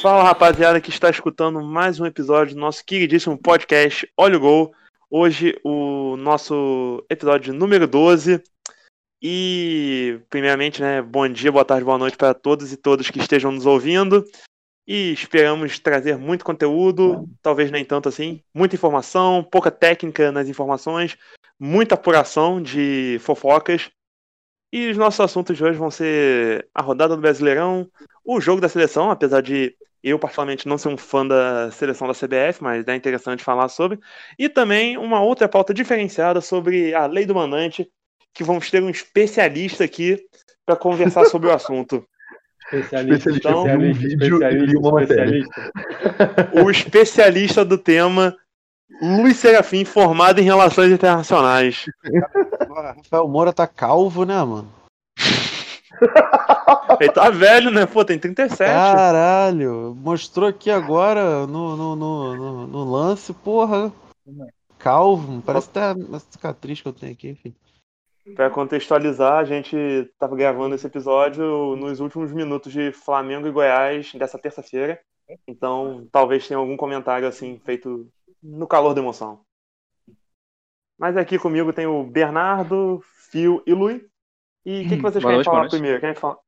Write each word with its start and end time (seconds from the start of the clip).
Fala 0.00 0.22
rapaziada 0.22 0.80
que 0.80 0.90
está 0.90 1.10
escutando 1.10 1.60
mais 1.60 1.98
um 1.98 2.06
episódio 2.06 2.54
do 2.54 2.60
nosso 2.60 2.84
queridíssimo 2.84 3.36
podcast 3.36 4.08
Olha 4.16 4.36
o 4.36 4.40
Gol. 4.40 4.74
Hoje 5.10 5.58
o 5.64 6.16
nosso 6.16 7.04
episódio 7.10 7.52
número 7.52 7.86
12. 7.88 8.42
E 9.20 10.20
primeiramente, 10.28 10.80
né, 10.80 11.02
bom 11.02 11.28
dia, 11.28 11.50
boa 11.50 11.64
tarde, 11.64 11.84
boa 11.84 11.98
noite 11.98 12.16
para 12.16 12.34
todos 12.34 12.72
e 12.72 12.76
todas 12.76 13.10
que 13.10 13.18
estejam 13.18 13.50
nos 13.50 13.66
ouvindo. 13.66 14.24
E 14.86 15.12
esperamos 15.12 15.78
trazer 15.80 16.16
muito 16.16 16.44
conteúdo, 16.44 17.28
talvez 17.42 17.70
nem 17.72 17.84
tanto 17.84 18.08
assim, 18.08 18.40
muita 18.54 18.76
informação, 18.76 19.42
pouca 19.42 19.70
técnica 19.70 20.30
nas 20.30 20.48
informações, 20.48 21.16
muita 21.58 21.96
apuração 21.96 22.62
de 22.62 23.18
fofocas. 23.20 23.90
E 24.76 24.90
os 24.90 24.98
nossos 24.98 25.20
assuntos 25.20 25.56
de 25.56 25.64
hoje 25.64 25.78
vão 25.78 25.90
ser 25.90 26.68
a 26.74 26.82
rodada 26.82 27.16
do 27.16 27.22
Brasileirão, 27.22 27.88
o 28.22 28.38
jogo 28.42 28.60
da 28.60 28.68
seleção, 28.68 29.10
apesar 29.10 29.40
de 29.40 29.74
eu, 30.04 30.18
particularmente, 30.18 30.68
não 30.68 30.76
ser 30.76 30.88
um 30.88 30.98
fã 30.98 31.26
da 31.26 31.70
seleção 31.70 32.06
da 32.06 32.12
CBF, 32.12 32.62
mas 32.62 32.86
é 32.86 32.94
interessante 32.94 33.42
falar 33.42 33.70
sobre. 33.70 33.98
E 34.38 34.50
também 34.50 34.98
uma 34.98 35.22
outra 35.22 35.48
pauta 35.48 35.72
diferenciada 35.72 36.42
sobre 36.42 36.92
a 36.92 37.06
lei 37.06 37.24
do 37.24 37.34
mandante, 37.34 37.88
que 38.34 38.44
vamos 38.44 38.70
ter 38.70 38.82
um 38.82 38.90
especialista 38.90 39.82
aqui 39.82 40.22
para 40.66 40.76
conversar 40.76 41.24
sobre 41.32 41.48
o 41.48 41.52
assunto. 41.54 42.06
Especialista, 42.70 43.30
então, 43.30 43.66
especialista, 43.66 44.06
especialista, 44.08 44.78
uma 44.78 45.02
especialista. 45.02 45.72
O 46.62 46.70
especialista 46.70 47.64
do 47.64 47.78
tema, 47.78 48.36
Luiz 49.00 49.38
Serafim, 49.38 49.86
formado 49.86 50.38
em 50.38 50.44
Relações 50.44 50.92
Internacionais. 50.92 51.86
Rafael 52.82 53.28
Moura 53.28 53.52
tá 53.52 53.66
calvo, 53.66 54.24
né, 54.24 54.42
mano? 54.42 54.68
Ele 57.00 57.12
tá 57.12 57.30
velho, 57.30 57.70
né? 57.70 57.86
Pô, 57.86 58.04
tem 58.04 58.18
37. 58.18 58.58
Caralho, 58.58 59.94
mostrou 59.96 60.48
aqui 60.48 60.70
agora 60.70 61.46
no, 61.46 61.76
no, 61.76 61.96
no, 61.96 62.66
no, 62.66 62.90
lance, 62.90 63.32
porra. 63.32 63.92
Calvo, 64.78 65.42
parece 65.42 65.68
até 65.70 65.92
uma 65.92 66.18
cicatriz 66.18 66.80
que 66.80 66.88
eu 66.88 66.92
tenho 66.92 67.12
aqui, 67.12 67.30
enfim. 67.30 67.54
Pra 68.34 68.50
contextualizar, 68.50 69.38
a 69.38 69.44
gente 69.44 70.10
tava 70.18 70.34
gravando 70.36 70.74
esse 70.74 70.86
episódio 70.86 71.76
nos 71.76 72.00
últimos 72.00 72.32
minutos 72.32 72.72
de 72.72 72.90
Flamengo 72.92 73.46
e 73.46 73.52
Goiás 73.52 74.12
dessa 74.14 74.38
terça-feira. 74.38 75.00
Então, 75.46 76.06
talvez 76.10 76.46
tenha 76.46 76.58
algum 76.58 76.76
comentário 76.76 77.26
assim 77.26 77.60
feito 77.64 78.08
no 78.42 78.66
calor 78.66 78.94
da 78.94 79.00
emoção. 79.00 79.40
Mas 80.98 81.16
aqui 81.16 81.38
comigo 81.38 81.72
tem 81.72 81.86
o 81.86 82.04
Bernardo, 82.04 83.00
Fio 83.30 83.62
e 83.66 83.72
Lui. 83.72 84.08
E 84.64 84.80
o 84.84 84.88
que, 84.88 84.96
que, 84.96 85.02
vocês 85.02 85.24
querem 85.24 85.44
falar 85.44 85.68
primeiro? 85.68 86.00
Querem 86.00 86.14
falar, 86.16 86.38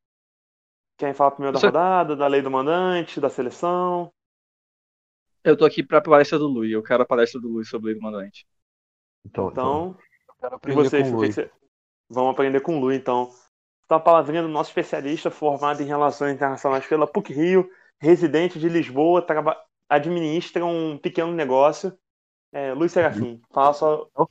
querem 0.96 1.14
falar 1.14 1.30
primeiro 1.32 1.58
da 1.58 1.66
rodada, 1.66 2.16
da 2.16 2.26
lei 2.26 2.42
do 2.42 2.50
mandante, 2.50 3.20
da 3.20 3.28
seleção? 3.28 4.12
Eu 5.44 5.56
tô 5.56 5.64
aqui 5.64 5.82
pra 5.82 6.00
palestra 6.00 6.38
do 6.38 6.48
Lui. 6.48 6.72
Eu 6.72 6.82
quero 6.82 7.02
a 7.02 7.06
palestra 7.06 7.40
do 7.40 7.48
Lui 7.48 7.64
sobre 7.64 7.90
a 7.90 7.92
lei 7.92 8.00
do 8.00 8.02
mandante. 8.02 8.46
Então, 9.24 9.50
então, 9.50 9.96
então 10.38 10.58
e 10.66 10.72
vocês, 10.72 11.10
com 11.10 11.20
que 11.20 11.50
vão 12.08 12.28
aprender 12.28 12.60
com 12.60 12.76
o 12.76 12.80
Lui, 12.80 12.96
então. 12.96 13.30
Então, 13.84 13.96
a 13.96 14.00
palavrinha 14.00 14.42
do 14.42 14.48
nosso 14.48 14.70
especialista 14.70 15.30
formado 15.30 15.82
em 15.82 15.86
relações 15.86 16.34
internacionais 16.34 16.86
pela 16.86 17.06
PUC 17.06 17.32
Rio, 17.32 17.70
residente 17.98 18.58
de 18.58 18.68
Lisboa, 18.68 19.24
administra 19.88 20.64
um 20.64 20.98
pequeno 20.98 21.32
negócio. 21.32 21.96
É, 22.50 22.72
Luiz 22.72 22.92
Serafim, 22.92 23.42
fala 23.50 23.74
sua, 23.74 24.08
oh, 24.14 24.28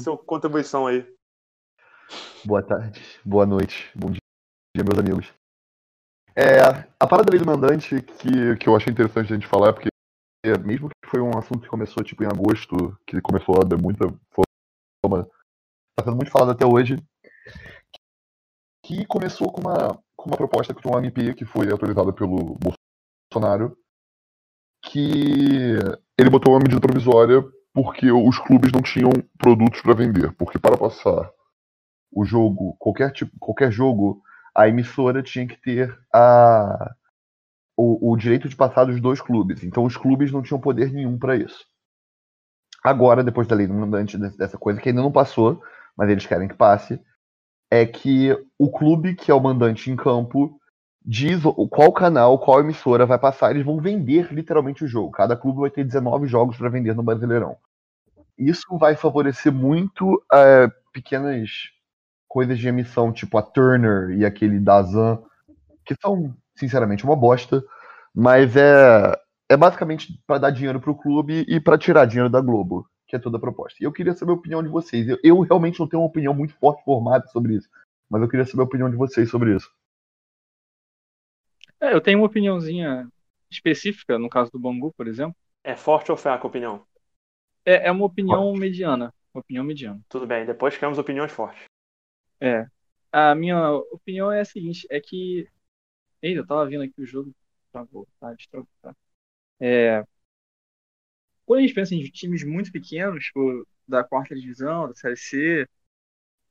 sua 0.00 0.16
contribuição 0.16 0.86
aí. 0.86 1.06
Boa 2.42 2.62
tarde, 2.62 3.02
boa 3.22 3.44
noite, 3.44 3.90
bom 3.94 4.10
dia, 4.10 4.20
meus 4.76 4.98
amigos. 4.98 5.32
É, 6.34 6.60
a 6.98 7.06
parada 7.06 7.26
da 7.26 7.32
lei 7.32 7.38
do 7.38 7.46
mandante 7.46 8.00
que, 8.00 8.56
que 8.56 8.68
eu 8.68 8.74
achei 8.74 8.90
interessante 8.90 9.32
a 9.32 9.36
gente 9.36 9.46
falar 9.46 9.68
é 9.68 9.72
porque, 9.72 9.88
mesmo 10.64 10.88
que 10.88 11.10
foi 11.10 11.20
um 11.20 11.36
assunto 11.38 11.60
que 11.60 11.68
começou 11.68 12.02
tipo 12.02 12.24
em 12.24 12.26
agosto, 12.26 12.98
que 13.06 13.20
começou 13.20 13.56
a 13.60 13.64
dar 13.64 13.76
muita 13.76 14.06
forma, 14.30 15.28
tá 15.96 16.04
sendo 16.04 16.16
muito 16.16 16.30
falado 16.30 16.50
até 16.50 16.64
hoje, 16.66 16.96
que 18.82 19.04
começou 19.06 19.52
com 19.52 19.60
uma, 19.60 20.02
com 20.16 20.30
uma 20.30 20.36
proposta 20.36 20.74
que 20.74 20.88
uma 20.88 20.98
MP 20.98 21.34
que 21.34 21.44
foi 21.44 21.70
autorizada 21.70 22.10
pelo 22.10 22.58
Bolsonaro, 23.30 23.76
que 24.84 25.76
ele 26.18 26.30
botou 26.30 26.52
uma 26.52 26.60
medida 26.60 26.80
provisória 26.80 27.42
porque 27.72 28.10
os 28.12 28.38
clubes 28.38 28.70
não 28.70 28.82
tinham 28.82 29.10
produtos 29.36 29.80
para 29.80 29.94
vender, 29.94 30.32
porque 30.34 30.58
para 30.58 30.76
passar 30.76 31.30
o 32.12 32.24
jogo, 32.24 32.76
qualquer 32.78 33.10
tipo, 33.10 33.32
qualquer 33.40 33.72
jogo, 33.72 34.22
a 34.54 34.68
emissora 34.68 35.22
tinha 35.22 35.46
que 35.46 35.60
ter 35.60 35.98
a, 36.14 36.94
o, 37.76 38.12
o 38.12 38.16
direito 38.16 38.48
de 38.48 38.54
passar 38.54 38.84
dos 38.84 39.00
dois 39.00 39.20
clubes. 39.20 39.64
Então 39.64 39.84
os 39.84 39.96
clubes 39.96 40.30
não 40.30 40.42
tinham 40.42 40.60
poder 40.60 40.92
nenhum 40.92 41.18
para 41.18 41.36
isso. 41.36 41.66
Agora, 42.84 43.24
depois 43.24 43.48
da 43.48 43.56
lei 43.56 43.66
do 43.66 43.74
mandante 43.74 44.16
dessa 44.36 44.58
coisa, 44.58 44.80
que 44.80 44.90
ainda 44.90 45.02
não 45.02 45.10
passou, 45.10 45.60
mas 45.96 46.08
eles 46.08 46.26
querem 46.26 46.46
que 46.46 46.54
passe, 46.54 47.00
é 47.70 47.84
que 47.84 48.30
o 48.58 48.70
clube 48.70 49.16
que 49.16 49.30
é 49.30 49.34
o 49.34 49.40
mandante 49.40 49.90
em 49.90 49.96
campo 49.96 50.60
diz 51.04 51.42
qual 51.70 51.92
canal, 51.92 52.38
qual 52.38 52.60
emissora 52.60 53.04
vai 53.04 53.18
passar, 53.18 53.50
eles 53.50 53.64
vão 53.64 53.78
vender 53.78 54.32
literalmente 54.32 54.84
o 54.84 54.88
jogo. 54.88 55.10
Cada 55.10 55.36
clube 55.36 55.60
vai 55.60 55.70
ter 55.70 55.84
19 55.84 56.26
jogos 56.26 56.56
para 56.56 56.70
vender 56.70 56.94
no 56.94 57.02
Brasileirão. 57.02 57.56
Isso 58.38 58.78
vai 58.78 58.96
favorecer 58.96 59.52
muito 59.52 60.22
é, 60.32 60.68
pequenas 60.92 61.50
coisas 62.26 62.58
de 62.58 62.66
emissão 62.66 63.12
tipo 63.12 63.36
a 63.38 63.42
Turner 63.42 64.10
e 64.10 64.24
aquele 64.24 64.58
Dazan, 64.58 65.22
que 65.84 65.94
são, 66.00 66.34
sinceramente, 66.56 67.04
uma 67.04 67.14
bosta, 67.14 67.62
mas 68.14 68.56
é, 68.56 69.12
é 69.48 69.56
basicamente 69.56 70.20
para 70.26 70.38
dar 70.38 70.50
dinheiro 70.50 70.80
pro 70.80 70.96
clube 70.96 71.44
e 71.46 71.60
para 71.60 71.78
tirar 71.78 72.06
dinheiro 72.06 72.30
da 72.30 72.40
Globo, 72.40 72.88
que 73.06 73.14
é 73.14 73.18
toda 73.18 73.36
a 73.36 73.40
proposta. 73.40 73.76
E 73.80 73.84
eu 73.84 73.92
queria 73.92 74.14
saber 74.14 74.32
a 74.32 74.36
opinião 74.36 74.62
de 74.62 74.68
vocês. 74.68 75.06
Eu, 75.06 75.18
eu 75.22 75.40
realmente 75.40 75.78
não 75.78 75.86
tenho 75.86 76.02
uma 76.02 76.08
opinião 76.08 76.34
muito 76.34 76.54
forte 76.54 76.82
formada 76.82 77.26
sobre 77.28 77.54
isso, 77.54 77.68
mas 78.10 78.22
eu 78.22 78.28
queria 78.28 78.46
saber 78.46 78.62
a 78.62 78.66
opinião 78.66 78.90
de 78.90 78.96
vocês 78.96 79.30
sobre 79.30 79.54
isso. 79.54 79.70
É, 81.84 81.92
eu 81.92 82.00
tenho 82.00 82.18
uma 82.18 82.26
opiniãozinha 82.26 83.06
específica, 83.50 84.18
no 84.18 84.30
caso 84.30 84.50
do 84.50 84.58
Bangu, 84.58 84.90
por 84.96 85.06
exemplo. 85.06 85.36
É 85.62 85.76
forte 85.76 86.10
ou 86.10 86.16
fraca 86.16 86.44
a 86.44 86.48
opinião? 86.48 86.86
É, 87.62 87.88
é 87.88 87.90
uma 87.90 88.06
opinião 88.06 88.42
forte. 88.42 88.60
mediana. 88.60 89.14
Uma 89.34 89.40
opinião 89.40 89.64
mediana. 89.64 90.00
Tudo 90.08 90.26
bem, 90.26 90.46
depois 90.46 90.74
queremos 90.78 90.98
opiniões 90.98 91.30
fortes. 91.30 91.64
É. 92.40 92.66
A 93.12 93.34
minha 93.34 93.70
opinião 93.92 94.32
é 94.32 94.40
a 94.40 94.44
seguinte, 94.46 94.86
é 94.90 94.98
que. 94.98 95.46
Eita, 96.22 96.40
eu 96.40 96.46
tava 96.46 96.66
vendo 96.66 96.84
aqui 96.84 96.94
o 97.02 97.06
jogo. 97.06 97.34
Travou, 97.70 98.08
tá? 98.18 98.32
Destravou, 98.32 98.68
tá? 98.80 98.96
É. 99.60 100.02
Quando 101.44 101.58
a 101.58 101.62
gente 101.62 101.74
pensa 101.74 101.94
em 101.94 102.02
times 102.04 102.44
muito 102.44 102.72
pequenos, 102.72 103.26
tipo, 103.26 103.66
da 103.86 104.02
quarta 104.02 104.34
divisão, 104.34 104.88
da 104.88 104.94
Série 104.94 105.16
C, 105.16 105.68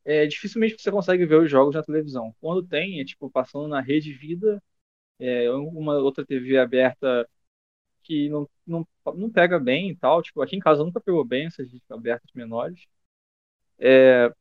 é, 0.05 0.27
dificilmente 0.27 0.75
você 0.79 0.91
consegue 0.91 1.25
ver 1.25 1.41
os 1.41 1.49
jogos 1.49 1.73
na 1.73 1.81
televisão. 1.81 2.35
Quando 2.39 2.67
tem, 2.67 2.99
é 2.99 3.05
tipo 3.05 3.31
passando 3.31 3.67
na 3.67 3.81
Rede 3.81 4.13
Vida, 4.13 4.61
é, 5.23 5.49
uma 5.51 5.95
outra 5.97 6.25
TV 6.25 6.57
aberta 6.57 7.29
que 8.03 8.29
não, 8.29 8.49
não, 8.67 8.87
não 9.15 9.31
pega 9.31 9.59
bem 9.59 9.91
e 9.91 9.95
tal. 9.95 10.21
Tipo, 10.23 10.41
aqui 10.41 10.55
em 10.55 10.59
casa 10.59 10.83
nunca 10.83 11.01
pegou 11.01 11.25
bem 11.25 11.47
essas 11.47 11.69
abertas 11.89 12.31
menores. 12.33 12.85
É, 13.79 14.33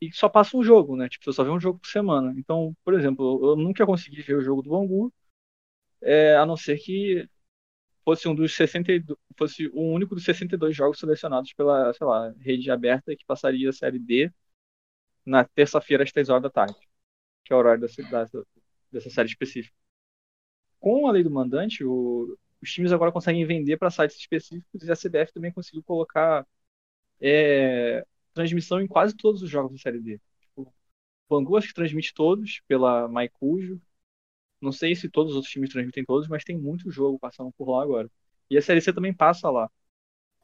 e 0.00 0.12
só 0.12 0.28
passa 0.28 0.56
um 0.56 0.62
jogo, 0.62 0.96
né? 0.96 1.08
Tipo, 1.08 1.24
você 1.26 1.32
só 1.34 1.44
vê 1.44 1.50
um 1.50 1.60
jogo 1.60 1.78
por 1.80 1.88
semana. 1.88 2.34
Então, 2.38 2.76
por 2.84 2.94
exemplo, 2.94 3.50
eu 3.52 3.56
nunca 3.56 3.86
consegui 3.86 4.22
ver 4.22 4.36
o 4.36 4.42
jogo 4.42 4.62
do 4.62 4.70
Bangu, 4.70 5.12
é, 6.02 6.36
a 6.36 6.46
não 6.46 6.56
ser 6.56 6.78
que 6.78 7.28
fosse 8.04 8.28
um 8.28 8.34
dos 8.34 8.54
62, 8.56 9.18
fosse 9.38 9.68
o 9.68 9.82
único 9.82 10.14
dos 10.14 10.24
62 10.24 10.76
jogos 10.76 10.98
selecionados 11.00 11.52
pela, 11.54 11.92
sei 11.94 12.06
lá, 12.06 12.32
rede 12.40 12.70
aberta 12.70 13.16
que 13.16 13.24
passaria 13.26 13.70
a 13.70 13.72
série 13.72 13.98
D 13.98 14.32
na 15.24 15.44
terça-feira 15.44 16.04
às 16.04 16.12
3 16.12 16.28
horas 16.28 16.42
da 16.44 16.50
tarde, 16.50 16.76
que 17.44 17.52
é 17.52 17.56
o 17.56 17.58
horário 17.58 17.80
dessa, 17.82 18.02
dessa, 18.02 18.46
dessa 18.92 19.10
série 19.10 19.28
específica. 19.28 19.76
Com 20.80 21.06
a 21.06 21.12
lei 21.12 21.22
do 21.22 21.30
mandante, 21.30 21.84
o, 21.84 22.36
os 22.62 22.70
times 22.72 22.92
agora 22.92 23.12
conseguem 23.12 23.46
vender 23.46 23.76
para 23.76 23.90
sites 23.90 24.16
específicos 24.18 24.82
e 24.82 24.90
a 24.92 24.96
CBF 24.96 25.32
também 25.32 25.52
conseguiu 25.52 25.82
colocar 25.82 26.46
é, 27.20 28.04
transmissão 28.34 28.80
em 28.80 28.86
quase 28.88 29.16
todos 29.16 29.42
os 29.42 29.50
jogos 29.50 29.72
da 29.72 29.78
Série 29.78 30.00
D. 30.00 30.20
Tipo, 30.40 30.62
o 30.62 30.72
Bangu 31.30 31.56
acho 31.56 31.68
que 31.68 31.74
transmite 31.74 32.14
todos 32.14 32.62
pela 32.68 33.08
Maicujo. 33.08 33.80
Não 34.60 34.72
sei 34.72 34.94
se 34.96 35.08
todos 35.10 35.32
os 35.32 35.36
outros 35.36 35.52
times 35.52 35.70
transmitem 35.70 36.04
todos, 36.04 36.28
mas 36.28 36.44
tem 36.44 36.58
muito 36.58 36.90
jogo 36.90 37.18
passando 37.18 37.52
por 37.52 37.70
lá 37.70 37.82
agora. 37.82 38.10
E 38.50 38.56
a 38.58 38.62
Série 38.62 38.80
C 38.80 38.92
também 38.92 39.14
passa 39.14 39.50
lá. 39.50 39.70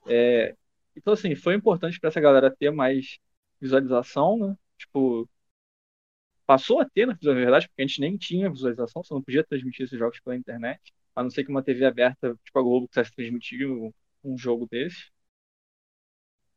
É, 0.07 0.57
então, 0.97 1.13
assim, 1.13 1.35
foi 1.35 1.55
importante 1.55 1.99
para 2.01 2.09
essa 2.09 2.21
galera 2.21 2.55
ter 2.55 2.71
mais 2.71 3.19
visualização, 3.61 4.39
né? 4.39 4.57
Tipo, 4.79 5.29
passou 6.47 6.81
a 6.81 6.89
ter, 6.89 7.07
na 7.07 7.15
verdade, 7.15 7.69
porque 7.69 7.83
a 7.83 7.87
gente 7.87 8.01
nem 8.01 8.17
tinha 8.17 8.51
visualização, 8.51 9.03
você 9.03 9.15
não 9.15 9.23
podia 9.23 9.45
transmitir 9.45 9.85
esses 9.87 9.99
jogos 9.99 10.21
pela 10.21 10.37
internet, 10.37 10.81
a 11.15 11.23
não 11.23 11.31
ser 11.31 11.45
que 11.45 11.51
uma 11.51 11.63
TV 11.63 11.85
aberta, 11.85 12.37
tipo 12.45 12.59
a 12.59 12.63
Globo, 12.63 12.89
quisesse 12.89 13.15
transmitir 13.15 13.69
um, 13.71 14.39
jogo 14.39 14.67
desse. 14.71 15.11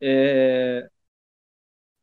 É... 0.01 0.89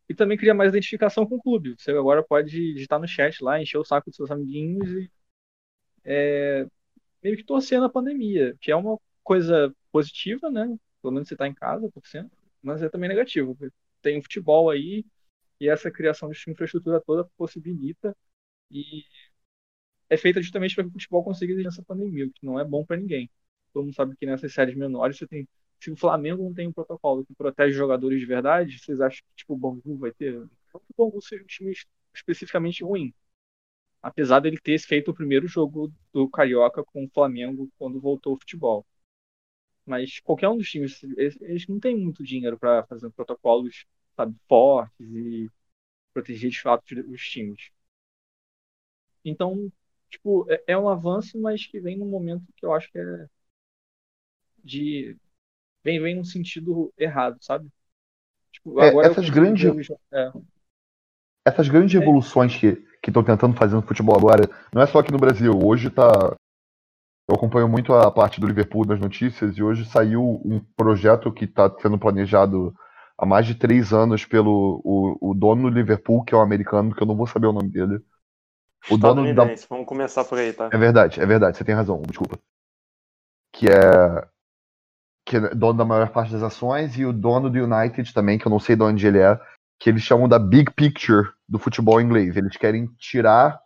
E 0.09 0.15
também 0.15 0.37
cria 0.37 0.55
mais 0.55 0.71
identificação 0.71 1.27
com 1.27 1.37
o 1.37 1.43
clube. 1.43 1.75
Você 1.79 1.91
agora 1.93 2.23
pode 2.23 2.51
digitar 2.51 3.01
no 3.01 3.09
chat 3.09 3.43
lá, 3.43 3.61
encher 3.61 3.79
o 3.79 3.85
saco 3.85 4.11
dos 4.11 4.17
seus 4.17 4.31
amiguinhos 4.31 4.89
e 4.91 5.11
é, 6.05 6.67
meio 7.23 7.37
que 7.37 7.45
torcendo 7.45 7.87
a 7.87 7.91
pandemia, 7.91 8.57
que 8.61 8.71
é 8.71 8.77
uma 8.77 8.99
coisa 9.23 9.75
positiva, 9.93 10.51
né? 10.51 10.77
Pelo 11.03 11.15
menos 11.15 11.29
você 11.29 11.35
está 11.35 11.49
em 11.49 11.55
casa 11.55 11.91
torcendo, 11.93 12.31
mas 12.63 12.83
é 12.83 12.89
também 12.89 13.09
negativo. 13.09 13.57
Tem 14.03 14.23
futebol 14.23 14.71
aí 14.71 15.05
e 15.61 15.69
essa 15.69 15.91
criação 15.91 16.31
de 16.31 16.39
infraestrutura 16.51 17.01
toda 17.01 17.25
possibilita 17.37 18.17
e 18.71 19.05
é 20.09 20.17
feita 20.17 20.41
justamente 20.43 20.75
para 20.75 20.85
que 20.85 20.91
o 20.91 20.93
futebol 20.93 21.25
consiga 21.25 21.53
existir 21.53 21.67
nessa 21.67 21.83
pandemia, 21.83 22.27
o 22.27 22.31
que 22.31 22.45
não 22.45 22.59
é 22.59 22.65
bom 22.65 22.85
para 22.85 22.97
ninguém. 22.97 23.31
Todo 23.73 23.85
mundo 23.85 23.95
sabe 23.95 24.17
que 24.17 24.27
nessas 24.27 24.53
séries 24.53 24.77
menores 24.77 25.19
você 25.19 25.27
tem 25.27 25.49
se 25.81 25.91
o 25.91 25.97
Flamengo 25.97 26.43
não 26.43 26.55
tem 26.55 26.67
um 26.67 26.73
protocolo 26.73 27.27
que 27.27 27.35
protege 27.35 27.77
jogadores 27.77 28.19
de 28.19 28.25
verdade, 28.27 28.79
vocês 28.79 29.01
acham 29.01 29.23
que 29.29 29.35
tipo, 29.37 29.53
o 29.55 29.57
Bangu 29.57 29.99
vai 29.99 30.13
ter? 30.13 30.33
Não 30.33 30.49
que 30.49 30.93
o 30.97 31.05
Bangu 31.05 31.21
seja 31.21 31.43
um 31.43 31.47
time 31.47 31.73
especificamente 32.15 32.83
ruim. 32.83 33.13
Apesar 34.03 34.41
dele 34.41 34.59
ter 34.59 34.79
feito 34.79 35.11
o 35.11 35.15
primeiro 35.15 35.47
jogo 35.47 35.93
do 36.13 36.29
Carioca 36.29 36.83
com 36.85 37.05
o 37.05 37.11
Flamengo 37.11 37.71
quando 37.79 38.01
voltou 38.01 38.35
o 38.35 38.39
futebol. 38.39 38.87
Mas 39.85 40.21
qualquer 40.21 40.49
um 40.49 40.57
dos 40.57 40.71
times, 40.71 41.03
eles 41.41 41.67
não 41.69 41.79
têm 41.79 41.97
muito 41.97 42.25
dinheiro 42.25 42.59
para 42.59 42.85
fazer 42.87 43.11
protocolos 43.11 43.85
sabe, 44.17 44.35
fortes 44.49 45.07
e 45.07 45.51
proteger 46.13 46.51
de 46.51 46.61
fato 46.61 46.85
os 47.11 47.23
times. 47.23 47.71
Então, 49.25 49.71
tipo, 50.09 50.47
é, 50.51 50.63
é 50.69 50.79
um 50.79 50.89
avanço, 50.89 51.41
mas 51.41 51.67
que 51.67 51.81
vem 51.81 51.97
num 51.97 52.09
momento 52.09 52.45
que 52.57 52.65
eu 52.65 52.73
acho 52.73 52.91
que 52.91 52.99
é 52.99 53.27
de 54.63 55.17
vem, 55.83 56.01
vem 56.01 56.15
num 56.17 56.25
sentido 56.25 56.93
errado, 56.97 57.37
sabe? 57.43 57.69
Tipo, 58.53 58.81
é, 58.81 58.95
essas 59.05 59.29
grandes 59.29 59.91
é. 60.13 60.33
essas 61.47 61.69
grandes 61.69 61.95
evoluções 61.95 62.57
que 62.57 62.77
que 63.03 63.11
estão 63.11 63.23
tentando 63.23 63.55
fazer 63.55 63.75
no 63.75 63.83
futebol 63.83 64.17
agora, 64.17 64.49
não 64.73 64.81
é 64.81 64.87
só 64.87 65.01
aqui 65.01 65.13
no 65.13 65.19
Brasil. 65.19 65.53
Hoje 65.63 65.91
tá 65.91 66.35
eu 67.29 67.37
acompanho 67.37 67.69
muito 67.69 67.93
a 67.93 68.11
parte 68.11 68.41
do 68.41 68.47
Liverpool 68.47 68.87
nas 68.87 69.01
notícias 69.01 69.57
e 69.57 69.63
hoje 69.63 69.85
saiu 69.87 70.41
um 70.45 70.61
projeto 70.77 71.33
que 71.33 71.45
está 71.45 71.71
sendo 71.81 71.99
planejado 71.99 72.75
há 73.19 73.27
mais 73.27 73.47
de 73.47 73.55
três 73.55 73.93
anos 73.93 74.25
pelo 74.25 74.81
o, 74.85 75.31
o, 75.31 75.35
dono 75.35 75.71
do 75.71 75.77
Liverpool, 75.77 76.25
que 76.25 76.35
é 76.35 76.39
um 76.39 76.43
americano, 76.43 76.95
que 76.95 77.03
eu 77.03 77.07
não 77.07 77.17
vou 77.17 77.27
saber 77.27 77.47
o 77.47 77.53
nome 77.53 77.69
dele. 77.69 78.01
O 78.91 78.97
dono 78.97 79.35
da... 79.35 79.45
Vamos 79.69 79.87
começar 79.87 80.25
por 80.25 80.39
aí, 80.39 80.53
tá? 80.53 80.69
É 80.73 80.77
verdade, 80.77 81.21
é 81.21 81.27
verdade, 81.27 81.57
você 81.57 81.65
tem 81.65 81.75
razão, 81.75 82.03
desculpa. 82.03 82.39
Que 83.53 83.69
é 83.69 84.29
que 85.27 85.39
é 85.39 85.55
dono 85.55 85.79
da 85.79 85.85
maior 85.85 86.11
parte 86.11 86.33
das 86.33 86.43
ações, 86.43 86.99
e 86.99 87.07
o 87.07 87.13
dono 87.13 87.49
do 87.49 87.59
United 87.59 88.13
também, 88.13 88.39
que 88.39 88.47
eu 88.47 88.51
não 88.51 88.61
sei 88.61 88.77
de 88.77 88.83
onde 88.83 89.07
ele 89.07 89.19
é, 89.19 89.41
que 89.79 89.89
eles 89.89 90.03
chamam 90.03 90.29
da 90.29 90.39
Big 90.39 90.71
Picture 90.73 91.31
do 91.49 91.59
futebol 91.59 92.01
inglês. 92.01 92.37
Eles 92.37 92.57
querem 92.57 92.87
tirar 92.99 93.59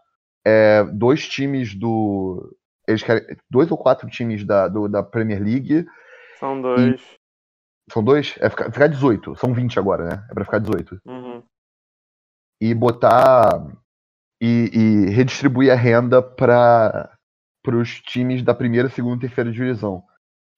é, 0.44 0.85
dois 0.85 1.29
times 1.29 1.75
do. 1.75 2.56
Eles 2.87 3.03
querem. 3.03 3.37
Dois 3.51 3.71
ou 3.71 3.79
quatro 3.79 4.09
times 4.09 4.44
da, 4.44 4.69
do, 4.69 4.89
da 4.89 5.03
Premier 5.03 5.43
League. 5.43 5.87
São 6.39 6.61
dois. 6.61 7.01
São 7.93 8.02
dois? 8.02 8.35
É 8.38 8.49
ficar, 8.49 8.70
ficar 8.73 8.87
18. 8.87 9.37
São 9.37 9.52
20 9.52 9.79
agora, 9.79 10.05
né? 10.05 10.26
É 10.31 10.35
pra 10.35 10.44
ficar 10.44 10.58
18. 10.58 11.00
Uhum. 11.06 11.43
E 12.61 12.75
botar. 12.75 13.67
E, 14.40 14.70
e 14.73 15.11
redistribuir 15.11 15.73
a 15.73 15.76
renda 15.76 16.23
para 16.23 17.11
os 17.67 18.00
times 18.00 18.43
da 18.43 18.55
primeira, 18.55 18.88
segunda 18.88 19.17
e 19.17 19.20
terceira 19.29 19.50
divisão. 19.50 20.05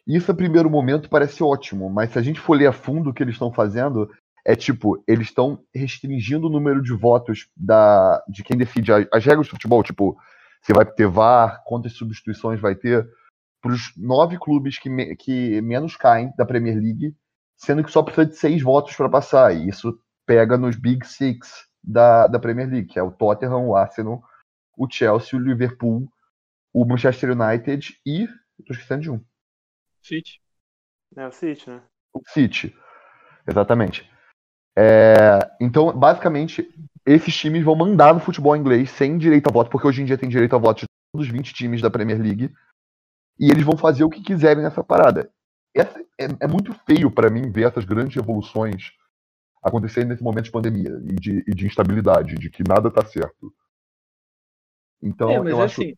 Isso, 0.07 0.31
a 0.31 0.35
primeiro 0.35 0.69
momento, 0.69 1.09
parece 1.09 1.43
ótimo, 1.43 1.89
mas 1.89 2.11
se 2.11 2.19
a 2.19 2.23
gente 2.23 2.41
for 2.41 2.55
ler 2.55 2.67
a 2.67 2.73
fundo 2.73 3.11
o 3.11 3.15
que 3.15 3.23
eles 3.23 3.35
estão 3.35 3.53
fazendo, 3.53 4.11
é 4.45 4.57
tipo, 4.57 5.03
eles 5.07 5.29
estão 5.29 5.63
restringindo 5.75 6.47
o 6.47 6.51
número 6.51 6.83
de 6.83 6.93
votos 6.93 7.49
da, 7.57 8.23
de 8.29 8.43
quem 8.43 8.57
decide 8.57 8.93
as 8.93 9.25
regras 9.25 9.47
do 9.47 9.51
futebol, 9.51 9.83
tipo, 9.83 10.17
você 10.61 10.73
vai 10.73 10.85
ter 10.85 11.07
VAR, 11.07 11.63
quantas 11.65 11.93
substituições 11.93 12.61
vai 12.61 12.75
ter, 12.75 13.09
para 13.63 13.73
os 13.73 13.93
nove 13.97 14.39
clubes 14.39 14.79
que, 14.79 14.89
me, 14.89 15.15
que 15.17 15.61
menos 15.61 15.97
caem 15.97 16.33
da 16.37 16.45
Premier 16.47 16.77
League, 16.77 17.15
sendo 17.61 17.85
que 17.85 17.91
só 17.91 18.03
precisa 18.03 18.27
de 18.27 18.37
seis 18.37 18.63
votos 18.63 18.97
para 18.97 19.09
passar, 19.09 19.55
e 19.55 19.69
isso 19.69 20.01
pega 20.27 20.57
nos 20.57 20.77
Big 20.77 21.07
Six 21.07 21.69
da, 21.83 22.27
da 22.27 22.39
Premier 22.39 22.69
League, 22.69 22.89
que 22.89 22.99
é 22.99 23.03
o 23.03 23.11
Tottenham, 23.11 23.69
o 23.69 23.77
Arsenal, 23.77 24.23
o 24.77 24.89
Chelsea, 24.91 25.39
o 25.39 25.43
Liverpool, 25.43 26.11
o 26.73 26.85
Manchester 26.85 27.31
United 27.31 28.01
e. 28.07 28.25
Estou 28.59 28.75
esquecendo 28.75 29.03
de 29.03 29.11
um. 29.11 29.25
City. 30.03 30.41
É 31.17 31.27
o 31.27 31.33
City, 31.33 31.71
né? 31.71 31.83
O 32.13 32.21
City. 32.27 32.77
Exatamente. 33.47 34.11
É, 34.77 35.39
então, 35.61 35.93
basicamente, 35.99 36.69
esses 37.05 37.35
times 37.35 37.65
vão 37.65 37.75
mandar 37.75 38.15
no 38.15 38.21
futebol 38.21 38.57
inglês 38.57 38.91
sem 38.91 39.19
direito 39.19 39.49
a 39.49 39.53
voto, 39.53 39.71
porque 39.71 39.87
hoje 39.87 40.03
em 40.03 40.05
dia 40.05 40.19
tem 40.19 40.29
direito 40.29 40.55
a 40.55 40.59
voto 40.59 40.81
de 40.81 40.87
todos 41.13 41.27
os 41.27 41.33
20 41.33 41.53
times 41.53 41.83
da 41.83 41.91
Premier 41.91 42.21
League. 42.21 42.55
E 43.39 43.51
eles 43.51 43.65
vão 43.65 43.77
fazer 43.77 44.05
o 44.05 44.11
que 44.11 44.23
quiserem 44.23 44.63
nessa 44.63 44.85
parada. 44.85 45.33
Essa, 45.75 46.01
é, 46.19 46.25
é, 46.41 46.47
muito 46.49 46.75
feio 46.87 47.11
para 47.11 47.31
mim 47.31 47.51
ver 47.51 47.69
essas 47.69 47.85
grandes 47.85 48.17
revoluções 48.17 48.93
acontecerem 49.63 50.09
nesse 50.09 50.23
momento 50.23 50.47
de 50.47 50.51
pandemia 50.51 51.01
e 51.05 51.15
de, 51.15 51.45
e 51.47 51.55
de 51.55 51.67
instabilidade, 51.67 52.37
de 52.37 52.51
que 52.51 52.63
nada 52.67 52.91
tá 52.91 53.05
certo. 53.05 53.55
Então, 55.03 55.31
é, 55.31 55.39
mas 55.39 55.51
eu 55.51 55.61
é 55.61 55.65
acho... 55.65 55.83
assim, 55.83 55.97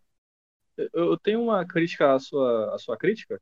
eu 0.92 1.18
tenho 1.18 1.42
uma 1.42 1.66
crítica 1.66 2.14
à 2.14 2.18
sua, 2.18 2.74
à 2.74 2.78
sua 2.78 2.96
crítica, 2.96 3.40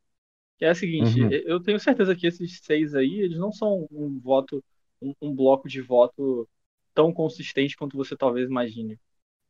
que 0.58 0.64
é 0.64 0.70
a 0.70 0.74
seguinte, 0.74 1.20
uhum. 1.22 1.30
eu 1.30 1.60
tenho 1.60 1.80
certeza 1.80 2.14
que 2.14 2.26
esses 2.26 2.60
seis 2.62 2.94
aí, 2.94 3.20
eles 3.20 3.38
não 3.38 3.50
são 3.50 3.88
um 3.90 4.18
voto, 4.20 4.62
um, 5.00 5.14
um 5.20 5.34
bloco 5.34 5.68
de 5.68 5.80
voto 5.80 6.48
tão 6.94 7.12
consistente 7.12 7.76
quanto 7.76 7.96
você 7.96 8.16
talvez 8.16 8.48
imagine. 8.48 8.98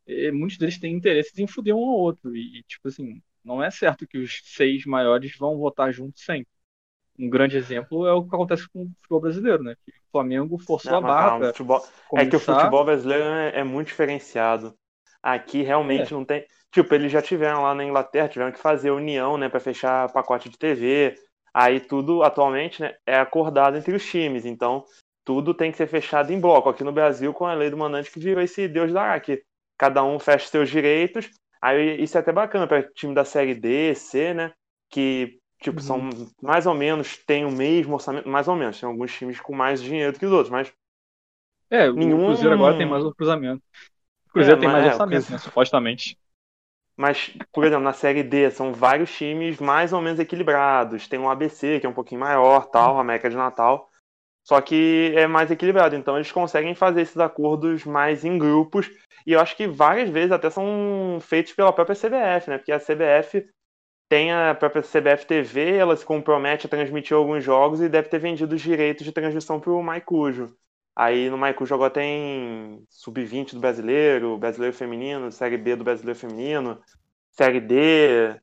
E 0.07 0.31
muitos 0.31 0.57
deles 0.57 0.79
têm 0.79 0.95
interesses 0.95 1.37
em 1.39 1.47
foder 1.47 1.75
um 1.75 1.85
ao 1.85 1.99
outro. 1.99 2.35
E, 2.35 2.59
e, 2.59 2.63
tipo 2.65 2.89
assim, 2.89 3.23
não 3.45 3.63
é 3.63 3.71
certo 3.71 4.07
que 4.07 4.19
os 4.19 4.41
seis 4.45 4.85
maiores 4.85 5.37
vão 5.37 5.59
votar 5.59 5.93
juntos 5.93 6.25
sempre. 6.25 6.51
Um 7.21 7.29
grande 7.29 7.57
exemplo 7.57 8.07
é 8.07 8.13
o 8.13 8.23
que 8.23 8.35
acontece 8.35 8.67
com 8.71 8.83
o 8.83 8.91
futebol 8.97 9.21
brasileiro, 9.21 9.63
né? 9.63 9.75
Que 9.85 9.91
o 9.91 10.11
Flamengo 10.11 10.59
forçou 10.59 10.93
não, 10.93 10.99
a 10.99 11.03
barra. 11.03 11.39
Não, 11.39 11.47
futebol... 11.49 11.85
É 12.15 12.25
que 12.25 12.37
o 12.37 12.41
futebol 12.41 12.85
brasileiro 12.85 13.25
é, 13.25 13.61
é 13.61 13.65
muito 13.65 13.89
diferenciado. 13.89 14.75
Aqui 15.23 15.63
realmente 15.63 16.15
é. 16.15 16.17
não 16.17 16.25
tem. 16.25 16.47
Tipo, 16.73 16.95
eles 16.95 17.13
já 17.13 17.21
tiveram 17.21 17.63
lá 17.63 17.75
na 17.75 17.85
Inglaterra, 17.85 18.29
tiveram 18.29 18.53
que 18.53 18.59
fazer 18.59 18.91
união, 18.91 19.37
né, 19.37 19.49
para 19.49 19.61
fechar 19.61 20.11
pacote 20.13 20.49
de 20.49 20.57
TV. 20.57 21.15
Aí 21.53 21.81
tudo 21.81 22.23
atualmente, 22.23 22.81
né, 22.81 22.95
é 23.05 23.19
acordado 23.19 23.77
entre 23.77 23.95
os 23.95 24.05
times. 24.05 24.47
Então, 24.47 24.85
tudo 25.25 25.53
tem 25.53 25.71
que 25.71 25.77
ser 25.77 25.89
fechado 25.89 26.33
em 26.33 26.41
bloco. 26.41 26.69
Aqui 26.69 26.85
no 26.85 26.93
Brasil, 26.93 27.35
com 27.35 27.45
a 27.45 27.55
lei 27.55 27.71
do 27.71 27.77
mandante 27.77 28.11
que 28.11 28.21
virou 28.21 28.43
esse 28.43 28.67
Deus 28.69 28.93
dará, 28.93 29.19
que 29.21 29.43
cada 29.77 30.03
um 30.05 30.19
fecha 30.19 30.49
seus 30.49 30.71
direitos. 30.71 31.29
Aí 31.61 32.03
isso 32.03 32.17
é 32.17 32.21
até 32.21 32.33
bacana 32.33 32.67
para 32.67 32.83
time 32.83 33.15
da 33.15 33.25
série 33.25 33.55
D, 33.55 33.95
C, 33.95 34.33
né, 34.33 34.53
que 34.89 35.40
tipo 35.61 35.79
uhum. 35.81 35.87
são 35.87 36.11
mais 36.43 36.67
ou 36.67 36.75
menos 36.75 37.17
tem 37.19 37.45
o 37.45 37.51
mesmo 37.51 37.95
orçamento, 37.95 38.29
mais 38.29 38.49
ou 38.49 38.57
menos. 38.57 38.81
Tem 38.81 38.89
alguns 38.89 39.13
times 39.13 39.41
com 39.41 39.55
mais 39.55 39.83
dinheiro 39.83 40.19
que 40.19 40.27
os 40.27 40.33
outros, 40.33 40.51
mas 40.51 40.73
é, 41.71 41.91
nenhum... 41.93 42.25
o 42.25 42.27
Cruzeiro 42.27 42.55
agora 42.55 42.77
tem 42.77 42.87
mais 42.87 43.05
um 43.05 43.13
cruzamento. 43.13 43.63
O 44.29 44.33
Cruzeiro 44.33 44.59
é, 44.59 44.61
tem 44.61 44.69
mais 44.69 44.85
é, 44.85 44.89
orçamento, 44.89 45.31
né, 45.31 45.39
supostamente. 45.39 46.19
Mas, 46.97 47.35
por 47.53 47.65
exemplo, 47.65 47.85
na 47.85 47.93
Série 47.93 48.23
D 48.23 48.51
são 48.51 48.75
vários 48.75 49.15
times 49.17 49.59
mais 49.59 49.93
ou 49.93 50.03
menos 50.03 50.19
equilibrados. 50.19 51.09
Tem 51.09 51.19
um 51.19 51.31
ABC, 51.31 51.81
que 51.81 51.87
é 51.87 51.89
um 51.89 51.95
pouquinho 51.95 52.21
maior, 52.21 52.67
tal, 52.67 52.99
a 52.99 53.01
América 53.01 53.31
de 53.31 53.37
Natal. 53.37 53.89
Só 54.43 54.61
que 54.61 55.13
é 55.17 55.27
mais 55.27 55.51
equilibrado. 55.51 55.97
Então 55.97 56.17
eles 56.17 56.31
conseguem 56.31 56.75
fazer 56.75 57.03
esses 57.03 57.17
acordos 57.17 57.85
mais 57.85 58.25
em 58.25 58.37
grupos. 58.37 58.91
E 59.27 59.33
eu 59.33 59.41
acho 59.41 59.57
que 59.57 59.67
várias 59.67 60.11
vezes 60.11 60.33
até 60.33 60.51
são 60.51 61.19
feitos 61.21 61.53
pela 61.53 61.73
própria 61.73 61.97
CBF, 61.97 62.51
né? 62.51 62.59
Porque 62.59 62.73
a 62.73 62.81
CBF 62.81 63.49
tem 64.11 64.33
a 64.33 64.57
própria 64.57 64.83
CBF 64.83 65.25
TV, 65.25 65.77
ela 65.77 65.97
se 65.97 66.05
compromete 66.05 66.67
a 66.67 66.69
transmitir 66.69 67.17
alguns 67.17 67.45
jogos 67.45 67.81
e 67.81 67.89
deve 67.89 68.09
ter 68.09 68.19
vendido 68.19 68.57
os 68.57 68.61
direitos 68.61 69.05
de 69.05 69.13
transmissão 69.13 69.61
para 69.61 69.71
o 69.71 69.81
Maicujo. 69.81 70.53
Aí 70.97 71.31
no 71.31 71.39
Maicujo 71.39 71.73
agora 71.73 71.93
tem 71.93 72.85
Sub-20 72.91 73.55
do 73.55 73.61
brasileiro, 73.61 74.37
brasileiro 74.37 74.75
feminino, 74.75 75.31
Série 75.31 75.57
B 75.57 75.77
do 75.77 75.85
brasileiro 75.85 76.19
feminino, 76.19 76.83
Série 77.31 77.61
D, 77.61 78.35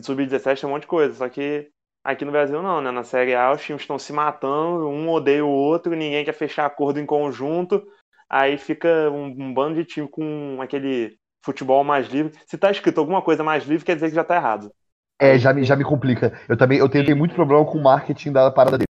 Sub-17 0.00 0.60
tem 0.60 0.70
um 0.70 0.72
monte 0.72 0.82
de 0.82 0.86
coisa. 0.86 1.12
Só 1.12 1.28
que 1.28 1.68
aqui 2.04 2.24
no 2.24 2.30
Brasil 2.30 2.62
não, 2.62 2.80
né? 2.80 2.92
Na 2.92 3.02
Série 3.02 3.34
A 3.34 3.50
os 3.50 3.62
times 3.64 3.82
estão 3.82 3.98
se 3.98 4.12
matando, 4.12 4.88
um 4.88 5.10
odeia 5.10 5.44
o 5.44 5.50
outro, 5.50 5.96
ninguém 5.96 6.24
quer 6.24 6.34
fechar 6.34 6.66
acordo 6.66 7.00
em 7.00 7.06
conjunto. 7.06 7.84
Aí 8.30 8.56
fica 8.56 9.10
um, 9.10 9.24
um 9.26 9.52
bando 9.52 9.74
de 9.74 9.84
time 9.84 10.08
com 10.08 10.58
aquele 10.62 11.18
futebol 11.44 11.82
mais 11.84 12.08
livre. 12.08 12.32
Se 12.46 12.56
tá 12.56 12.70
escrito 12.70 12.98
alguma 12.98 13.20
coisa 13.22 13.42
mais 13.42 13.64
livre, 13.64 13.84
quer 13.84 13.94
dizer 13.94 14.08
que 14.08 14.14
já 14.14 14.24
tá 14.24 14.36
errado. 14.36 14.72
É, 15.20 15.38
já 15.38 15.52
me, 15.52 15.64
já 15.64 15.76
me 15.76 15.84
complica. 15.84 16.32
Eu 16.48 16.56
também 16.56 16.78
eu 16.78 16.88
tenho, 16.88 17.04
tenho 17.04 17.16
muito 17.16 17.34
problema 17.34 17.64
com 17.64 17.78
o 17.78 17.82
marketing 17.82 18.32
da 18.32 18.50
parada 18.50 18.78
dele. 18.78 18.86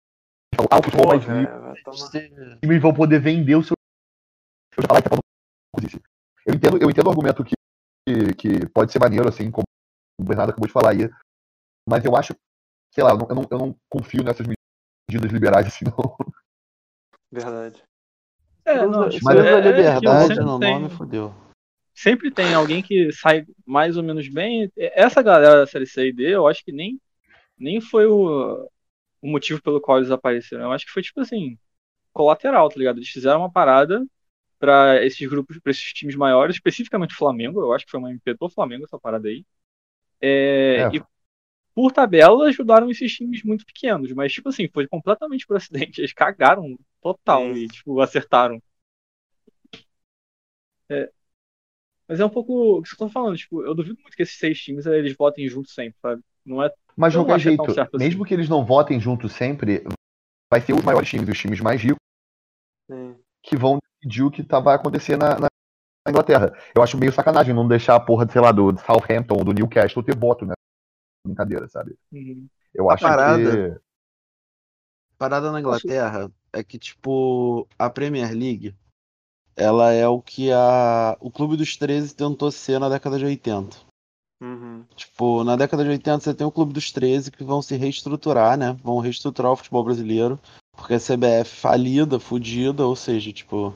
Ah, 0.70 0.78
o 0.78 0.82
futebol 0.82 1.08
mais 1.08 1.24
livre. 1.24 1.48
Os 1.86 2.10
times 2.10 2.82
vão 2.82 2.94
poder 2.94 3.20
vender 3.20 3.54
o 3.56 3.62
seu. 3.62 3.74
Eu 6.46 6.54
entendo, 6.54 6.78
eu 6.80 6.90
entendo 6.90 7.06
o 7.06 7.10
argumento 7.10 7.44
que, 7.44 7.54
que, 8.06 8.34
que 8.34 8.66
pode 8.68 8.92
ser 8.92 8.98
maneiro, 8.98 9.28
assim, 9.28 9.50
como 9.50 9.64
o 10.20 10.24
Bernardo 10.24 10.50
acabou 10.50 10.66
de 10.66 10.72
falar 10.72 10.90
aí. 10.90 11.08
Mas 11.88 12.04
eu 12.04 12.16
acho, 12.16 12.34
sei 12.92 13.04
lá, 13.04 13.10
eu 13.10 13.34
não, 13.34 13.46
eu 13.50 13.58
não 13.58 13.76
confio 13.88 14.22
nessas 14.22 14.46
medidas 14.46 15.32
liberais 15.32 15.66
assim, 15.68 15.84
não. 15.84 16.16
Verdade. 17.32 17.82
É, 18.64 18.86
não, 18.86 19.08
Cruza 19.08 19.32
é- 19.32 19.38
é 19.38 19.40
aquilo, 19.40 19.76
Liberdade 19.76 20.40
no 20.40 20.58
tem- 20.58 20.72
nome, 20.72 20.90
fodeu. 20.90 21.34
Sempre 21.96 22.30
tem 22.32 22.54
alguém 22.54 22.82
que 22.82 23.12
sai 23.12 23.46
mais 23.66 23.96
ou 23.98 24.04
menos 24.04 24.28
bem. 24.28 24.70
Essa 24.76 25.22
galera 25.22 25.60
da 25.60 25.66
série 25.66 25.86
C 25.86 26.08
e 26.08 26.14
D, 26.14 26.34
eu 26.36 26.46
acho 26.46 26.64
que 26.64 26.72
nem, 26.72 27.00
nem 27.58 27.80
foi 27.80 28.06
o, 28.06 28.68
o 29.22 29.28
motivo 29.28 29.62
pelo 29.62 29.80
qual 29.80 29.98
eles 29.98 30.10
apareceram. 30.12 30.64
Eu 30.64 30.72
acho 30.72 30.86
que 30.86 30.92
foi 30.92 31.02
tipo 31.02 31.20
assim, 31.20 31.58
colateral, 32.12 32.68
tá 32.70 32.76
ligado? 32.78 32.98
Eles 32.98 33.10
fizeram 33.10 33.40
uma 33.40 33.52
parada 33.52 34.04
pra 34.58 35.04
esses 35.04 35.28
grupos, 35.28 35.58
pra 35.60 35.70
esses 35.72 35.92
times 35.94 36.16
maiores, 36.16 36.56
especificamente 36.56 37.14
o 37.14 37.18
Flamengo. 37.18 37.60
Eu 37.62 37.72
acho 37.74 37.84
que 37.86 37.92
foi 37.92 38.00
uma 38.00 38.10
MP 38.12 38.34
do 38.34 38.50
Flamengo 38.50 38.84
essa 38.84 38.98
parada 38.98 39.28
aí. 39.28 39.44
É, 40.20 40.88
É. 40.92 40.96
E 40.96 41.02
por 41.74 41.92
tabela 41.92 42.46
ajudaram 42.48 42.90
esses 42.90 43.12
times 43.14 43.42
muito 43.44 43.66
pequenos, 43.66 44.12
mas 44.12 44.32
tipo 44.32 44.48
assim, 44.48 44.68
foi 44.72 44.86
completamente 44.88 45.46
por 45.46 45.56
acidente. 45.56 46.00
Eles 46.00 46.12
cagaram 46.12 46.78
total 47.02 47.44
Hum. 47.44 47.52
e 47.56 47.68
tipo, 47.68 48.00
acertaram. 48.00 48.60
É, 50.88 51.10
mas 52.08 52.20
é 52.20 52.24
um 52.24 52.28
pouco 52.30 52.78
o 52.78 52.82
que 52.82 52.88
você 52.88 52.96
tá 52.96 53.08
falando, 53.08 53.36
tipo, 53.36 53.62
eu 53.62 53.74
duvido 53.74 53.98
muito 54.02 54.16
que 54.16 54.22
esses 54.22 54.38
seis 54.38 54.58
times 54.60 54.86
eles 54.86 55.16
votem 55.16 55.48
juntos 55.48 55.74
sempre, 55.74 55.98
sabe? 56.00 56.22
Não 56.44 56.62
é. 56.62 56.70
Mas 56.96 57.12
de 57.12 57.18
Eu 57.18 57.22
não 57.22 57.26
qualquer 57.28 57.40
é 57.40 57.44
jeito, 57.44 57.74
certo 57.74 57.96
assim. 57.96 58.04
mesmo 58.04 58.24
que 58.24 58.32
eles 58.34 58.48
não 58.48 58.64
votem 58.64 58.98
juntos 59.00 59.32
sempre, 59.32 59.84
vai 60.50 60.60
ser 60.60 60.72
os 60.72 60.82
maiores 60.82 61.08
times, 61.08 61.28
os 61.28 61.38
times 61.38 61.60
mais 61.60 61.80
ricos, 61.82 61.98
Sim. 62.90 63.16
que 63.42 63.56
vão 63.56 63.78
decidir 64.00 64.22
o 64.22 64.30
que 64.30 64.42
tá, 64.44 64.60
vai 64.60 64.76
acontecer 64.76 65.16
na, 65.16 65.38
na 65.40 65.48
Inglaterra. 66.08 66.56
Eu 66.74 66.82
acho 66.82 66.96
meio 66.96 67.12
sacanagem 67.12 67.52
não 67.54 67.66
deixar 67.66 67.96
a 67.96 68.00
porra, 68.00 68.28
sei 68.30 68.40
lá, 68.40 68.52
do 68.52 68.76
Southampton, 68.78 69.36
do 69.44 69.52
Newcastle 69.52 70.02
ter 70.04 70.16
voto 70.16 70.44
nessa 70.46 70.54
brincadeira, 71.26 71.68
sabe? 71.68 71.96
Uhum. 72.12 72.46
Eu 72.72 72.88
A 72.90 72.94
acho 72.94 73.02
parada- 73.02 73.72
que. 73.74 73.80
Parada 75.18 75.50
na 75.50 75.60
Inglaterra 75.60 76.30
é 76.52 76.62
que, 76.62 76.78
tipo, 76.78 77.66
a 77.78 77.88
Premier 77.88 78.30
League, 78.32 78.74
ela 79.56 79.92
é 79.92 80.06
o 80.06 80.20
que 80.20 80.52
a, 80.52 81.16
o 81.20 81.30
Clube 81.30 81.56
dos 81.56 81.76
13 81.76 82.14
tentou 82.14 82.50
ser 82.50 82.78
na 82.78 82.88
década 82.88 83.18
de 83.18 83.24
80. 83.24 83.76
Uhum. 84.42 84.84
Tipo, 84.94 85.42
na 85.44 85.56
década 85.56 85.82
de 85.82 85.90
80 85.90 86.20
você 86.20 86.34
tem 86.34 86.46
o 86.46 86.52
Clube 86.52 86.74
dos 86.74 86.92
13 86.92 87.30
que 87.30 87.42
vão 87.42 87.62
se 87.62 87.74
reestruturar, 87.76 88.58
né? 88.58 88.76
Vão 88.84 88.98
reestruturar 88.98 89.52
o 89.52 89.56
futebol 89.56 89.82
brasileiro, 89.82 90.38
porque 90.72 90.94
a 90.94 91.00
CBF 91.00 91.56
falida, 91.56 92.20
fudida, 92.20 92.86
ou 92.86 92.94
seja, 92.94 93.32
tipo, 93.32 93.72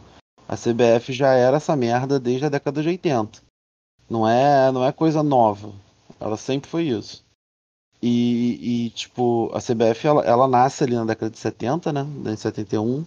a 0.47 0.57
CBF 0.57 1.13
já 1.13 1.33
era 1.33 1.57
essa 1.57 1.75
merda 1.75 2.21
desde 2.21 2.45
a 2.45 2.51
década 2.51 2.83
de 2.83 2.89
80. 2.89 3.41
Não 4.09 4.29
é, 4.29 4.71
não 4.71 4.85
é 4.85 4.93
coisa 4.93 5.23
nova. 5.23 5.73
Ela 6.19 6.37
sempre 6.37 6.69
foi 6.69 6.85
isso. 6.89 7.25
E, 8.03 8.87
e, 8.87 8.91
tipo, 8.91 9.51
a 9.55 9.61
CBF 9.61 10.07
ela, 10.07 10.25
ela 10.25 10.49
nasce 10.49 10.85
ali 10.85 10.95
na 10.95 11.05
década 11.05 11.31
de 11.31 11.39
70, 11.39 11.93
né? 11.93 12.07
Em 12.27 12.37
71. 12.37 13.05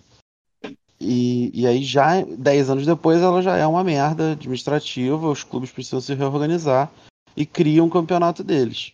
E, 1.04 1.52
e 1.54 1.68
aí 1.68 1.84
já 1.84 2.22
10 2.22 2.70
anos 2.70 2.86
depois 2.86 3.22
ela 3.22 3.42
já 3.42 3.58
é 3.58 3.68
uma 3.68 3.84
merda 3.84 4.32
administrativa, 4.32 5.30
os 5.30 5.44
clubes 5.44 5.70
precisam 5.70 6.00
se 6.00 6.14
reorganizar 6.14 6.90
e 7.36 7.46
criam 7.46 7.88
um 7.88 7.90
campeonato 7.90 8.44
deles. 8.44 8.94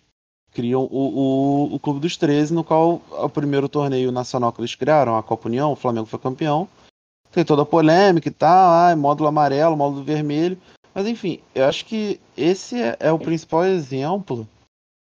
Criam 0.52 0.88
o, 0.90 1.68
o, 1.70 1.76
o 1.76 1.80
Clube 1.80 2.00
dos 2.00 2.18
13, 2.18 2.54
no 2.54 2.64
qual 2.64 3.02
o 3.12 3.30
primeiro 3.30 3.70
torneio 3.70 4.12
nacional 4.12 4.52
que 4.52 4.60
eles 4.60 4.74
criaram, 4.74 5.16
a 5.16 5.22
Copa 5.22 5.48
União, 5.48 5.72
o 5.72 5.76
Flamengo 5.76 6.08
foi 6.08 6.18
campeão. 6.18 6.68
Tem 7.32 7.46
toda 7.46 7.62
a 7.62 7.66
polêmica 7.66 8.28
e 8.28 8.32
tal, 8.32 8.72
ai, 8.72 8.96
módulo 8.96 9.30
amarelo, 9.30 9.78
módulo 9.78 10.04
vermelho. 10.04 10.58
Mas 10.96 11.06
enfim, 11.06 11.40
eu 11.54 11.66
acho 11.66 11.86
que 11.86 12.20
esse 12.36 12.82
é, 12.82 12.98
é 13.00 13.12
o 13.12 13.20
principal 13.20 13.64
exemplo 13.66 14.48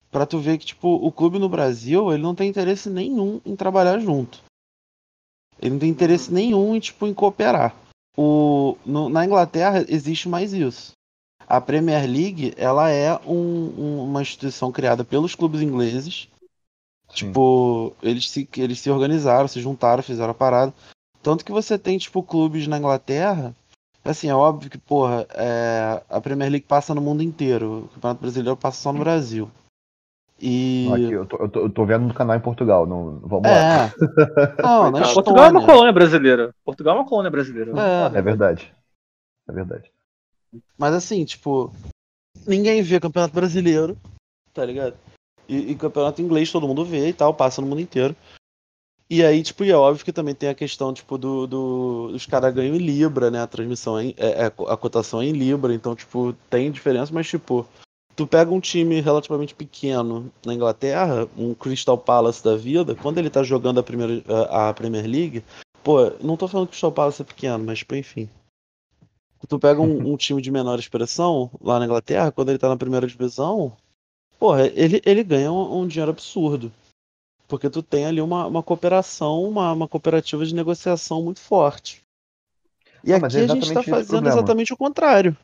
para 0.09 0.25
tu 0.25 0.39
ver 0.39 0.57
que 0.57 0.67
tipo 0.67 0.87
o 0.87 1.11
clube 1.11 1.37
no 1.37 1.49
Brasil 1.49 2.13
ele 2.13 2.23
não 2.23 2.33
tem 2.33 2.49
interesse 2.49 2.89
nenhum 2.89 3.41
em 3.45 3.53
trabalhar 3.53 3.99
junto. 3.99 4.44
Ele 5.61 5.71
não 5.71 5.79
tem 5.79 5.89
interesse 5.89 6.31
nenhum 6.31 6.75
em 6.75 6.79
tipo 6.79 7.07
em 7.07 7.13
cooperar. 7.13 7.75
O, 8.17 8.77
no- 8.85 9.09
na 9.09 9.25
Inglaterra 9.25 9.83
existe 9.87 10.29
mais 10.29 10.53
isso. 10.53 10.91
A 11.47 11.59
Premier 11.61 12.05
League 12.09 12.53
ela 12.57 12.89
é 12.89 13.13
um- 13.25 13.73
um- 13.77 14.03
uma 14.05 14.21
instituição 14.21 14.71
criada 14.71 15.03
pelos 15.03 15.35
clubes 15.35 15.61
ingleses. 15.61 16.27
Sim. 17.09 17.27
Tipo, 17.27 17.93
eles 18.01 18.29
se, 18.29 18.47
eles 18.57 18.79
se 18.79 18.89
organizaram, 18.89 19.47
se 19.47 19.61
juntaram, 19.61 20.01
fizeram 20.01 20.31
a 20.31 20.35
parada. 20.35 20.73
Tanto 21.21 21.45
que 21.45 21.51
você 21.51 21.77
tem, 21.77 21.97
tipo, 21.97 22.21
clubes 22.23 22.67
na 22.67 22.77
Inglaterra. 22.77 23.55
Assim, 24.03 24.27
é 24.29 24.35
óbvio 24.35 24.69
que, 24.69 24.77
porra, 24.77 25.25
é, 25.33 26.01
a 26.09 26.21
Premier 26.21 26.49
League 26.51 26.67
passa 26.67 26.93
no 26.93 27.01
mundo 27.01 27.23
inteiro. 27.23 27.85
O 27.85 27.87
Campeonato 27.95 28.21
Brasileiro 28.21 28.57
passa 28.57 28.81
só 28.81 28.93
no 28.93 28.99
Brasil. 28.99 29.49
E. 30.39 30.89
Aqui, 30.93 31.11
eu, 31.13 31.25
tô, 31.25 31.37
eu, 31.37 31.49
tô, 31.49 31.59
eu 31.61 31.69
tô 31.69 31.85
vendo 31.85 32.05
no 32.07 32.13
canal 32.13 32.35
em 32.35 32.41
Portugal. 32.41 32.85
Não, 32.85 33.19
vamos 33.19 33.43
lá. 33.49 33.87
É. 33.87 33.93
Não, 34.61 34.91
na. 34.91 35.13
Portugal 35.13 35.45
é 35.45 35.49
uma 35.49 35.65
colônia 35.65 35.93
brasileira. 35.93 36.53
Portugal 36.63 36.95
é 36.97 36.99
uma 36.99 37.07
colônia 37.07 37.31
brasileira. 37.31 37.71
É, 38.13 38.17
É 38.17 38.21
verdade. 38.21 38.73
É 39.47 39.51
verdade. 39.51 39.91
Mas 40.77 40.93
assim, 40.93 41.23
tipo, 41.25 41.71
ninguém 42.47 42.81
vê 42.81 42.99
campeonato 42.99 43.33
brasileiro, 43.33 43.97
tá 44.53 44.65
ligado? 44.65 44.95
E, 45.47 45.71
e 45.71 45.75
campeonato 45.75 46.21
inglês 46.21 46.51
todo 46.51 46.67
mundo 46.67 46.83
vê 46.83 47.09
e 47.09 47.13
tal, 47.13 47.33
passa 47.33 47.61
no 47.61 47.67
mundo 47.67 47.81
inteiro. 47.81 48.15
E 49.07 49.23
aí, 49.23 49.43
tipo, 49.43 49.63
e 49.63 49.69
é 49.71 49.75
óbvio 49.75 50.03
que 50.03 50.11
também 50.11 50.33
tem 50.33 50.49
a 50.49 50.55
questão, 50.55 50.91
tipo, 50.91 51.15
do, 51.17 51.45
do- 51.45 52.07
dos 52.11 52.25
caras 52.25 52.51
ganham 52.53 52.75
em 52.75 52.79
Libra, 52.79 53.29
né? 53.29 53.39
A 53.39 53.45
transmissão 53.47 53.99
é, 53.99 54.07
é- 54.17 54.45
é- 54.47 54.51
a 54.67 54.75
cotação 54.77 55.21
é 55.21 55.25
em 55.25 55.31
Libra, 55.31 55.73
então, 55.75 55.95
tipo, 55.95 56.33
tem 56.49 56.71
diferença, 56.71 57.13
mas, 57.13 57.27
tipo, 57.27 57.67
tu 58.15 58.25
pega 58.25 58.51
um 58.51 58.59
time 58.59 59.01
relativamente 59.01 59.53
pequeno 59.53 60.31
na 60.45 60.53
Inglaterra, 60.53 61.27
um 61.37 61.53
Crystal 61.53 61.97
Palace 61.97 62.43
da 62.43 62.55
vida, 62.55 62.95
quando 62.95 63.17
ele 63.17 63.29
tá 63.29 63.43
jogando 63.43 63.79
a, 63.79 63.83
primeira, 63.83 64.23
a, 64.49 64.69
a 64.69 64.73
Premier 64.73 65.05
League, 65.05 65.43
pô, 65.83 66.09
não 66.21 66.37
tô 66.37 66.47
falando 66.47 66.67
que 66.67 66.71
o 66.71 66.73
Crystal 66.73 66.91
Palace 66.91 67.21
é 67.21 67.25
pequeno, 67.25 67.63
mas, 67.63 67.79
tipo, 67.79 67.95
enfim. 67.95 68.29
Tu 69.47 69.59
pega 69.59 69.81
um, 69.81 70.11
um 70.13 70.17
time 70.17 70.41
de 70.41 70.49
menor 70.49 70.79
expressão 70.79 71.51
lá 71.61 71.77
na 71.77 71.85
Inglaterra, 71.85 72.31
quando 72.31 72.49
ele 72.49 72.57
tá 72.57 72.69
na 72.69 72.77
primeira 72.77 73.05
divisão, 73.05 73.75
porra, 74.39 74.67
ele, 74.67 75.01
ele 75.05 75.23
ganha 75.23 75.51
um, 75.51 75.81
um 75.81 75.87
dinheiro 75.87 76.11
absurdo. 76.11 76.71
Porque 77.47 77.69
tu 77.69 77.83
tem 77.83 78.05
ali 78.05 78.21
uma, 78.21 78.47
uma 78.47 78.63
cooperação, 78.63 79.43
uma, 79.43 79.71
uma 79.71 79.87
cooperativa 79.87 80.43
de 80.45 80.55
negociação 80.55 81.21
muito 81.21 81.39
forte. 81.39 82.01
E 83.03 83.13
Ah, 83.13 83.17
aqui 83.17 83.37
é 83.37 83.41
a 83.41 83.47
gente 83.47 83.71
tá 83.71 83.81
o 83.81 83.83
fazendo 83.83 84.07
problema. 84.07 84.29
exatamente 84.29 84.73
o 84.73 84.77
contrário. 84.77 85.37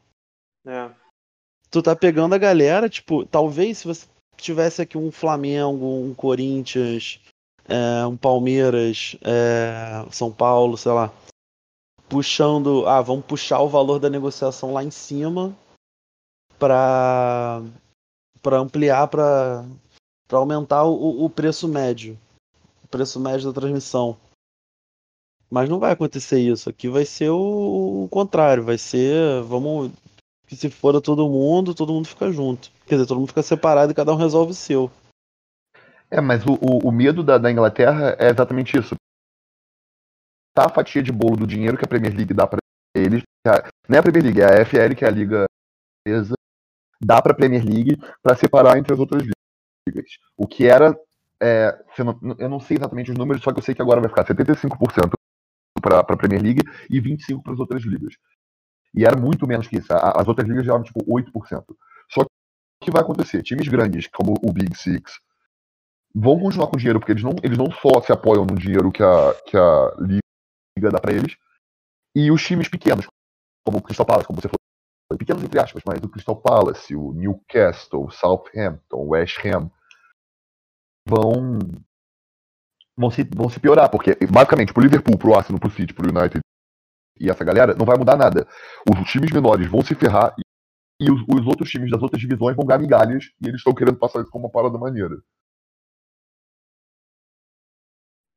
É. 0.66 0.90
Tu 1.72 1.82
tá 1.82 1.96
pegando 1.96 2.36
a 2.36 2.38
galera, 2.38 2.90
tipo, 2.90 3.26
talvez 3.26 3.80
se 3.80 3.88
você 3.88 4.06
tivesse 4.36 4.82
aqui 4.82 4.98
um 4.98 5.10
Flamengo, 5.10 5.86
um 5.86 6.14
Corinthians, 6.14 7.20
é, 7.66 8.06
um 8.06 8.18
Palmeiras, 8.18 9.16
é, 9.24 10.06
São 10.12 10.32
Paulo, 10.32 10.78
sei 10.78 10.92
lá, 10.92 11.14
puxando, 12.10 12.86
ah, 12.88 13.02
vamos 13.02 13.26
puxar 13.26 13.62
o 13.62 13.70
valor 13.70 14.00
da 14.00 14.10
negociação 14.10 14.74
lá 14.74 14.84
em 14.84 14.92
cima 14.92 15.56
pra, 16.60 17.64
pra 18.42 18.58
ampliar, 18.58 19.08
pra, 19.08 19.66
pra 20.28 20.40
aumentar 20.40 20.84
o, 20.84 21.24
o 21.24 21.30
preço 21.30 21.70
médio, 21.70 22.20
o 22.84 22.88
preço 22.90 23.18
médio 23.18 23.52
da 23.52 23.62
transmissão. 23.62 24.18
Mas 25.50 25.70
não 25.70 25.80
vai 25.80 25.92
acontecer 25.92 26.40
isso. 26.40 26.70
Aqui 26.70 26.88
vai 26.88 27.04
ser 27.06 27.30
o, 27.30 28.06
o 28.06 28.08
contrário. 28.10 28.64
Vai 28.64 28.78
ser, 28.78 29.42
vamos 29.44 29.92
que 30.52 30.58
se 30.58 30.70
for 30.70 31.00
todo 31.02 31.30
mundo, 31.30 31.74
todo 31.74 31.94
mundo 31.94 32.10
fica 32.10 32.30
junto. 32.30 32.70
Quer 32.86 32.96
dizer, 32.96 33.08
todo 33.08 33.20
mundo 33.20 33.30
fica 33.30 33.42
separado 33.42 33.90
e 33.90 33.96
cada 33.96 34.12
um 34.12 34.18
resolve 34.18 34.52
o 34.52 34.54
seu. 34.54 34.92
É, 36.10 36.20
mas 36.20 36.46
o, 36.46 36.56
o, 36.56 36.90
o 36.90 36.92
medo 36.92 37.24
da, 37.24 37.38
da 37.38 37.50
Inglaterra 37.50 38.18
é 38.20 38.28
exatamente 38.30 38.78
isso. 38.78 38.96
Tá 40.54 40.66
a 40.66 40.70
fatia 40.70 41.02
de 41.02 41.10
bolo 41.10 41.38
do 41.38 41.48
dinheiro 41.48 41.78
que 41.78 41.86
a 41.86 41.88
Premier 41.88 42.14
League 42.14 42.34
dá 42.34 42.46
pra 42.46 42.60
eles. 42.94 43.24
a- 43.48 43.70
Não 43.88 43.96
é 43.96 44.00
a 44.00 44.04
Premier 44.04 44.26
League, 44.26 44.42
é 44.42 44.46
a 44.46 44.66
FL, 44.66 44.94
que 44.94 45.06
é 45.06 45.08
a 45.08 45.12
liga 45.12 45.46
inglesa, 46.06 46.34
dá 47.02 47.22
pra 47.22 47.34
Premier 47.34 47.64
League 47.64 47.98
pra 48.22 48.36
separar 48.36 48.78
entre 48.78 48.92
as 48.94 49.00
outras 49.00 49.24
ligas. 49.88 50.12
O 50.36 50.46
que 50.46 50.68
era. 50.68 50.94
é, 51.42 51.82
eu, 51.98 52.50
não, 52.50 52.60
sei 52.60 52.76
exatamente 52.76 53.10
os 53.10 53.18
números, 53.18 53.42
só 53.42 53.54
que 53.54 53.60
eu 53.60 53.64
sei 53.64 53.74
que 53.74 53.82
agora 53.82 54.02
vai 54.02 54.10
ficar 54.10 54.26
75% 54.26 55.14
pra, 55.82 56.04
pra 56.04 56.18
Premier 56.18 56.42
League 56.44 56.62
e 56.90 57.00
25% 57.00 57.42
para 57.42 57.54
as 57.54 57.60
outras 57.62 57.84
ligas. 57.84 58.16
E 58.94 59.06
era 59.06 59.16
muito 59.16 59.48
menos 59.48 59.68
que 59.68 59.78
isso. 59.78 59.88
As 59.92 60.28
outras 60.28 60.48
ligas 60.48 60.68
eram 60.68 60.84
tipo 60.84 61.00
8%. 61.04 61.64
Só 62.10 62.22
que 62.22 62.28
o 62.82 62.86
que 62.86 62.92
vai 62.92 63.02
acontecer? 63.02 63.42
Times 63.44 63.68
grandes, 63.68 64.08
como 64.08 64.34
o 64.44 64.52
Big 64.52 64.76
Six, 64.76 65.20
vão 66.14 66.40
continuar 66.40 66.68
com 66.68 66.78
dinheiro, 66.78 67.00
porque 67.00 67.14
eles 67.14 67.24
não, 67.24 67.36
eles 67.42 67.58
não 67.58 67.72
só 67.72 68.02
se 68.02 68.12
apoiam 68.12 68.46
no 68.46 68.56
dinheiro 68.56 68.92
que 68.92 69.02
a, 69.02 69.34
que 69.46 69.58
a 69.58 69.96
liga 70.00 70.92
dá 70.92 71.00
pra 71.00 71.14
eles, 71.14 71.38
e 72.16 72.30
os 72.32 72.44
times 72.44 72.68
pequenos, 72.68 73.08
como 73.66 73.78
o 73.78 73.82
Crystal 73.82 74.06
Palace, 74.06 74.28
como 74.28 74.42
você 74.42 74.50
falou, 74.50 75.18
pequenos 75.18 75.44
entre 75.44 75.60
aspas, 75.60 75.84
mas 75.86 76.02
o 76.04 76.10
Crystal 76.10 76.36
Palace, 76.36 76.96
o 76.96 77.14
Newcastle, 77.14 78.06
o 78.06 78.12
Southampton, 78.12 78.98
o 78.98 79.10
West 79.10 79.38
Ham, 79.46 79.72
vão 81.08 81.60
vão 82.98 83.10
se, 83.10 83.24
vão 83.24 83.50
se 83.50 83.60
piorar, 83.60 83.90
porque 83.90 84.16
basicamente 84.30 84.74
pro 84.74 84.84
Liverpool, 84.84 85.18
pro 85.18 85.34
Arsenal, 85.34 85.60
pro 85.60 85.72
City, 85.72 85.94
pro 85.94 86.10
United 86.10 86.42
e 87.20 87.30
essa 87.30 87.44
galera, 87.44 87.74
não 87.76 87.86
vai 87.86 87.98
mudar 87.98 88.18
nada. 88.18 88.48
Os 88.90 89.10
times 89.10 89.32
menores 89.32 89.68
vão 89.68 89.82
se 89.82 89.96
ferrar 89.96 90.36
e, 90.38 91.06
e 91.06 91.12
os, 91.12 91.22
os 91.22 91.46
outros 91.46 91.70
times 91.70 91.92
das 91.92 92.02
outras 92.02 92.22
divisões 92.22 92.56
vão 92.56 92.66
ganhar 92.66 92.80
migalhas 92.80 93.26
e 93.42 93.48
eles 93.48 93.60
estão 93.60 93.74
querendo 93.74 93.98
passar 93.98 94.22
isso 94.22 94.32
como 94.32 94.46
uma 94.46 94.52
parada 94.52 94.78
maneira. 94.78 95.18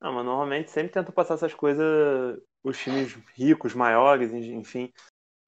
Não, 0.00 0.12
mas 0.12 0.24
normalmente 0.24 0.70
sempre 0.70 0.92
tentam 0.92 1.14
passar 1.14 1.34
essas 1.34 1.54
coisas, 1.54 2.38
os 2.62 2.78
times 2.78 3.16
ricos, 3.34 3.74
maiores, 3.74 4.34
enfim, 4.34 4.92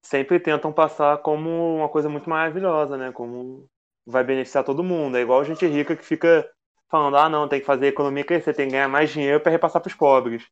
sempre 0.03 0.41
tentam 0.41 0.73
passar 0.73 1.19
como 1.19 1.77
uma 1.77 1.91
coisa 1.91 2.09
muito 2.09 2.31
maravilhosa, 2.31 2.97
né? 2.97 3.13
Como 3.13 3.69
vai 4.07 4.25
beneficiar 4.25 4.65
todo 4.65 4.83
mundo. 4.83 5.19
É 5.19 5.21
igual 5.21 5.45
gente 5.45 5.67
rica 5.67 5.95
que 5.95 6.05
fica 6.05 6.49
falando, 6.89 7.17
ah, 7.17 7.29
não, 7.29 7.49
tem 7.49 7.61
que 7.61 7.67
fazer 7.67 7.87
a 7.87 7.89
economia 7.89 8.25
crescer, 8.25 8.55
tem 8.55 8.67
que 8.67 8.73
ganhar 8.73 8.89
mais 8.89 9.11
dinheiro 9.11 9.41
para 9.41 9.53
repassar 9.53 9.83
para 9.83 9.91
os 9.91 9.95
pobres. 9.95 10.47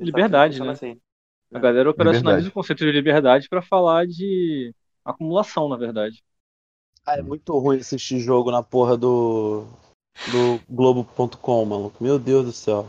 Liberdade, 0.00 0.60
né? 0.60 0.70
Assim. 0.70 1.00
A 1.52 1.58
galera 1.58 1.90
operacionaliza 1.90 2.48
o 2.48 2.52
conceito 2.52 2.84
de 2.84 2.92
liberdade 2.92 3.48
para 3.48 3.60
falar 3.60 4.06
de 4.06 4.74
acumulação, 5.04 5.68
na 5.68 5.76
verdade. 5.76 6.22
Ah, 7.04 7.18
é 7.18 7.22
muito 7.22 7.56
ruim 7.58 7.78
assistir 7.78 8.20
jogo 8.20 8.50
na 8.50 8.62
porra 8.62 8.96
do 8.96 9.66
do 10.30 10.60
Globo.com, 10.68 11.64
maluco. 11.64 12.02
Meu 12.02 12.18
Deus 12.18 12.44
do 12.46 12.52
céu. 12.52 12.88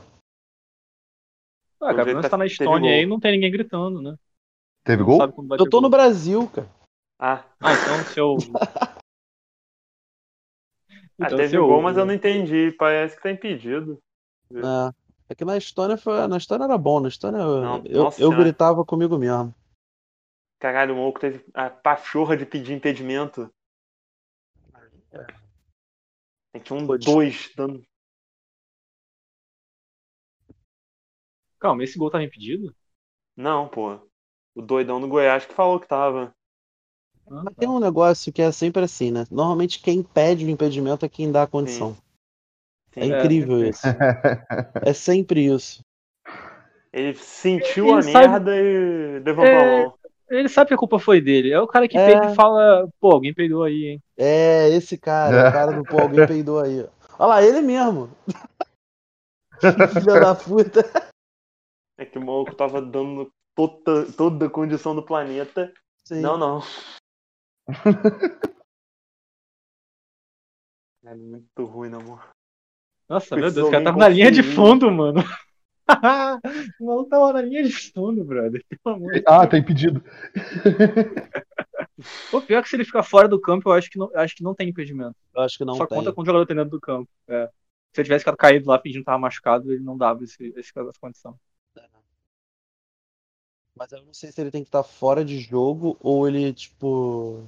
Ah, 1.82 1.93
cara, 1.93 2.13
você 2.13 2.29
tá 2.29 2.38
na 2.38 2.46
Estônia 2.46 2.91
aí 2.91 3.05
não 3.05 3.20
tem 3.20 3.34
ninguém 3.34 3.51
gritando, 3.51 4.01
né? 4.01 4.15
Teve 4.84 5.03
gol? 5.03 5.20
Eu 5.22 5.65
tô 5.65 5.70
gol. 5.70 5.82
no 5.82 5.89
Brasil, 5.89 6.48
cara. 6.50 6.70
Ah, 7.20 7.46
ah 7.60 7.74
então 7.74 8.03
seu. 8.13 8.38
Ah, 11.20 11.27
então, 11.27 11.38
ah, 11.38 11.41
teve 11.41 11.58
gol, 11.58 11.82
mas 11.82 11.96
eu 11.96 12.05
não 12.05 12.13
entendi. 12.13 12.72
Parece 12.72 13.15
que 13.15 13.22
tá 13.24 13.32
impedido. 13.32 14.01
É. 14.51 14.62
É 15.30 15.36
que 15.36 15.46
na 15.46 15.58
Estônia 15.58 15.98
foi. 15.98 16.27
Na 16.27 16.38
Estônia 16.38 16.65
era 16.65 16.77
bom, 16.77 17.00
na 17.00 17.08
Estônia 17.08 17.39
não, 17.39 17.84
eu, 17.86 18.13
eu 18.18 18.30
gritava 18.32 18.86
comigo 18.86 19.18
mesmo. 19.18 19.53
Caralho, 20.60 20.94
o 20.94 20.98
Moco 20.98 21.20
teve 21.20 21.44
a 21.53 21.70
pachorra 21.70 22.38
de 22.38 22.46
pedir 22.46 22.74
impedimento. 22.74 23.51
É. 25.12 25.44
É 26.53 26.60
que 26.60 26.74
um 26.74 26.86
Pode. 26.86 27.06
dois 27.06 27.51
dando. 27.56 27.84
Calma, 31.60 31.84
esse 31.84 31.98
gol 31.98 32.12
tava 32.12 32.24
impedido? 32.24 32.75
Não, 33.36 33.68
pô. 33.68 34.00
O 34.56 34.62
doidão 34.62 35.01
do 35.01 35.08
Goiás 35.08 35.46
que 35.46 35.53
falou 35.53 35.80
que 35.80 35.88
tava. 35.88 36.36
Ah, 37.27 37.42
Mas 37.44 37.56
tá. 37.56 37.62
tem 37.62 37.70
um 37.70 37.80
negócio 37.80 38.32
que 38.32 38.42
é 38.42 38.51
sempre 38.51 38.84
assim, 38.84 39.12
né? 39.12 39.25
Normalmente 39.32 39.80
quem 39.80 40.03
pede 40.03 40.46
o 40.46 40.50
impedimento 40.50 41.06
é 41.06 41.10
quem 41.10 41.32
dá 41.32 41.44
a 41.44 41.48
condição. 41.48 41.96
Sim. 41.96 42.02
Sim. 42.93 43.00
É 43.01 43.05
incrível 43.05 43.63
é, 43.63 43.69
isso. 43.69 43.88
é 44.85 44.93
sempre 44.93 45.45
isso. 45.45 45.83
Ele 46.91 47.15
sentiu 47.15 47.88
ele 47.88 47.97
a 47.97 48.01
sabe... 48.03 48.27
merda 48.27 48.55
e 48.55 49.19
levantou 49.19 49.51
é... 49.51 49.57
a 49.57 49.83
mão. 49.83 49.93
Ele 50.29 50.47
sabe 50.47 50.69
que 50.69 50.73
a 50.73 50.77
culpa 50.77 51.00
foi 51.00 51.19
dele. 51.19 51.51
É 51.51 51.59
o 51.59 51.67
cara 51.67 51.88
que 51.88 51.97
é... 51.97 52.31
e 52.31 52.35
fala, 52.35 52.88
pô, 53.00 53.12
alguém 53.12 53.33
peidou 53.33 53.63
aí, 53.63 53.85
hein? 53.85 54.03
É, 54.17 54.69
esse 54.69 54.97
cara, 54.97 55.50
o 55.50 55.51
cara 55.51 55.71
do 55.73 55.83
pô, 55.83 56.00
alguém 56.00 56.25
peidou 56.27 56.59
aí. 56.59 56.88
Olha 57.19 57.27
lá, 57.27 57.43
ele 57.43 57.62
mesmo. 57.62 58.09
Filha 59.93 60.19
da 60.19 60.35
puta. 60.35 60.81
É 61.97 62.05
que 62.05 62.17
o 62.17 62.25
maluco 62.25 62.55
tava 62.55 62.81
dando 62.81 63.31
toda, 63.55 64.12
toda 64.13 64.47
a 64.47 64.50
condição 64.50 64.95
do 64.95 65.03
planeta. 65.03 65.71
Sim. 66.07 66.21
Não, 66.21 66.38
não. 66.38 66.62
é 71.05 71.15
muito 71.15 71.65
ruim, 71.65 71.93
amor. 71.93 72.33
Nossa, 73.10 73.36
meu 73.36 73.51
Deus, 73.51 73.67
o 73.67 73.72
cara 73.72 73.83
tava 73.83 73.98
na 73.98 74.10
linha 74.10 74.31
de 74.31 74.41
fundo, 74.41 74.91
mano. 74.91 75.24
o 76.79 76.86
maluco 76.86 77.10
tava 77.10 77.33
na 77.33 77.41
linha 77.41 77.63
de 77.63 77.72
fundo, 77.72 78.24
brother. 78.24 78.63
ah, 79.25 79.45
tá 79.48 79.57
impedido. 79.57 80.03
O 82.33 82.41
pior 82.41 82.60
é 82.60 82.62
que 82.62 82.69
se 82.69 82.75
ele 82.75 82.86
ficar 82.86 83.03
fora 83.03 83.27
do 83.27 83.39
campo, 83.39 83.69
eu 83.69 83.74
acho 83.74 83.89
que 83.89 83.98
não, 83.98 84.10
acho 84.15 84.36
que 84.36 84.43
não 84.43 84.53
tem 84.53 84.69
impedimento. 84.69 85.15
Eu 85.33 85.41
acho 85.41 85.57
que 85.57 85.63
não 85.63 85.75
Só 85.75 85.86
tem. 85.86 85.98
conta 85.98 86.12
com 86.12 86.22
o 86.22 86.25
jogador 86.25 86.45
dentro 86.45 86.69
do 86.69 86.79
campo. 86.79 87.10
É. 87.27 87.50
Se 87.93 88.01
ele 88.01 88.05
tivesse 88.05 88.24
ficado 88.24 88.38
caído 88.38 88.67
lá 88.67 88.79
fingindo 88.79 89.01
que 89.01 89.05
tava 89.05 89.19
machucado, 89.19 89.72
ele 89.72 89.83
não 89.83 89.95
dava 89.98 90.24
esse, 90.24 90.53
esse, 90.57 90.72
essa 90.75 91.00
condição. 91.00 91.38
Mas 93.75 93.91
eu 93.91 94.03
não 94.03 94.13
sei 94.13 94.31
se 94.31 94.39
ele 94.39 94.51
tem 94.51 94.63
que 94.63 94.67
estar 94.67 94.83
fora 94.83 95.24
de 95.25 95.39
jogo 95.39 95.98
ou 96.00 96.27
ele, 96.27 96.53
tipo. 96.53 97.43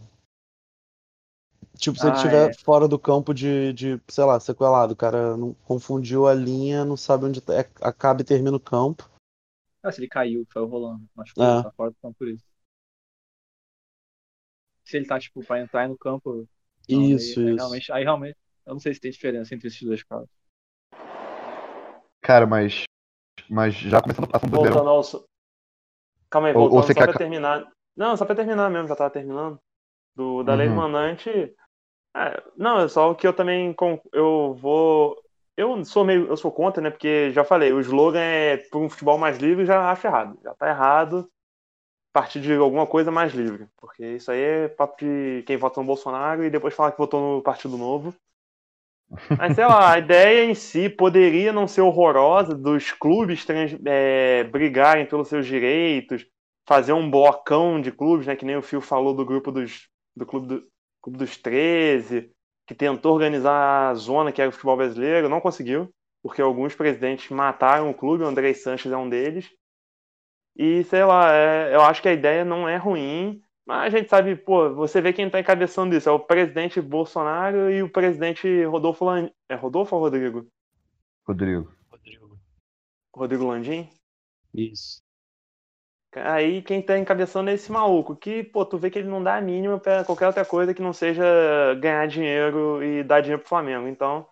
Tipo, 1.77 1.98
se 1.98 2.05
ah, 2.05 2.10
ele 2.10 2.17
estiver 2.17 2.49
é. 2.49 2.54
fora 2.54 2.88
do 2.88 2.97
campo 2.97 3.34
de, 3.34 3.73
de, 3.73 4.02
sei 4.08 4.23
lá, 4.23 4.39
sequelado, 4.39 4.93
o 4.93 4.95
cara 4.95 5.36
não 5.36 5.54
confundiu 5.54 6.28
a 6.28 6.34
linha, 6.34 6.86
não 6.86 6.95
sabe 6.95 7.26
onde 7.26 7.39
é, 7.52 7.69
acaba 7.82 8.21
e 8.21 8.26
termina 8.26 8.56
o 8.56 8.60
campo. 8.60 9.10
Ah, 9.84 9.91
se 9.91 9.99
ele 9.99 10.08
caiu, 10.08 10.47
foi 10.52 10.65
rolando. 10.65 11.04
Machucou, 11.13 11.43
é. 11.43 11.63
tá 11.63 11.71
fora 11.71 11.91
do 11.91 11.97
campo 12.02 12.15
por 12.17 12.28
isso. 12.28 12.43
Se 14.84 14.97
ele 14.97 15.06
tá, 15.06 15.19
tipo, 15.19 15.43
pra 15.43 15.62
entrar 15.62 15.88
no 15.88 15.97
campo. 15.97 16.47
Não, 16.89 17.02
isso, 17.02 17.39
aí, 17.39 17.45
isso. 17.45 17.49
Aí 17.49 17.56
realmente, 17.56 17.91
aí 17.91 18.04
realmente, 18.04 18.38
eu 18.65 18.73
não 18.73 18.80
sei 18.80 18.93
se 18.93 18.99
tem 18.99 19.12
diferença 19.12 19.54
entre 19.54 19.67
esses 19.67 19.82
dois 19.82 20.04
casos. 20.04 20.30
Cara, 22.21 22.47
mas. 22.47 22.84
Mas 23.49 23.76
já 23.76 24.02
começando 24.02 24.26
a 24.26 24.28
passar 24.28 24.47
um 24.47 24.49
Voltando 24.49 24.89
ao. 24.89 25.04
Calma 26.30 26.47
aí, 26.47 26.54
voltando 26.54 26.73
ou, 26.73 26.78
ou 26.80 26.84
só 26.88 26.93
quer... 26.93 27.04
pra 27.04 27.17
terminar. 27.17 27.71
Não, 27.95 28.17
só 28.17 28.26
pra 28.26 28.36
terminar 28.36 28.69
mesmo, 28.69 28.88
já 28.88 28.95
tava 28.95 29.12
terminando. 29.12 29.60
Do, 30.15 30.43
da 30.43 30.54
uhum. 30.54 30.58
lei 30.58 30.69
do 30.69 30.76
é, 32.15 32.43
não, 32.58 32.80
é 32.80 32.88
só 32.88 33.13
que 33.13 33.28
eu 33.28 33.34
também 33.34 33.75
eu 34.13 34.56
vou. 34.60 35.21
Eu 35.58 35.84
sou 35.86 36.06
meio. 36.06 36.28
Eu 36.28 36.38
sou 36.38 36.51
contra, 36.51 36.82
né? 36.82 36.89
Porque 36.89 37.32
já 37.32 37.43
falei, 37.43 37.71
o 37.73 37.80
slogan 37.80 38.19
é 38.19 38.58
por 38.58 38.82
um 38.82 38.89
futebol 38.89 39.17
mais 39.17 39.38
livre, 39.38 39.65
já 39.65 39.91
acho 39.91 40.08
errado. 40.08 40.38
Já 40.43 40.54
tá 40.56 40.69
errado 40.69 41.30
partir 42.15 42.39
de 42.39 42.54
alguma 42.54 42.88
coisa 42.88 43.12
mais 43.12 43.34
livre. 43.34 43.67
Porque 43.75 44.15
isso 44.15 44.32
aí 44.32 44.39
é 44.39 44.67
papo 44.69 44.95
de 45.04 45.43
quem 45.45 45.58
vota 45.58 45.82
no 45.82 45.86
Bolsonaro 45.86 46.45
e 46.45 46.49
depois 46.49 46.73
fala 46.73 46.89
que 46.89 46.97
votou 46.97 47.36
no 47.36 47.41
Partido 47.41 47.78
Novo. 47.78 48.15
Mas 49.38 49.54
sei 49.54 49.65
lá, 49.65 49.91
a 49.91 49.99
ideia 49.99 50.45
em 50.45 50.56
si 50.56 50.88
poderia 50.88 51.51
não 51.51 51.67
ser 51.67 51.82
horrorosa 51.82 52.56
dos 52.56 52.89
clubes 52.93 53.43
trans, 53.43 53.75
é, 53.86 54.45
brigarem 54.45 55.06
pelos 55.06 55.28
seus 55.28 55.45
direitos, 55.45 56.25
fazer 56.65 56.93
um 56.93 57.12
blocão 57.12 57.82
de 57.82 57.91
clubes, 57.91 58.25
né? 58.25 58.36
Que 58.38 58.45
nem 58.45 58.56
o 58.56 58.62
Fio 58.62 58.80
falou 58.80 59.13
do 59.13 59.25
grupo 59.25 59.51
dos, 59.51 59.89
do 60.15 60.25
clube 60.25 60.47
do, 60.47 60.63
Clube 61.06 61.20
dos 61.20 61.38
13, 61.38 62.32
que 62.65 62.74
tentou 62.74 63.13
organizar 63.13 63.91
a 63.91 63.94
zona 63.94 64.32
que 64.32 64.41
era 64.41 64.50
o 64.50 64.52
futebol 64.52 64.76
brasileiro, 64.76 65.30
não 65.30 65.39
conseguiu, 65.39 65.94
porque 66.24 66.41
alguns 66.41 66.74
presidentes 66.74 67.30
mataram 67.30 67.91
o 67.91 67.94
clube, 67.94 68.24
o 68.24 68.28
André 68.28 68.52
Sanches 68.56 68.91
é 68.91 68.98
um 68.98 69.08
deles. 69.08 69.52
E 70.56 70.84
sei 70.86 71.04
lá, 71.06 71.32
é, 71.32 71.76
eu 71.76 71.82
acho 71.82 72.02
que 72.02 72.10
a 72.10 72.13
ideia 72.13 72.44
não 72.44 72.68
é 72.68 72.76
ruim, 72.76 73.39
mas 73.68 73.94
a 73.94 73.96
gente 73.96 74.10
sabe, 74.10 74.36
pô, 74.36 74.74
você 74.74 75.00
vê 75.00 75.13
quem 75.13 75.28
está 75.28 75.39
encabeçando 75.39 75.96
isso, 75.96 76.10
é 76.10 76.12
o 76.12 76.20
presidente 76.20 76.82
Bolsonaro 76.82 77.70
e 77.70 77.84
o 77.84 77.91
presidente 77.91 78.63
Rodolfo 78.63 79.06
Landim. 79.06 79.32
É 79.48 79.54
Rodolfo 79.54 79.96
ou 79.96 80.02
Rodrigo? 80.02 80.48
Rodrigo. 81.24 81.72
Rodrigo. 81.91 82.39
Rodrigo 83.15 83.46
Landim? 83.46 83.88
Isso. 84.52 85.05
Aí 86.15 86.62
quem 86.62 86.82
tá 86.82 86.97
encabeçando 86.97 87.49
é 87.49 87.54
esse 87.54 87.71
maluco, 87.71 88.15
que, 88.15 88.43
pô, 88.43 88.65
tu 88.65 88.78
vê 88.78 88.89
que 88.89 88.99
ele 88.99 89.08
não 89.08 89.21
dá 89.23 89.36
a 89.36 89.41
mínima 89.41 89.80
pra 89.80 90.04
qualquer 90.04 90.28
outra 90.28 90.45
coisa 90.45 90.73
que 90.73 90.82
não 90.82 90.93
seja 90.93 91.23
ganhar 91.80 92.08
dinheiro 92.08 92.84
e 92.84 93.04
dar 93.04 93.21
dinheiro 93.21 93.41
pro 93.41 93.49
Flamengo. 93.49 93.88
Então, 93.88 94.28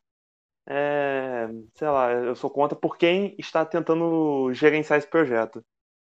é, 0.67 1.49
sei 1.75 1.87
lá, 1.89 2.11
eu 2.11 2.35
sou 2.35 2.49
contra 2.49 2.77
por 2.77 2.97
quem 2.97 3.35
está 3.37 3.65
tentando 3.65 4.53
gerenciar 4.53 4.97
esse 4.97 5.07
projeto. 5.07 5.63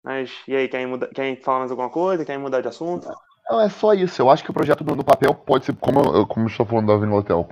Mas, 0.04 0.32
e 0.48 0.56
aí, 0.56 0.68
querem, 0.68 0.86
muda, 0.86 1.10
falar 1.42 1.60
mais 1.60 1.72
alguma 1.72 1.90
coisa? 1.90 2.24
Querem 2.24 2.40
mudar 2.40 2.62
de 2.62 2.68
assunto? 2.68 3.08
Não, 3.50 3.60
é 3.60 3.70
só 3.70 3.94
isso. 3.94 4.22
Eu 4.22 4.30
acho 4.30 4.44
que 4.44 4.52
o 4.52 4.54
projeto 4.54 4.84
no 4.84 5.04
papel 5.04 5.34
pode 5.34 5.66
ser, 5.66 5.76
como, 5.78 6.28
como 6.28 6.46
eu 6.46 6.50
estou 6.50 6.66
falando 6.66 6.88
da 6.88 6.94
Avenida 6.94 7.18
Hotel, 7.18 7.40
o 7.40 7.48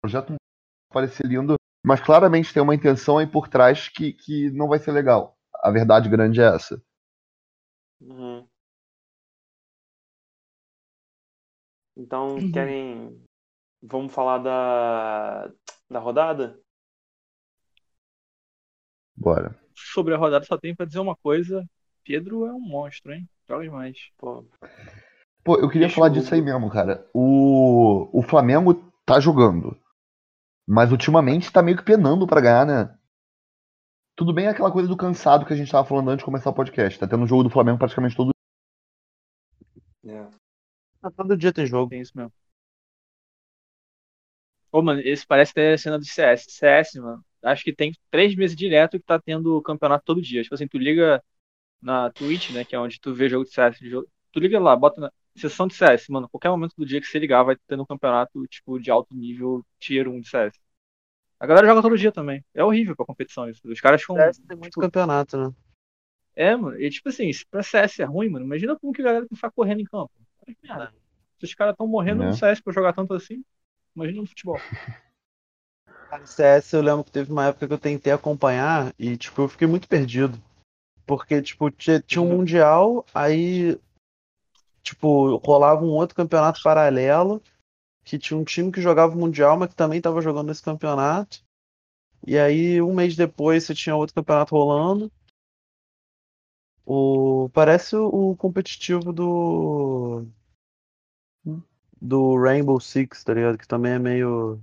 projeto 0.00 0.34
parece 0.90 1.22
lindo, 1.22 1.56
mas 1.84 2.00
claramente 2.00 2.52
tem 2.52 2.62
uma 2.62 2.74
intenção 2.74 3.18
aí 3.18 3.26
por 3.26 3.48
trás 3.48 3.88
que, 3.88 4.12
que 4.12 4.50
não 4.50 4.68
vai 4.68 4.78
ser 4.78 4.92
legal. 4.92 5.36
A 5.62 5.70
verdade 5.70 6.08
grande 6.08 6.40
é 6.40 6.54
essa. 6.54 6.80
Uhum. 8.02 8.46
Então, 11.96 12.36
uhum. 12.36 12.52
querem. 12.52 13.22
Vamos 13.82 14.12
falar 14.12 14.38
da, 14.38 15.50
da 15.90 15.98
rodada? 15.98 16.58
Bora. 19.16 19.58
Sobre 19.74 20.14
a 20.14 20.16
rodada, 20.16 20.44
só 20.44 20.56
tenho 20.56 20.76
pra 20.76 20.86
dizer 20.86 21.00
uma 21.00 21.16
coisa: 21.16 21.68
Pedro 22.04 22.46
é 22.46 22.52
um 22.52 22.60
monstro, 22.60 23.12
hein? 23.12 23.28
Joga 23.48 23.64
demais. 23.64 23.96
Pô, 24.16 24.44
Pô, 25.44 25.58
eu 25.58 25.68
queria 25.68 25.90
falar 25.90 26.08
disso 26.08 26.34
aí 26.34 26.40
mesmo, 26.40 26.70
cara. 26.70 27.04
O, 27.12 28.08
o 28.12 28.22
Flamengo 28.22 28.74
tá 29.04 29.18
jogando. 29.18 29.76
Mas 30.66 30.92
ultimamente 30.92 31.52
tá 31.52 31.60
meio 31.60 31.76
que 31.76 31.84
penando 31.84 32.26
pra 32.26 32.40
ganhar, 32.40 32.64
né? 32.64 32.96
Tudo 34.16 34.32
bem 34.32 34.46
aquela 34.46 34.70
coisa 34.70 34.88
do 34.88 34.96
cansado 34.96 35.46
que 35.46 35.52
a 35.52 35.56
gente 35.56 35.70
tava 35.70 35.86
falando 35.86 36.10
antes 36.10 36.18
de 36.18 36.24
começar 36.24 36.50
o 36.50 36.54
podcast. 36.54 36.98
Tá 36.98 37.06
tendo 37.08 37.26
jogo 37.26 37.44
do 37.44 37.50
Flamengo 37.50 37.78
praticamente 37.78 38.16
todo 38.16 38.32
é. 40.04 40.28
Ah, 41.02 41.10
todo 41.10 41.36
dia 41.36 41.52
tem 41.52 41.66
jogo. 41.66 41.90
Tem 41.90 42.00
isso 42.00 42.16
mesmo. 42.16 42.32
Ô, 44.70 44.82
mano, 44.82 45.00
esse 45.04 45.26
parece 45.26 45.52
ter 45.52 45.74
a 45.74 45.78
cena 45.78 45.98
do 45.98 46.04
CS. 46.04 46.46
CS, 46.50 46.98
mano, 47.00 47.24
acho 47.42 47.62
que 47.64 47.74
tem 47.74 47.92
três 48.10 48.34
meses 48.34 48.56
direto 48.56 48.98
que 48.98 49.04
tá 49.04 49.18
tendo 49.20 49.60
campeonato 49.62 50.04
todo 50.04 50.22
dia. 50.22 50.42
Tipo 50.42 50.54
assim, 50.54 50.66
tu 50.68 50.78
liga 50.78 51.22
na 51.82 52.10
Twitch, 52.12 52.50
né, 52.52 52.64
que 52.64 52.74
é 52.76 52.80
onde 52.80 53.00
tu 53.00 53.14
vê 53.14 53.28
jogo 53.28 53.44
de 53.44 53.52
CS. 53.52 53.78
Tu 54.32 54.40
liga 54.40 54.60
lá, 54.60 54.76
bota 54.76 55.00
na 55.02 55.12
sessão 55.36 55.66
de 55.68 55.74
CS, 55.74 56.10
mano, 56.10 56.28
qualquer 56.28 56.50
momento 56.50 56.74
do 56.76 56.86
dia 56.86 57.00
que 57.00 57.06
você 57.06 57.18
ligar 57.18 57.42
vai 57.44 57.56
tendo 57.68 57.82
um 57.84 57.86
campeonato, 57.86 58.46
tipo, 58.48 58.78
de 58.80 58.90
alto 58.90 59.14
nível, 59.14 59.64
tier 59.80 60.08
1 60.08 60.20
de 60.20 60.28
CS. 60.28 60.58
A 61.42 61.46
galera 61.46 61.66
joga 61.66 61.82
todo 61.82 61.98
dia 61.98 62.12
também. 62.12 62.44
É 62.54 62.62
horrível 62.62 62.94
pra 62.94 63.04
competição 63.04 63.50
isso. 63.50 63.60
Os 63.64 63.80
caras 63.80 64.00
ficam. 64.00 64.14
CS 64.14 64.40
tem 64.46 64.56
muito 64.56 64.78
campeonato, 64.78 65.36
né? 65.36 65.52
É, 66.36 66.54
mano. 66.54 66.80
E 66.80 66.88
tipo 66.88 67.08
assim, 67.08 67.32
se 67.32 67.44
pra 67.44 67.64
CS 67.64 68.00
é 68.00 68.04
ruim, 68.04 68.28
mano, 68.28 68.44
imagina 68.44 68.78
como 68.78 68.92
que 68.92 69.02
a 69.02 69.04
galera 69.04 69.22
tem 69.22 69.30
que 69.30 69.34
ficar 69.34 69.50
correndo 69.50 69.80
em 69.80 69.84
campo. 69.84 70.12
Olha 70.46 70.54
que 70.54 70.68
merda. 70.68 70.94
Se 71.40 71.44
os 71.46 71.54
caras 71.54 71.72
estão 71.72 71.88
morrendo 71.88 72.22
Né? 72.22 72.28
no 72.28 72.36
CS 72.36 72.62
pra 72.62 72.72
jogar 72.72 72.92
tanto 72.92 73.12
assim, 73.12 73.42
imagina 73.96 74.20
no 74.20 74.26
futebol. 74.28 74.56
Cara, 76.08 76.26
CS 76.26 76.76
eu 76.76 76.82
lembro 76.82 77.02
que 77.02 77.10
teve 77.10 77.32
uma 77.32 77.46
época 77.46 77.66
que 77.66 77.72
eu 77.72 77.78
tentei 77.78 78.12
acompanhar 78.12 78.94
e, 78.96 79.16
tipo, 79.16 79.42
eu 79.42 79.48
fiquei 79.48 79.66
muito 79.66 79.88
perdido. 79.88 80.38
Porque, 81.04 81.42
tipo, 81.42 81.72
tinha, 81.72 82.00
tinha 82.00 82.22
um 82.22 82.30
Uhum. 82.30 82.36
Mundial, 82.36 83.04
aí, 83.12 83.76
tipo, 84.80 85.36
rolava 85.38 85.82
um 85.82 85.88
outro 85.88 86.14
campeonato 86.14 86.62
paralelo, 86.62 87.42
que 88.04 88.18
tinha 88.18 88.38
um 88.38 88.44
time 88.44 88.70
que 88.72 88.80
jogava 88.80 89.14
o 89.14 89.18
Mundial, 89.18 89.56
mas 89.58 89.70
que 89.70 89.76
também 89.76 90.00
tava 90.00 90.20
jogando 90.20 90.50
esse 90.52 90.62
campeonato. 90.62 91.42
E 92.26 92.38
aí, 92.38 92.80
um 92.82 92.94
mês 92.94 93.16
depois, 93.16 93.64
você 93.64 93.74
tinha 93.74 93.96
outro 93.96 94.14
campeonato 94.14 94.54
rolando. 94.54 95.10
O, 96.86 97.48
parece 97.52 97.96
o, 97.96 98.30
o 98.32 98.36
competitivo 98.36 99.12
do. 99.12 100.24
Do 102.00 102.36
Rainbow 102.36 102.80
Six, 102.80 103.22
tá 103.24 103.32
ligado? 103.34 103.56
Que 103.58 103.66
também 103.66 103.92
é 103.92 103.98
meio 103.98 104.60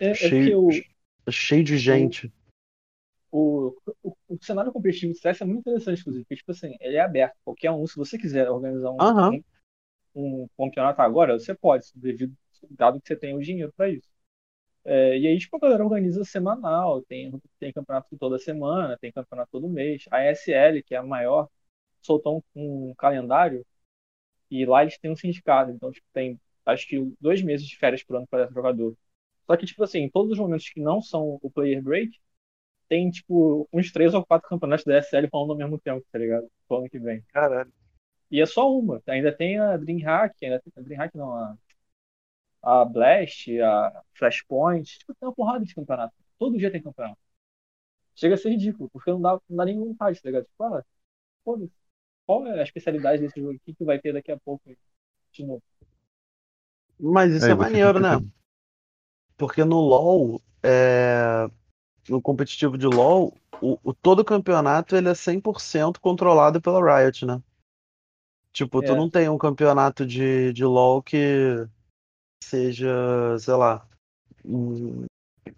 É, 0.00 0.10
é 0.10 0.14
Cheio- 0.14 0.44
porque 0.44 0.54
o, 0.54 1.30
cheio 1.32 1.64
de 1.64 1.76
gente. 1.76 2.32
o, 3.30 3.74
o, 4.02 4.16
o 4.28 4.38
cenário 4.40 4.72
competitivo 4.72 5.12
de 5.12 5.18
CS 5.18 5.42
é 5.42 5.46
muito 5.46 5.60
interessante, 5.60 6.00
inclusive, 6.00 6.24
porque, 6.24 6.36
tipo 6.36 6.52
assim, 6.52 6.74
ele 6.80 6.96
é 6.96 7.00
aberto. 7.00 7.36
Qualquer 7.44 7.70
um, 7.70 7.86
se 7.86 7.96
você 7.96 8.16
quiser 8.18 8.48
organizar 8.50 8.90
um, 8.90 8.96
Aham. 9.00 9.40
Um, 10.16 10.48
campeonato 10.58 11.02
agora, 11.02 11.38
você 11.38 11.54
pode, 11.54 11.86
devido, 11.94 12.34
dado 12.70 13.00
que 13.00 13.08
você 13.08 13.16
tem 13.16 13.34
o 13.36 13.40
dinheiro 13.42 13.72
pra 13.76 13.88
isso. 13.90 14.08
É, 14.84 15.18
e 15.18 15.26
aí, 15.26 15.38
tipo, 15.38 15.56
a 15.56 15.60
galera 15.60 15.84
organiza 15.84 16.24
semanal, 16.24 17.02
tem, 17.02 17.32
tem 17.58 17.72
campeonato 17.72 18.16
toda 18.18 18.38
semana, 18.38 18.98
tem 18.98 19.12
campeonato 19.12 19.50
todo 19.52 19.68
mês. 19.68 20.04
A 20.10 20.24
ESL, 20.24 20.82
que 20.84 20.94
é 20.94 20.98
a 20.98 21.02
maior, 21.02 21.48
soltou 22.02 22.44
um, 22.54 22.90
um 22.90 22.94
calendário 22.96 23.66
e 24.50 24.64
lá 24.66 24.82
eles 24.82 24.98
têm 24.98 25.10
um 25.10 25.16
sindicato, 25.16 25.70
então, 25.72 25.90
tipo, 25.92 26.06
tem 26.12 26.40
acho 26.64 26.86
que 26.88 27.00
dois 27.20 27.42
meses 27.42 27.66
de 27.66 27.76
férias 27.78 28.02
por 28.02 28.16
ano 28.16 28.26
para 28.28 28.48
jogador. 28.50 28.96
Só 29.46 29.56
que, 29.56 29.66
tipo 29.66 29.82
assim, 29.84 30.00
em 30.00 30.10
todos 30.10 30.32
os 30.32 30.38
momentos 30.38 30.68
que 30.68 30.80
não 30.80 31.00
são 31.00 31.38
o 31.42 31.50
player 31.50 31.82
break, 31.82 32.18
tem, 32.88 33.10
tipo, 33.10 33.68
uns 33.72 33.92
três 33.92 34.14
ou 34.14 34.24
quatro 34.24 34.48
campeonatos 34.48 34.84
da 34.84 34.98
ESL 34.98 35.28
falando 35.30 35.52
ao 35.52 35.58
mesmo 35.58 35.78
tempo, 35.78 36.04
tá 36.12 36.18
ligado? 36.18 36.48
Pro 36.68 36.78
ano 36.78 36.90
que 36.90 36.98
vem. 36.98 37.22
Caralho. 37.32 37.72
E 38.30 38.40
é 38.40 38.46
só 38.46 38.70
uma. 38.72 39.02
Ainda 39.08 39.32
tem 39.36 39.58
a 39.58 39.76
DreamHack, 39.76 40.44
ainda 40.44 40.60
tem 40.60 40.72
a 40.76 40.80
DreamHack 40.82 41.16
não, 41.16 41.34
a, 41.34 41.56
a 42.62 42.84
Blast, 42.84 43.48
a 43.60 44.02
Flashpoint. 44.14 44.98
Tipo, 44.98 45.14
tem 45.14 45.28
uma 45.28 45.34
porrada 45.34 45.64
de 45.64 45.74
campeonato. 45.74 46.14
Todo 46.38 46.58
dia 46.58 46.70
tem 46.70 46.82
campeonato. 46.82 47.18
Chega 48.14 48.34
a 48.34 48.38
ser 48.38 48.50
ridículo, 48.50 48.90
porque 48.90 49.10
não 49.10 49.20
dá, 49.20 49.40
não 49.48 49.56
dá 49.58 49.64
nem 49.66 49.78
vontade, 49.78 50.20
tá 50.22 50.28
ligado? 50.28 50.46
Tipo, 50.46 50.64
ah, 50.64 50.84
foda-se. 51.44 51.74
Qual 52.26 52.46
é 52.46 52.60
a 52.60 52.64
especialidade 52.64 53.22
desse 53.22 53.40
jogo 53.40 53.54
aqui 53.56 53.74
que 53.74 53.84
vai 53.84 54.00
ter 54.00 54.12
daqui 54.14 54.32
a 54.32 54.38
pouco? 54.40 54.64
De 55.32 55.44
novo. 55.46 55.62
Mas 57.00 57.32
isso 57.32 57.50
é 57.50 57.54
você 57.54 57.78
maneiro, 57.80 57.98
né? 58.00 58.20
Porque 59.36 59.64
no 59.64 59.76
LoL, 59.80 60.40
é, 60.62 61.48
no 62.08 62.22
competitivo 62.22 62.78
de 62.78 62.86
LoL, 62.86 63.34
o, 63.62 63.78
o- 63.84 63.94
todo 63.94 64.24
campeonato 64.24 64.96
ele 64.96 65.08
é 65.10 65.14
100% 65.14 66.00
controlado 66.00 66.60
pela 66.60 66.80
Riot, 67.02 67.26
né? 67.26 67.42
Tipo, 68.56 68.80
tu 68.80 68.92
É. 68.92 68.96
não 68.96 69.10
tem 69.10 69.28
um 69.28 69.36
campeonato 69.36 70.06
de, 70.06 70.50
de 70.54 70.64
LoL 70.64 71.02
que 71.02 71.68
seja, 72.42 72.88
sei 73.38 73.52
lá, 73.52 73.86
um- 74.42 75.04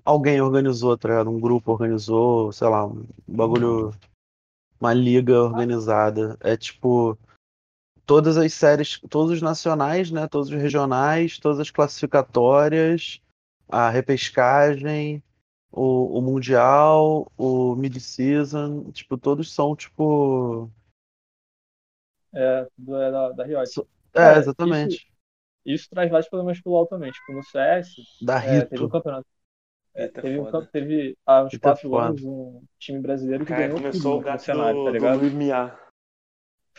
alguém 0.04 0.40
organizou, 0.40 0.98
tá 0.98 1.08
ligado? 1.08 1.30
Um 1.30 1.38
grupo 1.38 1.70
organizou, 1.70 2.50
sei 2.50 2.66
lá, 2.66 2.84
um 2.84 3.06
bagulho, 3.24 3.94
uma 4.80 4.92
liga 4.92 5.40
organizada. 5.40 6.36
É 6.40 6.56
tipo, 6.56 7.16
todas 8.04 8.36
as 8.36 8.52
séries, 8.52 9.00
todos 9.08 9.30
os 9.34 9.40
nacionais, 9.42 10.10
né? 10.10 10.26
Todos 10.26 10.48
os 10.48 10.60
regionais, 10.60 11.38
todas 11.38 11.60
as 11.60 11.70
classificatórias, 11.70 13.20
a 13.68 13.88
repescagem, 13.90 15.22
o, 15.70 16.18
o 16.18 16.20
mundial, 16.20 17.30
o 17.38 17.76
mid-season, 17.76 18.90
tipo, 18.90 19.16
todos 19.16 19.54
são 19.54 19.76
tipo, 19.76 20.68
É, 22.34 22.66
do- 22.76 22.96
é 22.96 23.10
da, 23.10 23.32
da 23.32 23.44
Riot. 23.44 23.66
So- 23.72 23.86
é, 24.14 24.18
Cara, 24.18 24.38
exatamente, 24.38 25.06
Isso 25.64 25.88
traz 25.90 26.10
vários 26.10 26.28
problemas 26.28 26.60
pro 26.60 26.72
LoL 26.72 26.86
também. 26.86 27.10
Tipo, 27.10 27.32
no 27.32 27.42
CS, 27.42 27.88
da 28.22 28.42
é, 28.42 28.62
teve 28.64 28.84
um 28.84 28.88
campeonato. 28.88 29.26
é, 29.94 30.04
Eita, 30.04 30.22
teve, 30.22 30.38
um, 30.40 30.66
teve 30.66 31.18
há 31.26 31.42
uns 31.44 31.52
Eita, 31.52 31.68
é 31.68 31.70
quatro 31.72 31.88
foda. 31.90 32.06
anos 32.06 32.22
um 32.24 32.62
time 32.78 33.00
brasileiro 33.00 33.44
que 33.44 33.50
Cara, 33.52 33.62
ganhou 33.66 33.76
começou 33.78 34.18
o 34.18 34.20
gato 34.20 34.42
cenário, 34.42 34.74
do, 34.78 34.84
tá 34.84 34.90
do 34.90 34.94
ligado? 34.94 35.18
Luiz 35.20 35.32
Miar. 35.32 35.78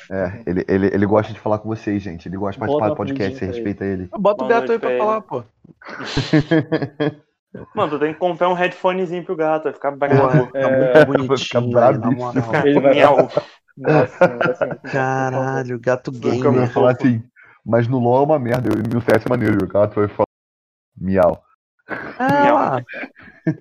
É, 0.10 0.44
ele, 0.50 0.66
ele, 0.68 0.88
ele 0.88 1.06
gosta 1.06 1.34
de 1.34 1.40
falar 1.40 1.60
com 1.60 1.68
vocês, 1.68 2.02
gente. 2.02 2.28
Ele 2.30 2.38
gosta 2.38 2.54
de 2.54 2.60
participar 2.60 2.90
do 2.90 2.96
podcast, 2.96 3.38
você 3.38 3.46
respeita 3.46 3.84
ele. 3.86 4.08
Bota 4.18 4.46
o 4.46 4.48
gato 4.48 4.72
aí 4.72 4.80
pra 4.80 4.90
pra 4.90 4.98
falar, 4.98 5.22
pô. 5.22 5.44
Mano, 7.76 7.90
tu 7.92 8.00
tem 8.00 8.14
que 8.14 8.20
comprar 8.20 8.48
um 8.50 8.54
headphonezinho 8.54 9.26
pro 9.26 9.36
gato, 9.36 9.64
vai 9.64 9.74
ficar 9.74 9.92
bravo. 9.92 10.46
fica 10.46 10.60
É, 10.60 10.78
vai 10.78 10.88
ficar 10.88 11.06
bonitinho 11.06 11.68
na 11.72 11.92
brabíssimo. 11.92 12.16
moral. 12.16 12.68
Ele 12.68 12.80
vai. 12.80 12.96
Nossa, 13.80 14.28
bom. 14.84 14.92
Caralho, 14.92 15.80
gato 15.80 16.12
Fica 16.12 16.48
Eu 16.50 16.68
falar 16.68 16.92
assim, 16.92 17.24
mas 17.66 17.88
no 17.88 18.00
LoL 18.00 18.24
é 18.24 18.26
uma 18.26 18.40
merda, 18.40 18.70
eu- 18.70 18.84
no 18.94 19.02
CS 19.02 19.26
é 19.26 19.30
maneiro, 19.30 19.64
o 19.64 19.68
gato 19.68 19.96
vai 19.96 20.08
falar 20.08 20.26
miau. 20.98 21.44
Lá. 22.20 22.84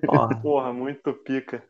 Porra. 0.05 0.35
Porra, 0.41 0.73
muito 0.73 1.13
pica. 1.13 1.63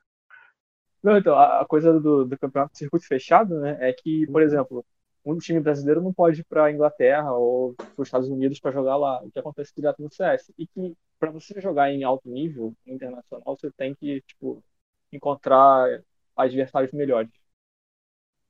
Não, 1.01 1.17
então, 1.17 1.35
a, 1.35 1.62
a 1.62 1.65
coisa 1.65 1.97
do, 1.99 2.25
do 2.25 2.38
campeonato 2.38 2.73
de 2.73 2.79
circuito 2.79 3.07
fechado, 3.07 3.59
né, 3.59 3.77
é 3.79 3.93
que, 3.93 4.27
por 4.27 4.41
exemplo, 4.41 4.85
um 5.25 5.38
time 5.38 5.59
brasileiro 5.59 6.01
não 6.01 6.13
pode 6.13 6.41
ir 6.41 6.43
para 6.43 6.71
Inglaterra 6.71 7.33
ou 7.33 7.73
para 7.75 8.01
os 8.01 8.07
Estados 8.07 8.29
Unidos 8.29 8.59
para 8.59 8.71
jogar 8.71 8.97
lá, 8.97 9.21
o 9.23 9.31
que 9.31 9.39
acontece 9.39 9.73
direto 9.75 10.01
no 10.01 10.12
CS. 10.12 10.53
E 10.57 10.67
que 10.67 10.95
para 11.19 11.31
você 11.31 11.59
jogar 11.62 11.89
em 11.91 12.03
alto 12.03 12.27
nível 12.29 12.73
internacional, 12.85 13.57
você 13.57 13.71
tem 13.71 13.95
que, 13.95 14.21
tipo, 14.21 14.63
encontrar 15.12 16.01
adversários 16.35 16.91
melhores. 16.91 17.31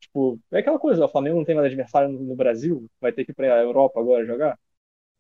Tipo, 0.10 0.40
é 0.52 0.60
aquela 0.60 0.80
coisa, 0.80 1.06
o 1.06 1.10
Flamengo 1.10 1.38
não 1.38 1.46
tem 1.46 1.56
mais 1.56 1.68
adversário 1.68 2.10
no, 2.10 2.20
no 2.22 2.36
Brasil, 2.36 2.90
vai 3.00 3.12
ter 3.12 3.26
que 3.26 3.32
ir 3.32 3.36
para 3.36 3.54
a 3.56 3.62
Europa 3.64 4.00
agora 4.00 4.26
jogar. 4.26 4.60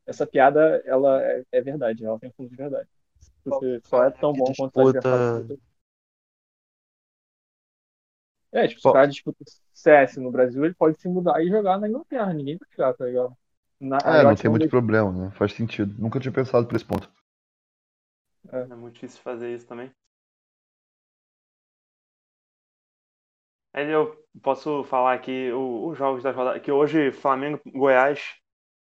Essa 0.06 0.28
piada, 0.28 0.82
ela 0.86 1.22
é, 1.24 1.44
é 1.52 1.62
verdade, 1.62 2.06
ela 2.06 2.20
tem 2.20 2.32
fundo 2.32 2.50
de 2.50 2.56
verdade. 2.58 2.90
Você 3.46 3.82
só 3.86 4.04
é 4.06 4.12
tão 4.12 4.34
Que 4.34 4.40
bom 4.40 4.46
quanto 4.56 4.82
os 4.82 4.92
disputa- 4.94 5.00
adversários. 5.00 5.60
É, 8.52 8.68
tipo, 8.68 8.82
se 8.82 8.88
o 8.88 8.94
cara 8.94 9.08
disputa 9.08 9.44
CS 9.74 10.20
no 10.20 10.32
Brasil, 10.32 10.66
ele 10.66 10.74
pode 10.74 11.00
se 11.00 11.08
mudar 11.08 11.40
e 11.44 11.50
jogar 11.50 11.80
na 11.80 11.88
Inglaterra. 11.88 12.34
Ninguém 12.34 12.58
vai 12.58 12.68
jogar, 12.72 12.94
tá 12.96 13.06
ligado? 13.06 13.38
Na, 13.80 13.98
É, 14.00 14.24
não 14.24 14.36
tem 14.36 14.50
muito 14.50 14.62
deixa- 14.64 14.72
problema, 14.72 15.12
né? 15.12 15.32
Faz 15.32 15.54
sentido. 15.54 15.96
Nunca 16.02 16.20
tinha 16.20 16.32
pensado 16.32 16.68
por 16.68 16.76
esse 16.76 16.86
ponto. 16.86 17.10
É 18.52 18.66
muito 18.76 18.94
difícil 18.96 19.22
fazer 19.24 19.56
isso 19.56 19.66
também. 19.66 19.92
Aí 23.74 23.90
eu 23.92 24.16
posso 24.42 24.84
falar 24.86 25.14
aqui 25.14 25.52
o- 25.52 25.88
os 25.88 25.98
jogos 25.98 26.24
da 26.24 26.32
rodada. 26.32 26.60
Que 26.60 26.72
hoje 26.72 27.12
Flamengo 27.12 27.60
e 27.66 27.72
Goiás, 27.72 28.22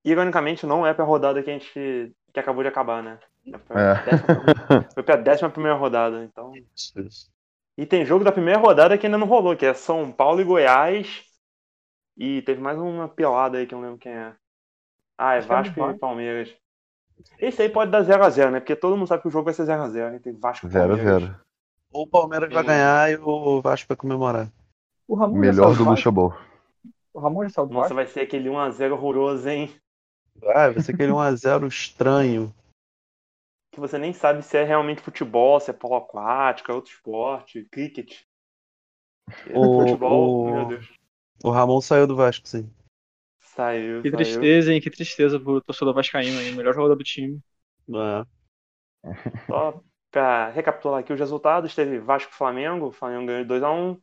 ironicamente, 0.04 0.66
não 0.66 0.86
é 0.86 0.92
pra 0.94 1.04
rodada 1.04 1.42
que 1.42 1.50
a 1.50 1.52
gente. 1.54 2.14
que 2.32 2.40
acabou 2.40 2.62
de 2.62 2.68
acabar, 2.70 3.02
né? 3.02 3.18
É 3.52 3.58
pra 3.58 3.80
É. 3.80 3.94
décima- 4.04 4.26
foi 4.94 5.02
pra 5.02 5.16
décima 5.16 5.50
primeira 5.50 5.76
rodada. 5.76 6.24
Então. 6.24 6.52
E 7.76 7.84
tem 7.86 8.04
jogo 8.06 8.24
da 8.24 8.32
primeira 8.32 8.58
rodada 8.58 8.96
que 8.96 9.06
ainda 9.06 9.18
não 9.18 9.26
rolou, 9.26 9.54
que 9.56 9.66
é 9.66 9.74
São 9.74 10.10
Paulo 10.10 10.40
e 10.40 10.44
Goiás. 10.44 11.22
E 12.16 12.40
teve 12.42 12.60
mais 12.60 12.78
uma 12.78 13.08
pelada 13.08 13.58
aí 13.58 13.66
que 13.66 13.74
eu 13.74 13.78
não 13.78 13.84
lembro 13.84 13.98
quem 14.00 14.12
é. 14.12 14.34
Ah, 15.18 15.34
é 15.34 15.38
Acho 15.38 15.46
é 15.46 15.48
Vasco 15.56 15.90
e. 15.90 15.98
Palmeiras. 15.98 16.54
Esse 17.38 17.62
aí 17.62 17.68
pode 17.68 17.90
dar 17.90 18.02
0x0, 18.02 18.50
né? 18.50 18.60
Porque 18.60 18.74
todo 18.76 18.96
mundo 18.96 19.06
sabe 19.08 19.22
que 19.22 19.28
o 19.28 19.30
jogo 19.30 19.44
vai 19.44 19.54
ser 19.54 19.64
0x0, 19.64 20.10
né? 20.12 20.18
Tem 20.18 20.32
Vasco 20.32 20.66
e 20.66 20.70
0 20.70 20.84
a 20.94 20.96
Palmeiras. 20.96 21.22
0 21.22 21.40
Ou 21.92 22.04
o 22.04 22.08
Palmeiras 22.08 22.52
vai 22.52 22.64
ganhar 22.64 23.10
e 23.10 23.16
o 23.16 23.60
Vasco 23.60 23.88
vai 23.88 23.96
comemorar. 23.96 24.48
O 25.08 25.14
Ramon 25.14 25.38
Melhor 25.38 25.54
saiu 25.54 25.76
do 25.76 25.84
Vasco? 25.84 25.90
Lucha 25.90 26.10
Ball. 26.10 26.34
O 27.12 27.20
Ramon 27.20 27.42
já 27.44 27.50
saiu 27.50 27.66
do 27.66 27.74
Nossa, 27.74 27.88
Vasco? 27.94 27.94
vai 27.96 28.06
ser 28.06 28.20
aquele 28.20 28.48
1x0 28.48 28.92
horroroso, 28.92 29.48
hein? 29.48 29.74
Ah, 30.42 30.70
vai 30.70 30.80
ser 30.80 30.94
aquele 30.94 31.12
1x0 31.12 31.66
estranho. 31.66 32.54
Que 33.72 33.80
você 33.80 33.98
nem 33.98 34.12
sabe 34.12 34.42
se 34.42 34.56
é 34.56 34.64
realmente 34.64 35.00
futebol, 35.02 35.58
se 35.60 35.70
é 35.70 35.72
polo 35.74 35.96
aquático, 35.96 36.70
é 36.70 36.74
outro 36.74 36.92
esporte, 36.92 37.64
cricket. 37.70 38.20
O- 39.54 39.80
futebol, 39.80 40.44
o- 40.46 40.50
meu 40.52 40.66
Deus. 40.66 40.92
O 41.44 41.50
Ramon 41.50 41.80
saiu 41.80 42.06
do 42.06 42.16
Vasco, 42.16 42.46
sim. 42.46 42.70
Saiu, 43.40 44.02
Que 44.02 44.10
saiu. 44.10 44.16
tristeza, 44.16 44.72
hein? 44.72 44.80
Que 44.80 44.90
tristeza 44.90 45.38
pro 45.40 45.60
torcedor 45.60 45.94
vascaíno 45.94 46.38
aí. 46.38 46.54
Melhor 46.54 46.74
jogador 46.74 46.96
do 46.96 47.04
time. 47.04 47.40
É. 47.90 48.26
Só 49.46 49.82
pra 50.10 50.48
recapitular 50.50 51.00
aqui 51.00 51.12
os 51.12 51.18
resultados, 51.20 51.74
teve 51.74 51.98
Vasco 51.98 52.30
e 52.32 52.34
Flamengo, 52.36 52.86
o 52.86 52.92
Flamengo 52.92 53.26
ganhou 53.26 53.44
2x1. 53.44 54.00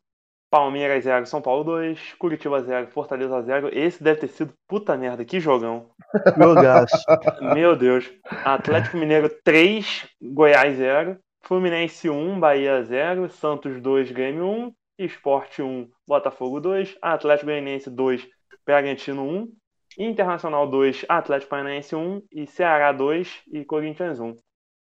Palmeiras 0.50 1.04
0, 1.04 1.26
São 1.26 1.42
Paulo 1.42 1.64
2, 1.64 2.14
Curitiba 2.14 2.62
0, 2.62 2.88
Fortaleza 2.88 3.42
0. 3.42 3.70
Esse 3.72 4.04
deve 4.04 4.22
ter 4.22 4.28
sido 4.30 4.54
puta 4.68 4.98
merda, 4.98 5.24
que 5.24 5.40
jogão. 5.40 5.92
Jogaço. 6.38 7.06
Meu 7.54 7.76
Deus. 7.76 8.12
Atlético 8.44 8.98
Mineiro 8.98 9.30
3, 9.44 10.08
Goiás 10.22 10.76
0, 10.78 11.20
Fluminense 11.42 12.10
1, 12.10 12.40
Bahia 12.40 12.84
0, 12.84 13.30
Santos 13.30 13.80
2, 13.82 14.12
Grêmio 14.12 14.46
1, 14.46 14.74
Esporte 14.98 15.62
1, 15.62 15.90
Botafogo 16.08 16.60
2, 16.60 16.98
Atlético 17.02 17.46
Goianiense 17.48 17.90
2, 17.90 18.28
Bragantino 18.66 19.24
1, 19.24 19.54
Internacional 19.98 20.68
2, 20.68 21.06
Atlético 21.08 21.50
Paranaense 21.50 21.96
1 21.96 22.24
e 22.32 22.48
Ceará 22.48 22.92
2 22.92 23.44
e 23.52 23.66
Corinthians 23.66 24.20
1. 24.20 24.38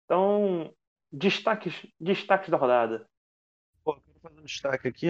Então, 0.04 0.72
destaques, 1.12 1.86
destaques 2.00 2.48
da 2.48 2.56
rodada. 2.56 3.06
Pô, 3.84 3.94
quero 3.94 4.20
fazer 4.20 4.40
um 4.40 4.44
destaque 4.44 4.88
aqui. 4.88 5.08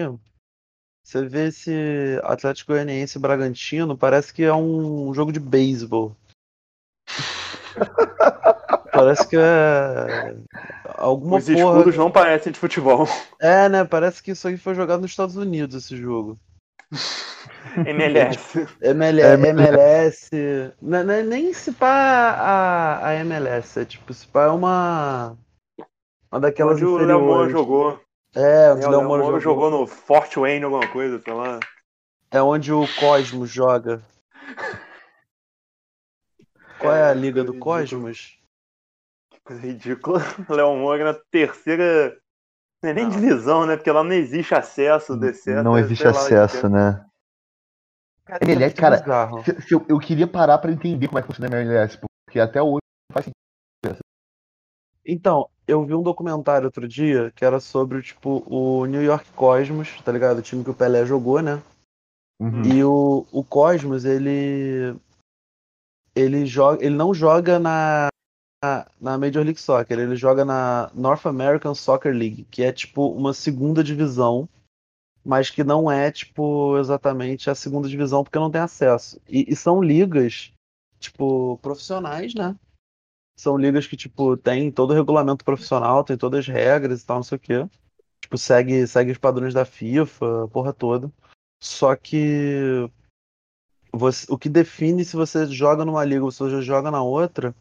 Você 1.07 1.25
vê 1.25 1.47
esse 1.47 2.19
Atlético 2.21 2.73
Goianiense 2.73 3.17
Bragantino, 3.17 3.97
parece 3.97 4.33
que 4.33 4.43
é 4.43 4.53
um 4.53 5.13
jogo 5.13 5.31
de 5.31 5.39
beisebol. 5.39 6.13
parece 8.91 9.25
que 9.25 9.37
é 9.37 10.35
alguma 10.97 11.37
Os 11.37 11.45
porra. 11.45 11.57
escudos 11.77 11.95
não 11.95 12.11
parecem 12.11 12.51
de 12.51 12.59
futebol. 12.59 13.07
É, 13.39 13.69
né? 13.69 13.85
Parece 13.85 14.21
que 14.21 14.31
isso 14.31 14.49
aqui 14.49 14.57
foi 14.57 14.75
jogado 14.75 14.99
nos 14.99 15.11
Estados 15.11 15.37
Unidos, 15.37 15.75
esse 15.75 15.95
jogo. 15.95 16.37
MLS. 17.85 18.67
ML- 18.81 19.21
MLS. 19.21 20.29
Não- 20.81 21.05
não 21.05 21.13
é 21.13 21.23
nem 21.23 21.53
se 21.53 21.71
pá 21.71 21.87
a, 22.37 23.07
a 23.07 23.15
MLS, 23.15 23.79
é 23.79 23.85
tipo, 23.85 24.13
se 24.13 24.27
pá 24.27 24.43
é 24.43 24.49
uma. 24.49 25.37
Uma 26.29 26.41
daquelas 26.41 26.75
Onde 26.75 26.85
o 26.85 26.95
inferiores. 26.97 27.51
jogou. 27.53 28.06
É, 28.35 28.67
É, 28.67 28.73
onde 28.73 28.85
o 28.85 28.87
o 28.87 28.91
Léo 28.91 29.03
Moura 29.03 29.23
jogou. 29.23 29.39
jogou 29.39 29.71
no 29.71 29.87
Fort 29.87 30.35
Wayne, 30.35 30.65
alguma 30.65 30.87
coisa, 30.87 31.19
sei 31.19 31.33
lá. 31.33 31.59
É 32.29 32.41
onde 32.41 32.71
o 32.73 32.85
Cosmos 32.99 33.49
joga. 33.49 34.01
Qual 36.79 36.93
é 36.93 37.09
a 37.09 37.13
liga 37.13 37.43
do 37.43 37.53
Ridículo. 37.53 37.77
Cosmos? 37.79 38.37
Coisa 39.43 39.61
ridícula. 39.61 40.19
Léo 40.49 40.75
Moura 40.75 41.13
na 41.13 41.19
terceira. 41.31 42.19
Não 42.83 42.89
é 42.91 42.93
nem 42.93 43.05
Não. 43.05 43.11
divisão, 43.11 43.65
né? 43.65 43.75
Porque 43.77 43.91
lá 43.91 44.03
não 44.03 44.11
existe 44.11 44.53
acesso, 44.53 45.17
descer. 45.17 45.63
Não 45.63 45.77
existe 45.77 46.01
que 46.03 46.07
acesso, 46.07 46.59
que 46.59 46.65
é. 46.65 46.69
né? 46.69 47.05
Cara, 48.25 48.39
Ele 48.51 48.63
é, 48.63 48.69
cara, 48.69 49.03
eu, 49.71 49.85
eu 49.87 49.99
queria 49.99 50.27
parar 50.27 50.57
pra 50.57 50.69
entender 50.71 51.07
como 51.07 51.17
é 51.17 51.21
que 51.21 51.27
funciona 51.27 51.55
a 51.55 51.61
MLS, 51.61 51.97
porque 51.97 52.39
até 52.41 52.61
hoje 52.61 52.81
não 53.09 53.13
faz 53.13 53.25
sentido. 53.25 53.37
Então, 55.07 55.49
eu 55.65 55.85
vi 55.85 55.93
um 55.93 56.03
documentário 56.03 56.65
outro 56.65 56.85
dia 56.85 57.31
que 57.33 57.45
era 57.45 57.61
sobre, 57.61 58.01
tipo, 58.01 58.43
o 58.45 58.85
New 58.85 59.01
York 59.01 59.31
Cosmos, 59.31 60.01
tá 60.03 60.11
ligado? 60.11 60.39
O 60.39 60.41
time 60.41 60.65
que 60.65 60.69
o 60.69 60.73
Pelé 60.73 61.05
jogou, 61.05 61.41
né? 61.41 61.63
Uhum. 62.41 62.61
E 62.63 62.83
o, 62.83 63.25
o 63.31 63.43
Cosmos, 63.43 64.03
ele. 64.03 64.95
Ele, 66.13 66.45
joga, 66.45 66.83
ele 66.83 66.95
não 66.95 67.13
joga 67.13 67.59
na, 67.59 68.07
na, 68.99 69.17
Major 69.17 69.43
League 69.43 69.61
Soccer, 69.61 69.99
ele 69.99 70.15
joga 70.15 70.43
na 70.43 70.89
North 70.93 71.25
American 71.27 71.75
Soccer 71.75 72.11
League, 72.11 72.43
que 72.49 72.63
é 72.63 72.71
tipo 72.71 73.11
uma 73.11 73.33
segunda 73.33 73.83
divisão, 73.83 74.49
mas 75.23 75.51
que 75.51 75.63
não 75.63 75.91
é, 75.91 76.11
tipo, 76.11 76.75
exatamente 76.79 77.51
a 77.51 77.55
segunda 77.55 77.87
divisão 77.87 78.23
porque 78.23 78.39
não 78.39 78.49
tem 78.49 78.61
acesso. 78.61 79.21
E, 79.29 79.45
e 79.47 79.55
são 79.55 79.79
ligas, 79.79 80.51
tipo, 80.99 81.59
profissionais, 81.61 82.33
né? 82.33 82.55
São 83.39 83.55
ligas 83.57 83.85
que, 83.85 83.95
tipo, 83.95 84.35
tem 84.35 84.71
todo 84.71 84.91
o 84.91 84.93
regulamento 84.93 85.45
profissional, 85.45 86.03
tem 86.03 86.17
todas 86.17 86.39
as 86.39 86.47
regras 86.47 87.01
e 87.01 87.05
tal, 87.05 87.17
não 87.17 87.23
sei 87.23 87.35
o 87.35 87.39
quê. 87.39 87.67
Tipo, 88.19 88.37
segue, 88.37 88.87
segue 88.87 89.11
os 89.11 89.17
padrões 89.17 89.53
da 89.53 89.63
FIFA, 89.63 90.45
a 90.45 90.47
porra 90.47 90.73
toda. 90.73 91.11
Só 91.61 91.95
que 91.95 92.89
você- 93.91 94.25
o 94.29 94.37
que 94.37 94.49
define 94.49 95.05
se 95.05 95.15
você 95.15 95.45
joga 95.45 95.85
numa 95.85 96.03
liga 96.03 96.23
ou 96.23 96.31
se 96.31 96.39
você 96.39 96.61
joga 96.61 96.91
na 96.91 97.01
outra 97.01 97.55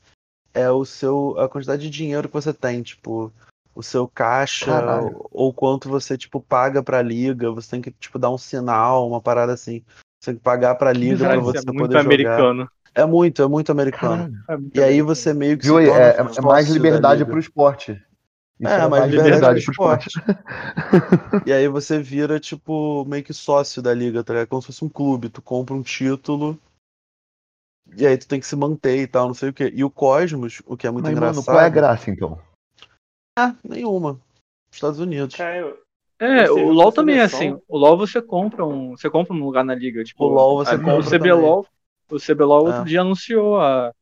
é 0.54 0.70
o 0.70 0.84
seu 0.84 1.38
a 1.38 1.48
quantidade 1.48 1.82
de 1.82 1.90
dinheiro 1.90 2.28
que 2.28 2.34
você 2.34 2.52
tem, 2.52 2.82
tipo, 2.82 3.30
o 3.74 3.82
seu 3.82 4.08
caixa 4.08 4.66
Caralho. 4.66 5.28
ou, 5.30 5.52
quanto 5.52 5.88
você 5.88 6.16
tipo 6.16 6.40
paga 6.40 6.82
pra 6.82 7.02
liga, 7.02 7.50
você 7.52 7.72
tem 7.72 7.82
que 7.82 7.90
tipo 7.90 8.18
dar 8.18 8.30
um 8.30 8.38
sinal, 8.38 9.06
uma 9.06 9.20
parada 9.20 9.52
assim. 9.52 9.84
Você 10.18 10.32
tem 10.32 10.36
que 10.36 10.42
pagar 10.42 10.74
pra 10.76 10.92
liga 10.92 11.18
pra 11.18 11.26
Caralho, 11.28 11.42
você 11.44 11.58
isso 11.58 11.68
é 11.68 11.72
muito 11.72 11.78
poder 11.78 12.02
jogar. 12.02 12.66
É 12.96 13.04
muito, 13.04 13.42
é 13.42 13.46
muito 13.46 13.70
americano. 13.70 14.32
É 14.48 14.56
muito 14.56 14.74
E 14.74 14.82
aí 14.82 15.02
você 15.02 15.34
meio 15.34 15.58
que 15.58 15.64
se 15.66 15.70
Viu 15.70 15.78
É, 15.78 16.16
é- 16.16 16.42
mais 16.42 16.68
liberdade 16.70 17.24
pro 17.26 17.38
esporte. 17.38 17.92
Isso 18.58 18.72
É, 18.72 18.84
é, 18.84 18.88
mais 18.88 19.04
liberdade 19.10 19.60
liberdade 19.60 19.64
pro 19.64 19.72
esporte. 19.72 20.10
E 21.44 21.52
aí 21.52 21.68
você 21.68 22.00
vira, 22.00 22.40
tipo, 22.40 23.04
meio 23.04 23.22
que 23.22 23.34
sócio 23.34 23.82
da 23.82 23.92
liga, 23.92 24.24
tá 24.24 24.32
ligado? 24.32 24.48
Como 24.48 24.62
se 24.62 24.68
fosse 24.68 24.82
um 24.82 24.88
clube. 24.88 25.28
Tu 25.28 25.42
compra 25.42 25.74
um 25.74 25.82
título. 25.82 26.58
E 27.94 28.06
aí 28.06 28.16
tu 28.16 28.26
tem 28.26 28.40
que 28.40 28.46
se 28.46 28.56
manter 28.56 28.96
e 29.02 29.06
tal, 29.06 29.26
não 29.26 29.34
sei 29.34 29.50
o 29.50 29.52
quê. 29.52 29.70
E 29.74 29.84
o 29.84 29.90
Cosmos, 29.90 30.62
o 30.66 30.74
que 30.74 30.86
é 30.86 30.90
muito 30.90 31.04
Mas, 31.04 31.12
engraçado. 31.12 31.34
mano, 31.36 31.44
qual 31.44 31.60
é 31.60 31.66
a 31.66 31.68
graça, 31.68 32.10
então? 32.10 32.40
Ah, 33.38 33.54
nenhuma. 33.62 34.18
Estados 34.72 34.98
Unidos. 34.98 35.38
Eu- 35.38 35.78
É, 36.18 36.46
Você 36.46 36.50
o 36.50 36.72
LoL 36.72 36.92
também 36.92 37.18
é 37.18 37.22
assim. 37.24 37.58
O 37.68 37.76
LoL 37.76 37.98
você 37.98 38.22
compra 38.22 38.64
um, 38.64 38.96
você 38.96 39.10
compra 39.10 39.34
um 39.34 39.44
lugar 39.44 39.62
na 39.62 39.74
liga, 39.74 40.02
tipo, 40.02 40.24
O 40.24 40.28
LoL 40.28 40.64
você 40.64 40.74
a- 40.74 40.78
compra 40.78 41.00
o 41.00 41.02
CBLOL, 41.04 41.66
o 42.10 42.18
CBLOL 42.18 42.66
É. 42.66 42.66
outro 42.66 42.84
dia 42.84 43.00
anunciou 43.02 43.60
a, 43.60 43.92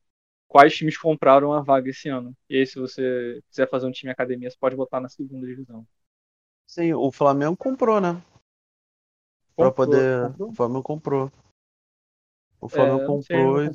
quais 0.49 0.75
times 0.77 0.99
compraram 0.99 1.53
a 1.55 1.63
vaga 1.63 1.91
esse 1.91 2.09
ano. 2.09 2.35
E 2.49 2.59
aí 2.59 2.67
se 2.67 2.79
você 2.81 3.41
quiser 3.51 3.69
fazer 3.71 3.87
um 3.87 3.93
time 3.93 4.13
academia, 4.13 4.51
você 4.51 4.59
pode 4.61 4.77
botar 4.77 5.01
na 5.01 5.09
segunda 5.11 5.47
divisão. 5.47 5.87
Sim, 6.67 6.93
o 6.93 7.11
Flamengo 7.11 7.57
comprou, 7.57 8.01
né? 8.03 8.23
Pra 9.57 9.71
Comprou, 9.71 9.73
poder. 9.73 10.17
comprou? 10.21 10.51
O 10.51 10.55
Flamengo 10.55 10.83
comprou. 10.83 11.31
O 12.61 12.69
É, 12.73 12.77
Flamengo 12.77 13.07
sei, 13.23 13.45
comprou. 13.47 13.63
não 13.63 13.65
e-. 13.65 13.71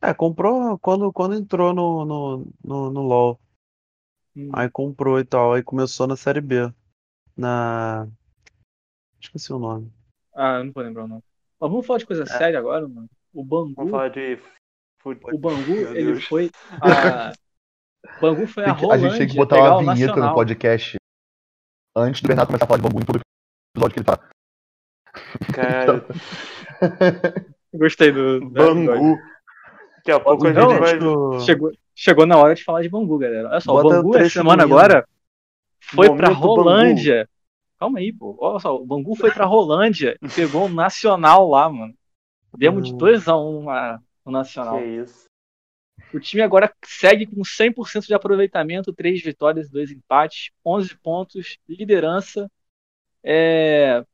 É, 0.00 0.14
comprou 0.14 0.78
quando, 0.78 1.12
quando 1.12 1.34
entrou 1.34 1.74
no, 1.74 2.04
no, 2.04 2.46
no, 2.64 2.90
no 2.90 3.02
LoL. 3.02 3.40
Hum. 4.36 4.52
Aí 4.52 4.68
comprou 4.70 5.20
e 5.20 5.24
tal. 5.24 5.52
Aí 5.52 5.62
começou 5.62 6.06
na 6.06 6.16
Série 6.16 6.40
B. 6.40 6.72
Na. 7.36 8.08
Esqueci 9.20 9.52
o 9.52 9.58
nome. 9.58 9.92
Ah, 10.34 10.58
eu 10.58 10.64
não 10.64 10.72
vou 10.72 10.82
lembrar 10.84 11.04
o 11.04 11.08
nome. 11.08 11.22
Mas 11.60 11.70
vamos 11.70 11.86
falar 11.86 11.98
de 11.98 12.06
coisa 12.06 12.26
séria 12.26 12.58
agora, 12.58 12.86
mano. 12.88 13.08
O 13.32 13.44
Vamos 13.44 13.74
Bangu, 13.74 13.90
falar 13.90 14.08
de. 14.10 14.38
fut- 15.02 15.20
o 15.32 15.38
Bangu, 15.38 15.66
Meu 15.72 15.94
ele 15.96 16.12
Deus. 16.12 16.24
foi 16.24 16.50
a 16.80 17.32
o 18.18 18.20
Bangu 18.20 18.46
foi 18.46 18.64
a 18.64 18.74
que- 18.74 18.86
a 18.86 18.96
gente 18.98 19.00
tem 19.00 19.08
Rolândia 19.08 19.26
que 19.28 19.36
botar 19.36 19.78
uma 19.78 19.94
vinheta 19.94 20.16
no 20.16 20.34
podcast 20.34 20.96
antes 21.96 22.20
do 22.22 22.28
Bernardo 22.28 22.46
começar 22.48 22.64
a 22.64 22.68
falar 22.68 22.78
de 22.78 22.82
bambu 22.88 23.00
em 23.00 23.04
todo 23.04 23.20
episódio 23.74 23.94
que 23.94 24.00
ele 24.00 24.06
tá. 24.06 24.18
Cara, 25.54 26.06
Gostei 27.74 28.12
do 28.12 28.36
episódio. 28.36 28.86
Bangu. 28.86 29.18
Daqui 29.96 30.10
a 30.12 30.20
pouco 30.20 30.46
a 30.46 30.52
Não, 30.52 30.70
gente 30.70 30.78
vai. 30.80 30.92
Tipo, 30.98 31.40
Chegou, 31.40 31.72
chegou 31.94 32.26
na 32.26 32.36
hora 32.38 32.54
de 32.54 32.62
falar 32.64 32.82
de 32.82 32.88
Bangu, 32.88 33.18
galera. 33.18 33.48
Olha 33.48 33.60
só, 33.60 33.72
Bota 33.72 33.86
o 34.00 34.02
Bangu 34.02 34.16
essa 34.18 34.30
semana 34.30 34.62
agora 34.62 35.06
foi 35.80 36.06
pra 36.16 36.30
Momento 36.30 36.64
Bangu. 36.64 37.26
Calma 37.78 37.98
aí, 37.98 38.12
pô. 38.12 38.36
Olha 38.40 38.58
só, 38.58 38.74
o 38.74 38.84
Bangu 38.84 39.14
foi 39.14 39.30
pra 39.30 39.44
Rolândia 39.44 40.16
e 40.22 40.28
pegou 40.28 40.66
o 40.66 40.72
Nacional 40.72 41.48
lá, 41.48 41.68
mano. 41.68 41.94
Demos 42.56 42.84
de 42.86 42.94
Hum. 42.94 42.98
2x1 42.98 44.00
no 44.24 44.32
Nacional. 44.32 44.78
Que 44.78 44.84
isso. 44.84 45.26
O 46.12 46.20
time 46.20 46.42
agora 46.42 46.72
segue 46.84 47.26
com 47.26 47.42
100% 47.42 48.06
de 48.06 48.14
aproveitamento, 48.14 48.92
3 48.92 49.22
vitórias 49.22 49.68
e 49.68 49.72
2 49.72 49.90
empates, 49.90 50.50
11 50.64 50.96
pontos, 50.98 51.58
liderança. 51.68 52.50
É... 53.22 54.04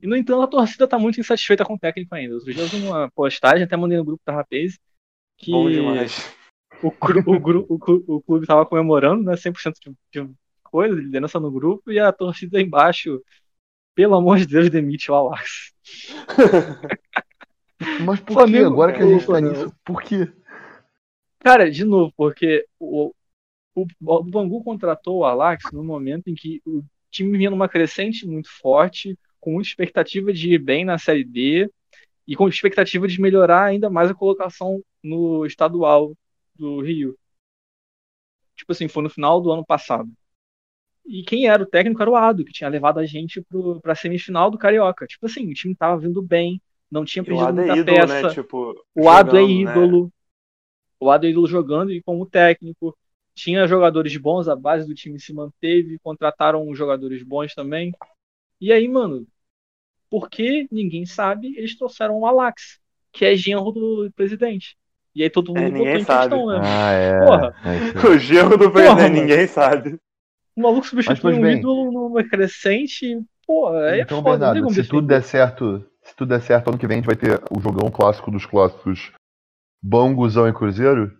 E, 0.00 0.06
no 0.06 0.16
entanto, 0.16 0.42
a 0.42 0.46
torcida 0.46 0.88
tá 0.88 0.98
muito 0.98 1.20
insatisfeita 1.20 1.64
com 1.64 1.74
o 1.74 1.78
técnico 1.78 2.14
ainda. 2.14 2.38
Dia 2.40 2.62
eu 2.62 2.68
vi 2.68 2.76
uma 2.86 3.10
postagem, 3.10 3.64
até 3.64 3.76
mandei 3.76 3.98
no 3.98 4.04
grupo 4.04 4.22
da 4.24 4.32
Rapaz, 4.32 4.78
que 5.36 5.52
o, 5.52 5.66
o, 6.82 6.96
o, 7.68 8.16
o 8.16 8.22
clube 8.22 8.46
tava 8.46 8.66
comemorando, 8.66 9.22
né? 9.24 9.36
100% 9.36 9.74
de, 9.80 9.94
de 10.10 10.34
coisa, 10.72 10.96
de 10.96 11.02
liderança 11.02 11.38
no 11.38 11.52
grupo, 11.52 11.92
e 11.92 12.00
a 12.00 12.10
torcida 12.10 12.60
embaixo, 12.60 13.22
pelo 13.94 14.14
amor 14.14 14.38
de 14.38 14.46
Deus, 14.46 14.70
demite 14.70 15.10
o 15.10 15.14
Alax. 15.14 15.74
Mas 18.04 18.20
por 18.20 18.46
que? 18.46 18.56
Agora 18.58 18.92
que 18.92 19.02
a 19.02 19.06
gente 19.06 19.26
tá 19.26 19.40
nisso, 19.40 19.72
por 19.84 20.02
quê? 20.02 20.32
Cara, 21.40 21.70
de 21.70 21.84
novo, 21.84 22.12
porque 22.16 22.64
o, 22.78 23.12
o, 23.74 23.86
o 24.00 24.24
Bangu 24.24 24.64
contratou 24.64 25.18
o 25.18 25.24
Alax 25.24 25.70
no 25.72 25.84
momento 25.84 26.28
em 26.28 26.34
que 26.34 26.62
o 26.64 26.82
time 27.10 27.36
vinha 27.36 27.50
numa 27.50 27.68
crescente 27.68 28.26
muito 28.26 28.48
forte, 28.48 29.18
com 29.40 29.52
muita 29.52 29.68
expectativa 29.68 30.32
de 30.32 30.54
ir 30.54 30.58
bem 30.58 30.84
na 30.84 30.96
Série 30.96 31.24
D 31.24 31.68
e 32.26 32.36
com 32.36 32.48
expectativa 32.48 33.06
de 33.08 33.20
melhorar 33.20 33.64
ainda 33.64 33.90
mais 33.90 34.10
a 34.10 34.14
colocação 34.14 34.80
no 35.02 35.44
estadual 35.44 36.16
do 36.54 36.80
Rio. 36.80 37.18
Tipo 38.56 38.72
assim, 38.72 38.86
foi 38.86 39.02
no 39.02 39.10
final 39.10 39.40
do 39.40 39.50
ano 39.50 39.66
passado. 39.66 40.08
E 41.04 41.22
quem 41.24 41.48
era 41.48 41.62
o 41.62 41.66
técnico 41.66 42.00
era 42.02 42.10
o 42.10 42.16
Ado, 42.16 42.44
que 42.44 42.52
tinha 42.52 42.70
levado 42.70 42.98
a 43.00 43.06
gente 43.06 43.40
pro, 43.42 43.80
pra 43.80 43.94
semifinal 43.94 44.50
do 44.50 44.58
Carioca. 44.58 45.06
Tipo 45.06 45.26
assim, 45.26 45.50
o 45.50 45.54
time 45.54 45.74
tava 45.74 45.98
vindo 46.00 46.22
bem, 46.22 46.60
não 46.90 47.04
tinha 47.04 47.24
E 47.24 47.32
o 47.32 47.40
perdido 47.40 47.40
Ado 47.40 47.60
muita 47.60 47.72
é 47.72 47.76
ídolo, 47.78 48.06
peça. 48.06 48.06
né? 48.06 48.22
Tipo, 48.24 48.74
O 48.96 49.08
Ado 49.10 49.36
é 49.36 49.42
jogando, 49.42 49.62
né? 49.62 49.72
ídolo. 49.72 50.12
O 51.00 51.10
Ado 51.10 51.26
é 51.26 51.30
ídolo 51.30 51.46
jogando 51.48 51.92
e 51.92 52.02
como 52.02 52.26
técnico. 52.26 52.96
Tinha 53.34 53.66
jogadores 53.66 54.16
bons, 54.16 54.48
a 54.48 54.56
base 54.56 54.86
do 54.86 54.94
time 54.94 55.18
se 55.20 55.32
manteve, 55.34 55.98
contrataram 56.00 56.74
jogadores 56.74 57.22
bons 57.22 57.54
também. 57.54 57.92
E 58.60 58.72
aí, 58.72 58.88
mano, 58.88 59.26
porque 60.10 60.68
ninguém 60.72 61.06
sabe, 61.06 61.56
eles 61.58 61.76
trouxeram 61.76 62.18
o 62.20 62.26
Alax, 62.26 62.80
que 63.12 63.24
é 63.24 63.36
genro 63.36 63.72
do 63.72 64.12
presidente. 64.14 64.76
E 65.14 65.22
aí 65.22 65.30
todo 65.30 65.54
É, 65.54 65.60
mundo 65.60 65.74
botou 65.74 65.98
ninguém 65.98 66.00
em 66.00 66.04
sabe. 66.04 66.34
questão, 66.34 66.46
né? 66.48 66.62
Ah, 66.62 66.92
é. 66.92 67.12
Porra. 67.18 67.54
é. 67.64 67.92
O 68.08 68.18
gerro 68.18 68.56
do 68.56 68.70
presidente, 68.70 69.10
ninguém 69.20 69.46
sabe. 69.46 69.98
O 70.56 70.62
maluco 70.62 70.86
substitui 70.86 71.34
um 71.34 71.40
bem. 71.40 71.58
ídolo 71.58 71.90
numa 71.90 72.22
crescente. 72.24 73.18
Pô, 73.46 73.68
aí 73.68 74.00
é 74.00 74.02
então, 74.02 74.22
foda, 74.22 74.52
Bernardo, 74.52 74.72
se 74.74 74.84
tudo 74.84 75.06
der 75.06 75.22
certo, 75.22 75.84
se 76.02 76.14
tudo 76.14 76.28
der 76.28 76.42
certo, 76.42 76.68
ano 76.68 76.78
que 76.78 76.86
vem 76.86 76.96
a 76.96 77.00
gente 77.00 77.06
vai 77.06 77.16
ter 77.16 77.40
o 77.50 77.60
jogão 77.60 77.90
clássico 77.90 78.30
dos 78.30 78.46
clássicos 78.46 79.12
Banguzão 79.82 80.48
e 80.48 80.52
Cruzeiro. 80.52 81.12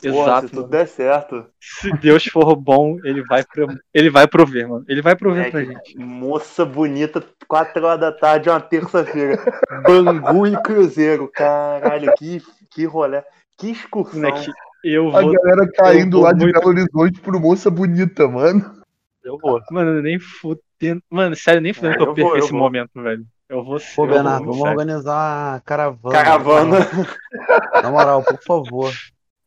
Porra, 0.00 0.22
Exato. 0.22 0.48
se 0.48 0.54
tudo 0.54 0.68
der 0.68 0.86
certo. 0.86 1.46
Se 1.58 1.90
Deus 1.96 2.24
for 2.26 2.54
bom, 2.54 2.98
ele 3.02 3.22
vai, 3.24 3.42
pro... 3.42 3.66
ele 3.92 4.10
vai 4.10 4.28
prover, 4.28 4.68
mano. 4.68 4.84
Ele 4.86 5.02
vai 5.02 5.16
prover 5.16 5.46
É, 5.46 5.50
pra 5.50 5.64
gente. 5.64 5.98
Moça 5.98 6.64
bonita, 6.64 7.24
4 7.48 7.84
horas 7.84 8.00
da 8.00 8.12
tarde, 8.12 8.48
uma 8.48 8.60
terça-feira. 8.60 9.42
Bangu 9.84 10.46
e 10.46 10.56
Cruzeiro. 10.62 11.28
Caralho, 11.32 12.12
que, 12.16 12.40
que 12.70 12.84
rolê. 12.84 13.22
Que 13.56 13.70
excursão. 13.70 14.20
Moleque, 14.20 14.52
eu 14.84 15.08
A 15.16 15.22
vou. 15.22 15.32
galera 15.32 15.70
caindo 15.72 16.20
lá 16.20 16.32
de 16.32 16.40
muito- 16.44 16.58
Belo 16.60 16.70
Horizonte 16.70 17.20
por 17.20 17.38
moça 17.40 17.70
bonita, 17.70 18.26
mano. 18.28 18.82
Eu 19.24 19.36
vou. 19.38 19.60
Mano, 19.70 20.00
nem 20.00 20.18
fudendo. 20.18 21.02
Mano, 21.10 21.34
sério, 21.36 21.60
nem 21.60 21.72
fudendo 21.72 21.94
Ah, 22.10 22.14
que 22.14 22.20
eu, 22.22 22.28
eu 22.28 22.36
esse 22.36 22.50
vou. 22.50 22.60
momento, 22.60 22.90
velho. 23.02 23.24
Eu 23.48 23.64
vou 23.64 23.78
ser. 23.78 23.94
Pô, 23.96 24.06
Bernardo, 24.06 24.44
vamos 24.44 24.58
sério. 24.58 24.72
organizar 24.72 25.56
a 25.56 25.60
caravana. 25.60 26.14
Caravana. 26.14 26.76
Na 27.82 27.90
moral, 27.90 28.22
por 28.22 28.38
favor. 28.42 28.92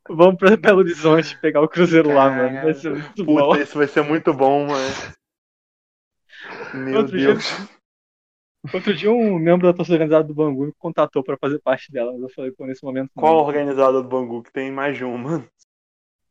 Vamos 0.10 0.36
pra 0.38 0.58
Belo 0.58 0.80
Horizonte 0.80 1.38
pegar 1.40 1.62
o 1.62 1.68
Cruzeiro 1.70 2.14
lá, 2.14 2.30
mano. 2.30 2.62
Vai 2.64 2.74
ser 2.74 2.90
muito 2.92 3.24
bom. 3.24 3.50
Puta, 3.50 3.62
isso 3.64 3.78
vai 3.78 3.88
ser 3.88 4.02
muito 4.02 4.34
bom, 4.34 4.68
mano. 4.68 4.96
Meu 6.74 6.98
Outro 7.02 7.18
dia- 7.18 7.28
Deus. 7.34 7.68
Outro 8.74 8.94
dia, 8.94 9.12
um 9.12 9.40
membro 9.40 9.68
da 9.68 9.74
torcida 9.74 9.96
organizada 9.96 10.28
do 10.28 10.36
Bangu 10.36 10.68
me 10.68 10.74
contatou 10.78 11.24
pra 11.24 11.38
fazer 11.38 11.60
parte 11.60 11.92
dela, 11.92 12.12
mas 12.14 12.22
eu 12.22 12.30
falei, 12.30 12.52
pô, 12.52 12.66
nesse 12.66 12.84
momento. 12.84 13.10
não. 13.16 13.22
Qual 13.22 13.44
organizada 13.44 14.02
do 14.02 14.08
Bangu? 14.08 14.44
Que 14.44 14.54
tem 14.54 14.72
mais 14.72 14.96
de 14.96 15.04
uma. 15.04 15.44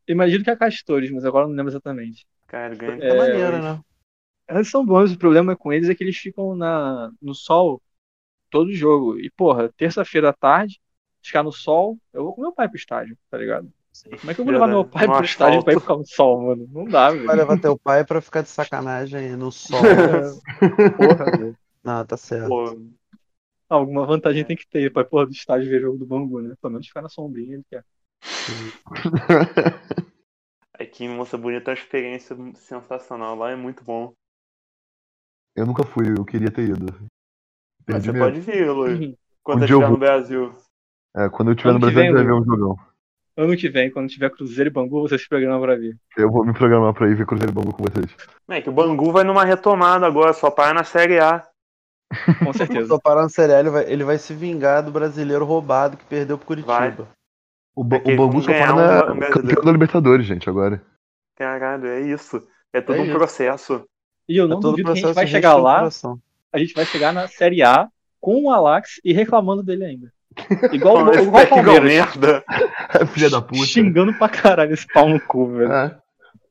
Imagino 0.07 0.45
que 0.45 0.51
é 0.51 0.53
a 0.53 0.57
Castores, 0.57 1.11
mas 1.11 1.25
agora 1.25 1.45
eu 1.45 1.49
não 1.49 1.57
lembro 1.57 1.73
exatamente. 1.73 2.27
Cara, 2.47 2.75
ganha. 2.75 3.03
É, 3.03 3.17
maneiro, 3.17 3.63
né? 3.63 3.81
Eles 4.49 4.69
são 4.69 4.85
bons, 4.85 5.13
o 5.13 5.19
problema 5.19 5.57
com 5.57 5.73
eles 5.73 5.89
é 5.89 5.95
que 5.95 6.03
eles 6.03 6.17
ficam 6.17 6.57
na, 6.57 7.11
no 7.23 7.35
sol 7.35 7.81
todo 8.51 8.73
jogo. 8.73 9.19
E, 9.19 9.31
porra, 9.31 9.73
terça-feira 9.77 10.31
à 10.31 10.33
tarde, 10.33 10.81
ficar 11.23 11.43
no 11.43 11.53
sol, 11.53 11.97
eu 12.13 12.25
vou 12.25 12.35
com 12.35 12.43
meu 12.43 12.53
pai 12.53 12.69
pro 12.69 12.77
estádio, 12.77 13.17
tá 13.31 13.39
ligado? 13.39 13.69
Como 14.21 14.31
é 14.31 14.35
que 14.35 14.41
eu 14.41 14.45
vou 14.45 14.55
levar 14.55 14.67
meu 14.69 14.85
pai 14.85 15.07
pro 15.07 15.25
estádio 15.25 15.63
pra 15.63 15.73
ir 15.75 15.81
ficar 15.81 15.97
no 15.97 16.07
sol, 16.07 16.43
mano? 16.43 16.69
Não 16.73 16.85
dá, 16.85 17.11
velho. 17.11 17.27
Vai 17.27 17.37
levar 17.37 17.61
teu 17.61 17.79
pai 17.79 18.05
pra 18.05 18.21
ficar 18.21 18.43
de 18.43 18.49
sacanagem 18.49 19.37
no 19.37 19.53
sol. 19.53 19.81
Porra, 20.97 21.37
velho. 21.37 21.57
Não, 21.83 22.05
tá 22.05 22.17
certo. 22.17 22.49
Pô, 22.49 22.77
Alguma 23.69 24.05
vantagem 24.05 24.45
tem 24.45 24.57
que 24.57 24.67
ter 24.69 24.93
pra 24.93 25.05
porra 25.05 25.27
do 25.27 25.33
estádio 25.33 25.71
ver 25.71 25.81
jogo 25.81 25.97
do 25.97 26.05
Bangu, 26.05 26.41
né? 26.43 26.55
Pelo 26.61 26.73
menos 26.73 26.89
ficar 26.89 27.03
na 27.03 27.09
sombrinha 27.09 27.55
ele 27.55 27.65
quer. 27.71 27.85
aqui 30.75 31.05
em 31.07 31.09
Moça 31.09 31.39
Bonita 31.39 31.71
é 31.71 31.75
uma 31.75 31.79
experiência 31.81 32.37
sensacional. 32.57 33.37
Lá 33.37 33.51
é 33.51 33.57
muito 33.57 33.85
bom. 33.85 34.13
Eu 35.55 35.67
nunca 35.67 35.85
fui, 35.85 36.11
eu 36.11 36.25
queria 36.25 36.51
ter 36.51 36.69
ido. 36.69 36.87
Mas 36.91 37.09
Perdi 37.87 38.07
você 38.07 38.13
mesmo. 38.13 38.27
pode 38.27 38.41
vir, 38.41 38.71
Luiz. 38.71 39.17
Quando 39.43 39.61
Um 39.61 39.65
estiver 39.65 39.91
no 39.91 39.97
Brasil. 39.99 40.57
É, 41.17 41.29
quando 41.29 41.49
eu 41.49 41.55
estiver 41.55 41.73
no 41.73 41.79
Brasil, 41.79 42.01
a 42.01 42.05
gente 42.05 42.15
vai 42.15 42.25
ver 42.25 42.33
um 42.33 42.45
jogão. 42.45 42.77
Ano 43.37 43.57
que 43.57 43.69
vem, 43.69 43.91
quando 43.91 44.09
tiver 44.09 44.31
Cruzeiro 44.31 44.69
e 44.69 44.73
Bangu, 44.73 45.01
você 45.01 45.17
se 45.17 45.29
programa 45.29 45.61
pra 45.61 45.77
vir. 45.77 45.97
Eu 46.17 46.31
vou 46.31 46.45
me 46.45 46.53
programar 46.53 46.93
pra 46.93 47.09
ir 47.09 47.15
ver 47.15 47.25
Cruzeiro 47.25 47.53
e 47.53 47.55
Bangu 47.55 47.73
com 47.73 47.85
vocês. 47.85 48.15
É 48.49 48.61
que 48.61 48.69
o 48.69 48.73
Bangu 48.73 49.13
vai 49.13 49.23
numa 49.25 49.45
retomada 49.45 50.07
agora, 50.07 50.33
só 50.33 50.51
para 50.51 50.75
na 50.75 50.85
Série 50.85 51.21
A. 51.21 51.50
Com 52.45 52.53
certeza. 52.55 52.99
Sério, 53.29 53.55
ele 53.57 53.71
vai, 53.71 53.85
ele 53.93 54.05
vai 54.05 54.19
se 54.19 54.35
vingar 54.35 54.83
do 54.83 54.91
brasileiro 54.91 55.45
roubado 55.45 55.97
que 55.97 56.05
perdeu 56.05 56.37
pro 56.37 56.47
Curitiba. 56.47 56.73
Vai. 56.79 56.91
O, 57.77 57.83
É 57.83 58.13
o 58.13 58.17
Bangu 58.17 58.41
vão 58.41 58.43
só 58.43 58.51
um 58.51 58.77
na 58.77 59.03
brasileiro. 59.15 59.33
campeão 59.33 59.65
da 59.65 59.73
Libertadores, 59.73 60.27
gente, 60.27 60.49
agora. 60.51 60.83
Caralho, 61.37 61.87
é 61.87 62.01
isso. 62.01 62.43
É 62.73 62.81
todo 62.81 62.97
É 62.97 63.01
um 63.01 63.05
isso. 63.05 63.15
processo. 63.15 63.85
E 64.29 64.37
eu 64.37 64.45
É 64.45 64.49
não 64.49 64.61
todo 64.61 64.73
duvido 64.73 64.93
que 64.93 64.99
a 64.99 65.03
gente 65.03 65.15
vai 65.15 65.27
chegar 65.27 65.57
lá, 65.57 65.89
a 66.53 66.59
gente 66.59 66.75
vai 66.75 66.85
chegar 66.85 67.13
na 67.13 67.27
Série 67.29 67.63
A 67.63 67.89
com 68.21 68.45
o 68.45 68.51
Alax 68.51 69.01
e 69.05 69.13
reclamando 69.13 69.63
dele 69.63 69.85
ainda. 69.85 70.13
Igual, 70.73 70.97
igual 71.15 71.45
o 71.45 71.49
Palmeiras. 71.49 71.83
merda. 72.17 72.45
Filha 73.15 73.31
da 73.31 73.41
puta. 73.41 73.65
Xingando 73.65 74.13
pra 74.15 74.29
caralho 74.29 74.73
esse 74.75 74.87
pau 74.93 75.09
no 75.09 75.21
cu, 75.21 75.47
velho. 75.49 75.73
É. 75.73 75.99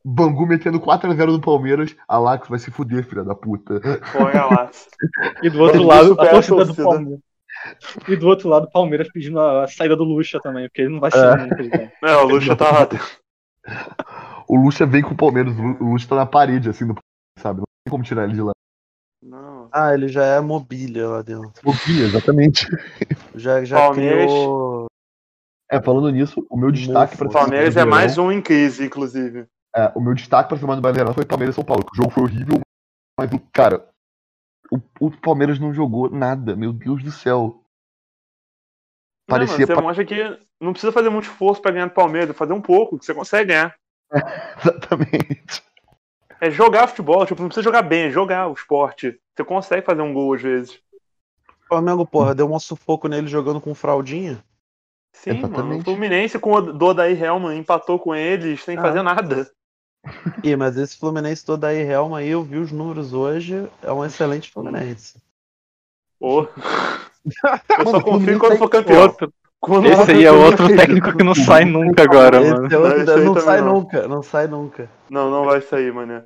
Bangu 0.04 0.46
metendo 0.46 0.80
4x0 0.80 1.28
no 1.34 1.42
Palmeiras. 1.42 1.96
Alax 2.08 2.48
vai 2.48 2.58
se 2.60 2.72
fuder, 2.72 3.04
filha 3.06 3.24
da 3.24 3.36
puta. 3.36 3.80
Lá. 4.16 4.72
E 5.44 5.50
do 5.50 5.60
outro 5.60 5.84
lado, 5.84 6.20
a 6.20 6.28
torcida 6.28 6.66
do. 6.66 6.76
Palmeiras. 6.76 7.20
E 8.08 8.16
do 8.16 8.28
outro 8.28 8.48
lado, 8.48 8.66
o 8.68 8.72
Palmeiras 8.72 9.10
pedindo 9.12 9.40
a 9.40 9.68
saída 9.68 9.96
do 9.96 10.04
Lucha 10.06 10.40
também, 10.42 10.68
porque 10.70 10.82
ele 10.84 10.94
não 10.94 11.00
vai 11.02 11.12
ser 11.12 11.18
É. 11.26 11.36
nunca. 11.36 12.24
o 12.24 12.28
Luxo 12.28 12.56
tá 12.56 12.72
lá. 12.72 12.88
O 14.48 14.56
Lucha 14.56 14.86
vem 14.86 15.02
com 15.02 15.14
o 15.14 15.18
Palmeiras. 15.18 15.54
O 15.58 15.62
Lu- 15.62 15.78
o 15.82 15.92
Lucha 15.92 16.08
tá 16.08 16.16
na 16.16 16.26
parede, 16.26 16.70
assim, 16.70 16.88
do 16.88 16.96
sabe? 17.38 17.60
Não 17.60 17.66
tem 17.86 17.92
como 17.92 18.04
tirar 18.04 18.24
ele 18.24 18.34
de 18.34 18.42
lá. 18.42 18.52
Não. 19.22 19.68
Ah, 19.72 19.94
ele 19.94 20.08
já 20.08 20.24
é 20.24 20.40
mobília 20.40 21.08
lá 21.08 21.22
dentro. 21.22 21.52
Pouquinho, 21.62 22.06
exatamente. 22.06 22.66
Já, 23.36 23.64
já 23.66 23.76
Palmeiras- 23.78 24.26
criou. 24.26 24.86
É, 25.72 25.82
falando 25.82 26.10
nisso, 26.10 26.44
o 26.50 26.58
meu 26.58 26.72
destaque 26.72 27.16
pra 27.18 27.28
O 27.28 27.32
Palmeiras 27.32 27.76
é 27.78 27.84
mais 27.86 28.18
um 28.18 28.32
em 28.32 28.42
crise, 28.42 28.86
inclusive. 28.86 29.46
É, 29.76 29.92
o 29.96 30.02
meu 30.02 30.14
destaque 30.14 30.50
pra 30.50 30.58
semana 30.58 30.78
do 30.78 30.82
Brasileirão 30.82 31.14
foi 31.14 31.26
Palmeiras 31.26 31.56
e 31.56 31.58
São 31.58 31.64
Paulo. 31.66 31.86
que 31.86 31.92
O 31.94 31.96
jogo 31.96 32.10
foi 32.10 32.24
horrível, 32.24 32.60
mas, 33.20 33.32
o- 33.32 33.40
cara, 33.54 33.88
o, 34.72 34.80
o 35.00 35.12
Palmeiras 35.22 35.60
não 35.60 35.74
jogou 35.74 36.10
nada. 36.10 36.56
Meu 36.56 36.74
Deus 36.74 37.04
do 37.04 37.12
céu. 37.12 37.64
Parecia. 39.28 39.60
Não, 39.60 39.68
você 39.68 39.76
pa- 39.76 39.82
mostra 39.82 40.06
que 40.06 40.40
não 40.60 40.72
precisa 40.74 40.92
fazer 40.92 41.10
muito 41.10 41.26
esforço 41.26 41.62
pra 41.62 41.72
ganhar 41.72 41.86
do 41.88 41.94
Palmeiras, 41.94 42.36
fazer 42.36 42.54
um 42.54 42.62
pouco, 42.62 42.98
que 42.98 43.06
você 43.06 43.14
consegue 43.14 43.50
ganhar. 43.50 43.76
Exatamente. 44.58 45.64
É 46.42 46.50
jogar 46.50 46.88
futebol, 46.88 47.26
tipo, 47.26 47.42
não 47.42 47.50
precisa 47.50 47.64
jogar 47.64 47.82
bem, 47.84 48.06
é 48.08 48.10
jogar 48.10 48.48
o 48.48 48.54
esporte. 48.54 49.20
Você 49.36 49.44
consegue 49.44 49.86
fazer 49.86 50.02
um 50.02 50.14
gol 50.14 50.34
às 50.34 50.42
vezes. 50.42 50.82
O 51.48 51.68
Flamengo, 51.68 52.08
porra, 52.08 52.34
deu 52.34 52.52
um 52.52 52.60
sufoco 52.60 53.08
nele 53.08 53.28
jogando 53.28 53.62
com 53.62 53.76
fraldinha. 53.76 54.44
Sim, 55.14 55.34
mano. 55.34 55.44
O 55.44 55.50
Exatamente. 55.50 55.84
Fluminense 55.84 56.40
com 56.40 56.52
o 56.54 56.62
Dodaí 56.74 57.14
Helman 57.22 57.58
empatou 57.58 58.00
com 58.00 58.16
eles 58.16 58.64
sem 58.64 58.78
Ah. 58.78 58.82
fazer 58.82 59.04
nada. 59.04 59.52
Ih, 60.44 60.56
mas 60.56 60.78
esse 60.78 60.98
Fluminense 60.98 61.46
todo 61.46 61.64
aí, 61.66 61.80
Helma, 61.82 62.20
aí 62.20 62.30
eu 62.30 62.44
vi 62.44 62.58
os 62.58 62.72
números 62.72 63.14
hoje, 63.14 63.68
é 63.84 63.92
um 63.92 64.06
excelente 64.06 64.52
Fluminense. 64.52 65.18
Pô. 66.20 66.48
Eu 67.78 67.88
só 67.88 68.02
confio 68.02 68.40
quando 68.40 68.52
tem 68.52 68.58
for 68.60 68.70
campeão. 68.70 69.02
Outro, 69.02 69.34
Quando 69.60 69.88
esse 69.88 70.12
aí 70.12 70.26
é 70.26 70.32
outro 70.32 70.68
técnico 70.76 71.16
que 71.16 71.24
não 71.24 71.36
sai 71.36 71.66
nunca 71.66 72.04
agora, 72.04 72.42
Esse 72.42 72.52
mano. 72.54 72.74
é 72.74 72.78
outro- 72.78 73.06
Não, 73.06 73.26
não 73.34 73.42
sai 73.42 73.62
não. 73.62 73.74
nunca, 73.74 74.08
não 74.08 74.24
sai 74.24 74.48
nunca. 74.48 74.90
Não, 75.10 75.30
não 75.30 75.46
vai 75.46 75.62
sair, 75.62 75.94
mané. 75.94 76.20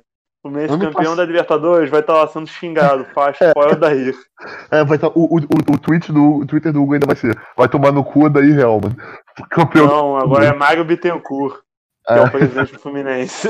O 0.44 0.48
Fluminense 0.48 0.74
Ano 0.74 0.92
campeão 0.92 1.16
da 1.16 1.24
Libertadores 1.24 1.90
vai 1.90 2.00
estar 2.00 2.12
lá 2.14 2.28
sendo 2.28 2.46
xingado. 2.46 3.06
Faixa 3.14 3.50
fora 3.54 3.74
daí. 3.74 4.12
É, 4.70 4.84
vai 4.84 4.98
tá, 4.98 5.08
o, 5.08 5.24
o, 5.24 5.38
o, 5.38 5.72
o, 5.74 5.78
tweet 5.78 6.12
do, 6.12 6.38
o 6.40 6.46
Twitter 6.46 6.70
do 6.72 6.82
Hugo 6.82 6.92
ainda 6.94 7.06
vai 7.06 7.16
ser. 7.16 7.36
Vai 7.56 7.66
tomar 7.68 7.92
no 7.92 8.04
cu 8.04 8.28
daí, 8.28 8.52
Real, 8.52 8.78
mano. 8.80 8.94
Campeão. 9.50 9.86
Não, 9.86 10.16
agora 10.18 10.44
é 10.44 10.52
Mário 10.52 10.84
Bittencourt, 10.84 11.60
é 12.12 12.20
É. 12.20 12.22
o 12.22 12.28
presidente 12.28 12.72
do 12.72 12.78
Fluminense. 12.78 13.48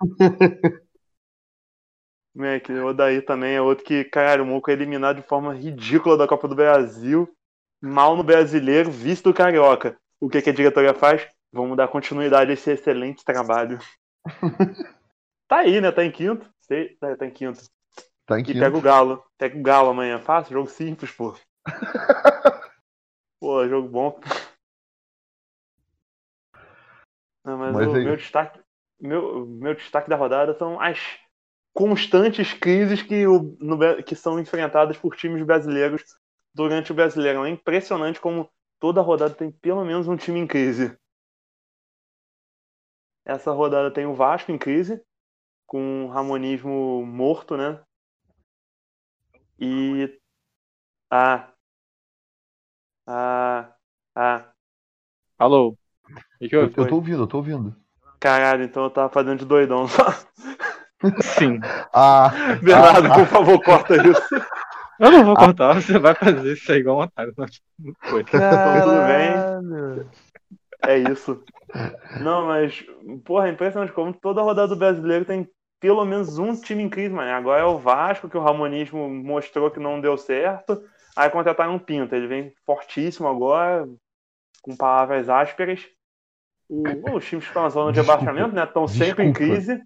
Moleque, 2.34 2.72
o 2.72 2.86
Odaí 2.86 3.20
também 3.20 3.54
é 3.56 3.60
outro 3.60 3.84
que, 3.84 4.04
caralho, 4.04 4.44
o 4.44 4.46
Moco 4.46 4.70
é 4.70 4.74
eliminado 4.74 5.16
de 5.20 5.26
forma 5.28 5.54
ridícula 5.54 6.16
da 6.16 6.26
Copa 6.28 6.46
do 6.48 6.54
Brasil. 6.54 7.28
Mal 7.82 8.16
no 8.16 8.22
brasileiro, 8.22 8.90
vice 8.90 9.22
do 9.22 9.34
Carioca. 9.34 9.96
O 10.20 10.28
que, 10.28 10.42
que 10.42 10.50
a 10.50 10.54
diretoria 10.54 10.94
faz? 10.94 11.26
Vamos 11.52 11.76
dar 11.76 11.88
continuidade 11.88 12.50
a 12.50 12.54
esse 12.54 12.70
excelente 12.70 13.24
trabalho. 13.24 13.78
tá 15.48 15.58
aí, 15.58 15.80
né? 15.80 15.90
Tá 15.92 16.04
em 16.04 16.10
quinto. 16.10 16.48
Tá, 17.00 17.16
tá 17.16 17.26
em 17.26 17.30
quinto. 17.30 17.60
Tá 18.26 18.38
em 18.38 18.44
E 18.46 18.54
quinto. 18.54 18.54
pega 18.54 18.76
o 18.76 18.82
Galo. 18.82 19.24
Pega 19.38 19.58
o 19.58 19.62
Galo 19.62 19.90
amanhã. 19.90 20.20
Fácil, 20.20 20.54
jogo 20.54 20.70
simples, 20.70 21.12
pô. 21.12 21.34
pô, 23.40 23.66
jogo 23.68 23.88
bom. 23.88 24.20
Não, 27.48 27.56
mas, 27.56 27.74
Mas 27.74 27.86
o 27.88 27.94
aí- 27.96 28.04
meu 28.04 28.16
destaque. 28.16 28.60
Meu, 29.00 29.46
meu 29.46 29.74
destaque 29.74 30.10
da 30.10 30.16
rodada 30.16 30.52
são 30.58 30.78
as 30.78 30.98
constantes 31.72 32.52
crises 32.52 33.00
que, 33.00 33.26
o, 33.26 33.56
no 33.58 34.02
que 34.02 34.14
são 34.14 34.38
enfrentadas 34.38 34.98
por 34.98 35.16
times 35.16 35.42
brasileiros 35.46 36.02
durante 36.52 36.92
o 36.92 36.94
Brasileirão. 36.94 37.46
É 37.46 37.50
impressionante 37.50 38.20
como 38.20 38.50
toda 38.78 39.00
rodada 39.00 39.32
tem 39.32 39.50
pelo 39.50 39.82
menos 39.84 40.08
um 40.08 40.16
time 40.16 40.40
em 40.40 40.46
crise. 40.46 40.94
Essa 43.24 43.52
rodada 43.52 43.90
tem 43.90 44.04
o 44.04 44.14
Vasco 44.14 44.52
em 44.52 44.58
crise, 44.58 45.00
com 45.66 46.04
o 46.04 46.08
Ramonismo 46.08 47.04
morto, 47.06 47.56
né? 47.56 47.80
E. 49.58 50.18
Ah. 51.10 51.54
Ah. 53.06 53.76
Ah. 54.14 54.54
Alô? 55.38 55.76
Que 56.38 56.54
Eu, 56.54 56.62
eu 56.62 56.86
tô 56.86 56.94
ouvindo, 56.94 57.22
eu 57.22 57.26
tô 57.26 57.36
ouvindo. 57.38 57.74
Caralho, 58.20 58.64
então 58.64 58.84
eu 58.84 58.90
tava 58.90 59.08
fazendo 59.08 59.38
de 59.38 59.44
doidão 59.44 59.86
só. 59.88 60.04
Sim. 61.20 61.60
Ah, 61.92 62.30
Bernardo, 62.62 63.12
ah, 63.12 63.14
por 63.14 63.26
favor, 63.26 63.62
corta 63.62 63.96
isso. 63.96 64.34
Eu 64.98 65.12
não 65.12 65.24
vou 65.24 65.36
cortar, 65.36 65.74
você 65.74 65.96
vai 65.98 66.14
fazer 66.14 66.54
isso 66.54 66.72
aí 66.72 66.78
igual 66.78 66.98
um 66.98 67.02
otário. 67.02 67.32
Não, 67.36 67.46
não 67.78 67.94
foi. 68.02 68.24
tudo 68.24 68.40
bem. 69.06 70.08
É 70.86 70.98
isso. 70.98 71.42
Não, 72.20 72.46
mas, 72.46 72.84
porra, 73.24 73.48
é 73.48 73.52
impressionante 73.52 73.92
como 73.92 74.12
toda 74.12 74.42
rodada 74.42 74.68
do 74.68 74.76
brasileiro 74.76 75.24
tem 75.24 75.48
pelo 75.80 76.04
menos 76.04 76.38
um 76.38 76.54
time 76.60 76.82
em 76.82 76.88
crise, 76.88 77.14
mano. 77.14 77.30
Agora 77.30 77.62
é 77.62 77.64
o 77.64 77.78
Vasco, 77.78 78.28
que 78.28 78.36
o 78.36 78.42
Ramonismo 78.42 79.08
mostrou 79.08 79.70
que 79.70 79.78
não 79.78 80.00
deu 80.00 80.16
certo. 80.16 80.82
Aí 81.16 81.30
contrataram 81.30 81.74
um 81.74 81.78
Pinto. 81.78 82.14
Ele 82.14 82.26
vem 82.26 82.52
fortíssimo 82.66 83.28
agora, 83.28 83.88
com 84.62 84.76
palavras 84.76 85.28
ásperas. 85.28 85.86
O- 86.68 86.82
os 87.16 87.24
times 87.24 87.44
que 87.44 87.50
estão 87.50 87.62
na 87.62 87.68
zona 87.70 87.92
de 87.92 88.00
Desculpa. 88.00 88.22
abaixamento, 88.22 88.54
né? 88.54 88.64
Estão 88.64 88.86
sempre 88.88 89.24
em 89.24 89.32
crise. 89.32 89.80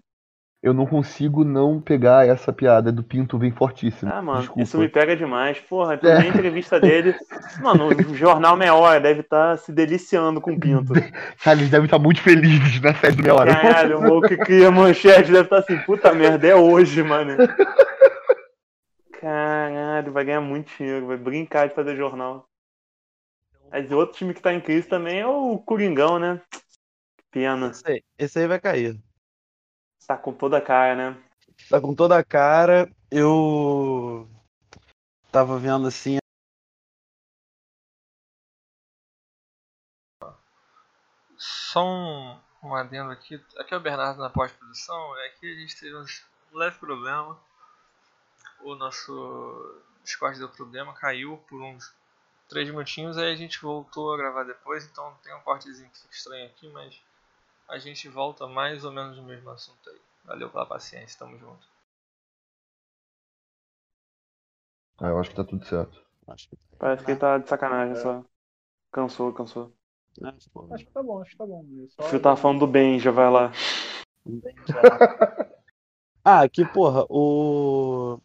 eu 0.63 0.73
não 0.73 0.87
consigo 0.87 1.45
não 1.45 1.81
pegar 1.81 2.27
essa 2.27 2.53
piada 2.53 2.93
do 2.93 3.03
Pinto 3.03 3.37
vem 3.39 3.51
fortíssimo. 3.51 4.11
Ah, 4.13 4.23
mano, 4.23 4.41
Desculpa. 4.41 4.63
isso 4.63 4.79
me 4.79 4.89
pega 4.89 5.17
demais. 5.17 5.59
Porra, 5.59 5.95
a 5.95 5.99
primeira 5.99 6.27
entrevista 6.29 6.79
dele. 6.81 7.15
Mano, 7.61 7.89
o 7.89 8.15
jornal 8.15 8.57
Meia 8.57 8.75
Hora 8.75 9.01
deve 9.01 9.21
estar 9.21 9.59
se 9.59 9.73
deliciando 9.73 10.41
com 10.41 10.53
o 10.53 10.59
Pinto. 10.61 10.93
Cara, 11.43 11.59
eles 11.59 11.71
devem 11.71 11.87
estar 11.87 11.99
muito 11.99 12.21
felizes 12.23 12.81
na 12.81 12.95
série 12.95 13.17
do 13.17 13.23
Meia 13.23 13.35
Hora. 13.35 13.55
Caralho, 13.55 13.99
o 13.99 14.03
maluco 14.03 14.29
que 14.29 14.37
cria 14.37 14.71
manchete 14.71 15.33
deve 15.33 15.45
estar 15.45 15.59
assim, 15.59 15.77
puta 15.79 16.13
merda, 16.15 16.47
é 16.47 16.55
hoje, 16.55 17.03
mano. 17.03 17.37
Caralho, 19.21 20.13
vai 20.13 20.25
ganhar 20.25 20.41
muito 20.41 20.73
dinheiro, 20.77 21.07
vai 21.07 21.17
brincar 21.17 21.69
de 21.69 21.75
fazer 21.75 21.97
jornal. 21.97 22.47
Mas 23.71 23.91
outro 23.91 24.17
time 24.17 24.35
que 24.35 24.43
tá 24.43 24.53
em 24.53 24.61
crise 24.61 24.87
também 24.89 25.21
é 25.21 25.27
o 25.27 25.59
Coringão, 25.59 26.19
né? 26.19 26.41
Pena. 27.33 27.71
Esse 27.71 27.89
aí, 27.89 28.05
esse 28.19 28.39
aí 28.39 28.47
vai 28.47 28.61
cair. 28.61 29.03
Tá 30.07 30.19
com 30.19 30.35
toda 30.35 30.59
a 30.59 30.61
cara, 30.61 30.95
né? 30.95 31.23
Tá 31.69 31.81
com 31.81 31.95
toda 31.95 32.19
a 32.19 32.23
cara. 32.23 32.95
Eu 33.11 34.29
tava 35.33 35.59
vendo 35.59 35.87
assim. 35.87 36.19
Só 41.39 41.83
um, 41.83 42.39
um 42.63 42.75
adendo 42.75 43.11
aqui. 43.11 43.43
Aqui 43.57 43.73
é 43.73 43.77
o 43.79 43.81
Bernardo 43.81 44.21
na 44.21 44.29
pós-produção. 44.29 45.17
É 45.21 45.31
que 45.31 45.51
a 45.51 45.59
gente 45.59 45.81
teve 45.81 45.97
um 45.97 46.05
leve 46.53 46.79
problema. 46.79 47.41
O 48.61 48.75
nosso 48.75 49.83
Discord 50.05 50.39
deu 50.39 50.51
problema, 50.51 50.93
caiu 50.93 51.39
por 51.49 51.63
uns 51.63 51.95
3 52.51 52.69
minutinhos. 52.69 53.17
Aí 53.17 53.33
a 53.33 53.37
gente 53.37 53.59
voltou 53.63 54.13
a 54.13 54.19
gravar 54.19 54.45
depois. 54.45 54.85
Então 54.85 55.17
tem 55.23 55.35
um 55.35 55.41
cortezinho 55.41 55.89
que 55.89 55.99
fica 55.99 56.15
estranho 56.15 56.47
aqui, 56.47 56.69
mas 56.69 57.01
a 57.73 57.79
gente 57.79 58.07
volta 58.07 58.47
mais 58.47 58.85
ou 58.85 58.93
menos 58.93 59.17
no 59.17 59.23
mesmo 59.23 59.49
assunto 59.49 59.89
aí. 59.89 59.99
Valeu 60.27 60.51
pela 60.51 60.67
paciência, 60.67 61.19
tamo 61.19 61.39
junto. 61.39 61.67
Ah, 64.99 65.09
eu 65.09 65.19
acho 65.19 65.31
que 65.31 65.37
tá 65.37 65.43
tudo 65.43 65.65
certo. 65.65 66.05
Que 66.37 66.59
Parece 66.79 67.05
que 67.05 67.11
ele 67.13 67.19
tá 67.19 67.39
de 67.39 67.49
sacanagem 67.49 67.97
só. 67.97 68.23
Cansou, 68.93 69.33
cansou. 69.33 69.73
pô, 70.53 70.69
Acho 70.71 70.85
que 70.85 70.93
tá 70.93 71.03
bom, 71.03 71.23
acho 71.23 71.31
que 71.31 71.37
tá 71.39 71.47
bom. 71.47 71.65
Só... 71.89 72.03
O 72.03 72.09
Fio 72.09 72.21
tava 72.21 72.37
falando 72.37 72.61
do 72.61 72.67
bem, 72.67 73.01
já 73.01 73.11
vai 73.11 73.31
lá. 73.31 73.51
Ah, 76.25 76.49
que 76.49 76.65
porra, 76.65 77.05
o. 77.11 78.21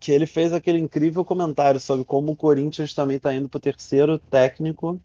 Que 0.00 0.12
ele 0.12 0.26
fez 0.26 0.50
aquele 0.50 0.78
incrível 0.78 1.22
comentário 1.22 1.78
sobre 1.78 2.02
como 2.02 2.32
o 2.32 2.36
Corinthians 2.36 2.94
também 2.94 3.18
tá 3.18 3.34
indo 3.34 3.50
pro 3.50 3.60
terceiro 3.60 4.18
técnico 4.18 4.98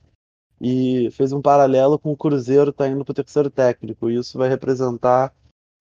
e 0.62 1.10
fez 1.12 1.32
um 1.34 1.42
paralelo 1.42 1.98
com 2.00 2.12
o 2.12 2.18
Cruzeiro 2.18 2.72
tá 2.72 2.88
indo 2.88 3.04
pro 3.04 3.14
terceiro 3.14 3.50
técnico. 3.50 4.10
E 4.10 4.16
isso 4.16 4.38
vai 4.38 4.48
representar 4.50 5.32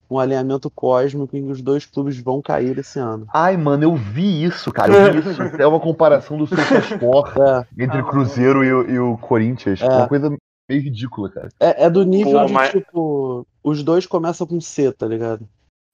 um 0.09 0.19
alinhamento 0.19 0.69
cósmico 0.69 1.35
em 1.35 1.45
que 1.45 1.51
os 1.51 1.61
dois 1.61 1.85
clubes 1.85 2.19
vão 2.19 2.41
cair 2.41 2.77
esse 2.77 2.99
ano. 2.99 3.25
Ai, 3.33 3.57
mano, 3.57 3.83
eu 3.83 3.95
vi 3.95 4.43
isso, 4.43 4.71
cara. 4.71 4.93
Eu 4.93 5.21
vi 5.21 5.29
isso. 5.29 5.41
É 5.59 5.65
uma 5.65 5.79
comparação 5.79 6.37
do 6.37 6.45
SofaScore 6.45 7.31
É, 7.41 7.83
entre 7.83 8.01
o 8.01 8.05
Cruzeiro 8.05 8.63
e 8.63 8.73
o, 8.73 8.89
e 8.89 8.99
o 8.99 9.17
Corinthians. 9.17 9.81
É. 9.81 9.87
Uma 9.87 10.07
coisa 10.07 10.29
meio 10.69 10.81
ridícula, 10.83 11.29
cara. 11.29 11.49
é, 11.59 11.85
é 11.85 11.89
do 11.89 12.03
nível 12.03 12.39
Pô, 12.41 12.45
de 12.45 12.53
mas- 12.53 12.71
tipo. 12.71 13.47
Os 13.63 13.81
dois 13.81 14.05
começam 14.05 14.45
com 14.45 14.59
C, 14.59 14.91
tá 14.91 15.07
ligado? 15.07 15.47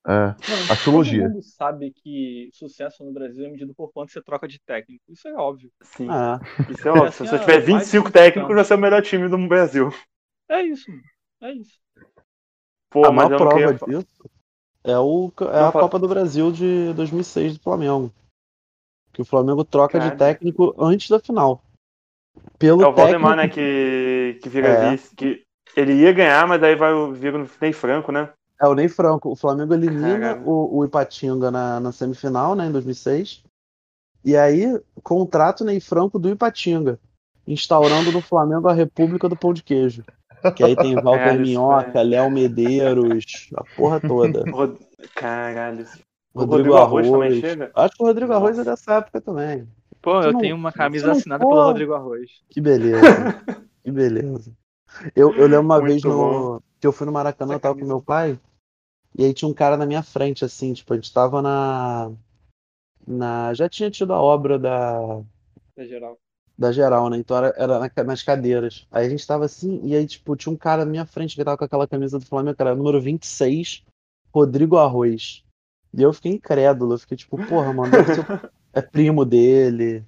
É. 0.09 0.25
Mano, 0.49 0.71
Astrologia. 0.71 1.21
Todo 1.23 1.31
mundo 1.33 1.43
sabe 1.43 1.91
que 1.91 2.49
sucesso 2.51 3.03
no 3.03 3.11
Brasil 3.13 3.45
é 3.45 3.49
medido 3.51 3.75
por 3.75 3.91
quanto 3.91 4.11
você 4.11 4.19
troca 4.21 4.47
de 4.47 4.59
técnico. 4.59 5.03
Isso 5.07 5.27
é 5.27 5.33
óbvio. 5.35 5.71
Sim, 5.83 6.07
Ah, 6.09 6.39
isso 6.67 6.87
é 6.87 6.91
óbvio. 6.91 7.11
Se 7.11 7.19
você 7.27 7.37
tiver 7.39 7.53
mais 7.53 7.65
de 7.65 7.71
25 7.73 8.07
50 8.07 8.11
técnicos, 8.11 8.45
anos. 8.51 8.55
vai 8.55 8.65
ser 8.65 8.73
o 8.73 8.77
melhor 8.79 9.01
time 9.03 9.27
do 9.29 9.47
Brasil. 9.47 9.89
É 10.49 10.63
isso, 10.63 10.89
mano. 10.89 11.03
É 11.43 11.51
isso. 11.53 11.77
Pô, 12.89 13.05
a 13.05 13.11
mas 13.11 13.29
maior 13.29 13.37
prova 13.37 13.77
queria... 13.77 13.99
disso 13.99 14.29
é, 14.83 14.97
o, 14.97 15.31
é 15.53 15.63
a 15.67 15.71
Copa 15.71 15.99
do 15.99 16.07
Brasil 16.07 16.51
de 16.51 16.91
2006 16.93 17.57
do 17.57 17.63
Flamengo. 17.63 18.11
Que 19.13 19.21
o 19.21 19.25
Flamengo 19.25 19.63
troca 19.63 19.99
de 19.99 20.05
Cara. 20.07 20.17
técnico 20.17 20.73
antes 20.79 21.07
da 21.09 21.19
final. 21.19 21.61
Pelo 22.57 22.81
É 22.81 22.87
o 22.87 22.93
Valdemar, 22.93 23.35
né, 23.35 23.43
técnico- 23.47 23.55
que, 23.59 24.39
que 24.41 24.49
vira 24.49 24.67
É. 24.69 24.91
vice. 24.91 25.13
Que 25.15 25.43
ele 25.75 25.93
ia 25.93 26.11
ganhar, 26.13 26.47
mas 26.47 26.63
aí 26.63 26.75
vai 26.75 26.93
o 26.93 27.11
Ney 27.61 27.73
Franco, 27.73 28.11
né? 28.11 28.33
É 28.61 28.67
o 28.67 28.73
Ney 28.75 28.89
Franco. 28.89 29.29
O 29.31 29.35
Flamengo 29.35 29.73
elimina 29.73 30.19
Caramba. 30.19 30.49
o, 30.49 30.77
o 30.79 30.85
Ipatinga 30.85 31.49
na, 31.49 31.79
na 31.79 31.91
semifinal, 31.91 32.55
né, 32.55 32.67
em 32.67 32.71
2006. 32.71 33.43
E 34.25 34.35
aí 34.35 34.79
contrata 35.03 35.63
o 35.63 35.65
Ney 35.65 35.79
Franco 35.79 36.19
do 36.19 36.29
Ipatinga, 36.29 36.99
instaurando 37.47 38.11
no 38.11 38.21
Flamengo 38.21 38.67
a 38.67 38.73
República 38.73 39.29
do 39.29 39.35
Pão 39.37 39.53
de 39.53 39.63
Queijo. 39.63 40.03
Que 40.55 40.63
aí 40.63 40.75
tem 40.75 40.95
Walter 41.01 41.19
Caralho, 41.19 41.41
Minhoca, 41.41 42.01
Léo 42.01 42.29
Medeiros, 42.29 43.49
a 43.55 43.63
porra 43.75 43.99
toda. 44.01 44.43
Rod... 44.51 44.75
Caralho. 45.15 45.85
O 46.33 46.41
Rodrigo, 46.41 46.73
Rodrigo 46.73 46.75
Arroz 46.75 47.07
Arroz. 47.07 47.11
também 47.29 47.41
chega? 47.41 47.71
Acho 47.75 47.95
que 47.95 48.03
o 48.03 48.05
Rodrigo 48.07 48.33
Arroz 48.33 48.55
é 48.55 48.57
Nossa. 48.59 48.71
dessa 48.71 48.93
época 48.95 49.21
também. 49.21 49.67
Pô, 50.01 50.21
eu 50.21 50.31
não- 50.33 50.39
tenho 50.39 50.55
uma 50.55 50.71
camisa 50.71 51.07
não 51.07 51.13
assinada 51.13 51.43
for- 51.43 51.49
pelo 51.49 51.63
Rodrigo 51.63 51.93
Arroz. 51.93 52.29
Que 52.49 52.61
beleza. 52.61 53.01
que 53.83 53.91
beleza. 53.91 54.53
Eu, 55.15 55.31
eu 55.35 55.47
lembro 55.47 55.61
uma 55.65 55.79
Muito 55.79 55.87
vez 55.91 56.03
no, 56.03 56.61
que 56.79 56.87
eu 56.87 56.91
fui 56.91 57.05
no 57.05 57.11
Maracanã, 57.11 57.53
eu 57.55 57.59
tava 57.59 57.77
com 57.77 57.85
meu 57.85 58.01
pai, 58.01 58.39
e 59.19 59.25
aí 59.25 59.33
tinha 59.33 59.49
um 59.49 59.53
cara 59.53 59.77
na 59.77 59.85
minha 59.85 60.01
frente, 60.03 60.45
assim, 60.45 60.73
tipo, 60.73 60.93
a 60.93 60.95
gente 60.95 61.13
tava 61.13 61.41
na. 61.41 62.11
na 63.05 63.53
já 63.53 63.67
tinha 63.69 63.91
tido 63.91 64.13
a 64.13 64.21
obra 64.21 64.57
da, 64.57 65.21
Na 65.77 65.85
geral. 65.85 66.17
da 66.57 66.71
geral, 66.71 67.09
né? 67.09 67.17
Então 67.17 67.37
era, 67.37 67.53
era 67.57 67.79
na 67.79 68.03
nas 68.03 68.23
cadeiras. 68.23 68.87
Aí 68.91 69.05
a 69.07 69.09
gente 69.09 69.25
tava 69.25 69.45
assim, 69.45 69.81
e 69.83 69.95
aí, 69.95 70.05
tipo, 70.07 70.35
tinha 70.35 70.53
um 70.53 70.57
cara 70.57 70.85
na 70.85 70.91
minha 70.91 71.05
frente 71.05 71.35
que 71.35 71.43
tava 71.43 71.57
com 71.57 71.65
aquela 71.65 71.87
camisa 71.87 72.19
do 72.19 72.25
Flamengo, 72.25 72.57
cara, 72.57 72.75
número 72.75 73.01
26, 73.01 73.83
Rodrigo 74.33 74.77
Arroz. 74.77 75.43
E 75.93 76.01
eu 76.03 76.13
fiquei 76.13 76.33
incrédulo, 76.33 76.93
eu 76.93 76.99
fiquei 76.99 77.17
tipo, 77.17 77.37
porra, 77.47 77.73
mano, 77.73 77.91
é 78.73 78.81
primo 78.81 79.25
dele, 79.25 80.05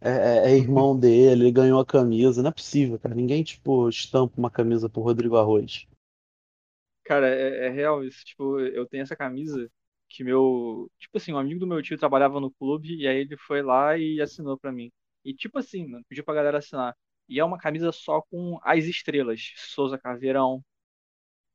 é, 0.00 0.10
é- 0.10 0.52
é 0.52 0.56
irmão 0.56 0.98
dele, 0.98 1.44
ele 1.44 1.52
ganhou 1.52 1.80
a 1.80 1.86
camisa. 1.86 2.42
Não 2.42 2.50
é 2.50 2.52
possível, 2.52 2.98
cara. 2.98 3.14
Ninguém, 3.14 3.42
tipo, 3.44 3.88
estampa 3.88 4.34
uma 4.38 4.50
camisa 4.50 4.88
pro 4.88 5.02
Rodrigo 5.02 5.36
Arroz. 5.36 5.86
Cara, 7.10 7.28
é, 7.28 7.66
é 7.66 7.70
real 7.70 8.04
isso. 8.04 8.24
Tipo, 8.24 8.60
eu 8.60 8.86
tenho 8.86 9.02
essa 9.02 9.16
camisa 9.16 9.68
que 10.08 10.22
meu. 10.24 10.90
Tipo 10.98 11.18
assim, 11.18 11.32
um 11.32 11.38
amigo 11.38 11.58
do 11.60 11.66
meu 11.66 11.82
tio 11.82 11.98
trabalhava 11.98 12.40
no 12.40 12.50
clube 12.52 12.96
e 12.96 13.06
aí 13.08 13.18
ele 13.18 13.36
foi 13.36 13.62
lá 13.62 13.96
e 13.98 14.20
assinou 14.20 14.56
pra 14.58 14.70
mim. 14.72 14.92
E 15.24 15.34
tipo 15.34 15.58
assim, 15.58 15.86
mano, 15.88 16.04
pediu 16.08 16.24
pra 16.24 16.34
galera 16.34 16.58
assinar. 16.58 16.96
E 17.28 17.40
é 17.40 17.44
uma 17.44 17.58
camisa 17.58 17.90
só 17.92 18.22
com 18.22 18.58
as 18.62 18.84
estrelas: 18.84 19.52
Souza 19.56 19.98
Caveirão, 19.98 20.64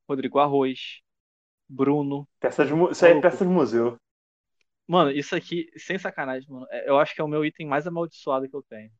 Rodrigo 0.08 0.38
Arroz, 0.40 1.00
Bruno. 1.68 2.28
Peça 2.40 2.64
de 2.64 2.74
mu- 2.74 2.90
Isso 2.90 3.04
aí 3.06 3.12
é 3.12 3.20
peça 3.20 3.44
de 3.44 3.50
museu. 3.52 3.96
Mano, 4.88 5.10
isso 5.10 5.34
aqui, 5.34 5.68
sem 5.76 5.98
sacanagem, 5.98 6.48
mano, 6.50 6.66
é- 6.70 6.88
eu 6.88 6.98
acho 6.98 7.14
que 7.14 7.20
é 7.20 7.24
o 7.24 7.28
meu 7.28 7.44
item 7.44 7.66
mais 7.66 7.86
amaldiçoado 7.86 8.48
que 8.48 8.54
eu 8.56 8.62
tenho. 8.62 8.90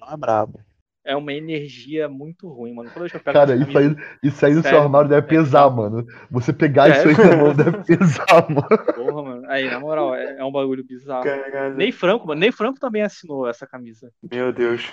Não 0.00 0.08
é 0.12 0.16
brabo. 0.16 0.60
É 1.08 1.16
uma 1.16 1.32
energia 1.32 2.06
muito 2.06 2.46
ruim, 2.46 2.74
mano. 2.74 2.90
Que 2.90 2.98
eu 3.00 3.08
pego 3.08 3.32
Cara, 3.32 3.56
isso 3.56 3.78
aí, 3.78 3.96
isso 4.22 4.44
aí 4.44 4.52
no 4.52 4.62
seu 4.62 4.78
armário 4.78 5.08
deve 5.08 5.26
é 5.26 5.28
pesar, 5.28 5.70
mano. 5.70 6.04
Você 6.30 6.52
pegar 6.52 6.90
É. 6.90 6.98
isso 6.98 7.08
aí 7.08 7.16
na 7.16 7.36
mão 7.36 7.54
deve 7.54 7.82
pesar, 7.84 8.46
mano. 8.50 8.68
porra, 8.94 9.22
mano. 9.22 9.50
Aí, 9.50 9.70
na 9.70 9.80
moral, 9.80 10.14
é, 10.14 10.38
é 10.38 10.44
um 10.44 10.52
bagulho 10.52 10.84
bizarro. 10.84 11.24
Caralho. 11.24 11.76
Ney 11.76 11.92
Franco, 11.92 12.26
mano. 12.26 12.38
Ney 12.38 12.52
Franco 12.52 12.78
também 12.78 13.00
assinou 13.02 13.48
essa 13.48 13.66
camisa. 13.66 14.12
Meu 14.30 14.52
Deus. 14.52 14.92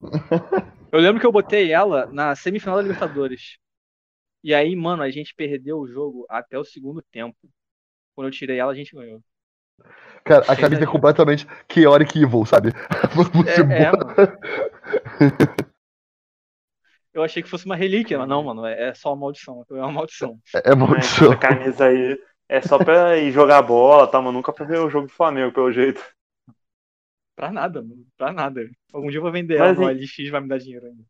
Eu 0.92 1.00
lembro 1.00 1.20
que 1.20 1.26
eu 1.26 1.32
botei 1.32 1.72
ela 1.72 2.06
na 2.06 2.34
semifinal 2.36 2.76
da 2.76 2.82
Libertadores. 2.82 3.58
E 4.42 4.54
aí, 4.54 4.76
mano, 4.76 5.02
a 5.02 5.10
gente 5.10 5.34
perdeu 5.34 5.78
o 5.78 5.88
jogo 5.88 6.24
até 6.28 6.58
o 6.58 6.64
segundo 6.64 7.02
tempo. 7.10 7.36
Quando 8.14 8.28
eu 8.28 8.32
tirei 8.32 8.58
ela, 8.58 8.72
a 8.72 8.74
gente 8.74 8.94
ganhou. 8.94 9.20
Cara, 10.26 10.44
a 10.48 10.56
camisa 10.56 10.82
é 10.84 10.86
completamente 10.86 11.46
chaotic 11.72 12.16
evil, 12.16 12.44
sabe? 12.44 12.72
Você 13.14 13.62
É, 13.70 13.84
é, 13.84 13.92
mano. 13.92 14.16
Eu 17.12 17.22
achei 17.22 17.42
que 17.42 17.48
fosse 17.48 17.64
uma 17.66 17.76
relíquia, 17.76 18.18
mas 18.18 18.28
não, 18.28 18.42
mano. 18.44 18.66
É 18.66 18.88
é 18.90 18.94
só 18.94 19.10
uma 19.10 19.16
maldição. 19.20 19.64
É 19.70 19.74
uma 19.74 19.92
maldição. 19.92 20.40
é, 20.54 20.74
Mas 20.74 20.78
maldição. 20.88 21.26
essa 21.26 21.36
camisa 21.36 21.86
aí 21.86 22.18
é 22.48 22.60
só 22.60 22.78
pra 22.78 23.16
ir 23.18 23.32
jogar 23.32 23.62
bola, 23.62 24.06
tá, 24.10 24.20
mas 24.20 24.32
nunca 24.32 24.52
pra 24.52 24.64
ver 24.66 24.78
o 24.80 24.90
jogo 24.90 25.06
do 25.06 25.12
Flamengo, 25.12 25.52
pelo 25.52 25.72
jeito. 25.72 26.02
Pra 27.34 27.50
nada, 27.52 27.82
mano. 27.82 28.06
Pra 28.16 28.32
nada. 28.32 28.68
Algum 28.92 29.08
dia 29.08 29.18
eu 29.18 29.22
vou 29.22 29.32
vender 29.32 29.58
Mas, 29.58 29.76
ela 29.78 29.86
no? 29.86 29.88
LX 29.90 30.30
vai 30.30 30.40
me 30.40 30.48
dar 30.48 30.58
dinheiro 30.58 30.86
ainda. 30.86 31.04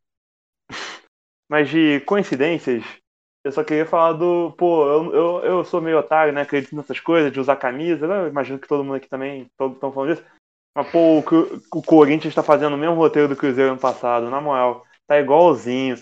Mas 1.48 1.68
de 1.70 2.00
coincidências, 2.00 2.84
Eu 3.46 3.52
só 3.52 3.62
queria 3.62 3.86
falar 3.86 4.14
do. 4.14 4.52
Pô, 4.58 4.84
eu, 4.88 5.14
eu, 5.14 5.44
eu 5.44 5.64
sou 5.64 5.80
meio 5.80 5.98
otário, 6.00 6.32
né? 6.32 6.40
Acredito 6.42 6.74
nessas 6.74 6.98
coisas, 6.98 7.30
de 7.30 7.38
usar 7.38 7.54
camisa. 7.54 8.04
né? 8.04 8.28
Imagino 8.28 8.58
que 8.58 8.66
todo 8.66 8.82
mundo 8.82 8.96
aqui 8.96 9.08
também 9.08 9.42
estão 9.42 9.92
falando 9.92 10.16
disso. 10.16 10.26
Mas, 10.74 10.90
pô, 10.90 11.20
o, 11.20 11.78
o 11.78 11.82
Corinthians 11.82 12.34
tá 12.34 12.42
fazendo 12.42 12.74
o 12.74 12.76
mesmo 12.76 12.96
roteiro 12.96 13.28
do 13.28 13.36
Cruzeiro 13.36 13.70
ano 13.70 13.80
passado, 13.80 14.28
na 14.28 14.40
moral. 14.40 14.84
Tá 15.06 15.20
igualzinho. 15.20 15.94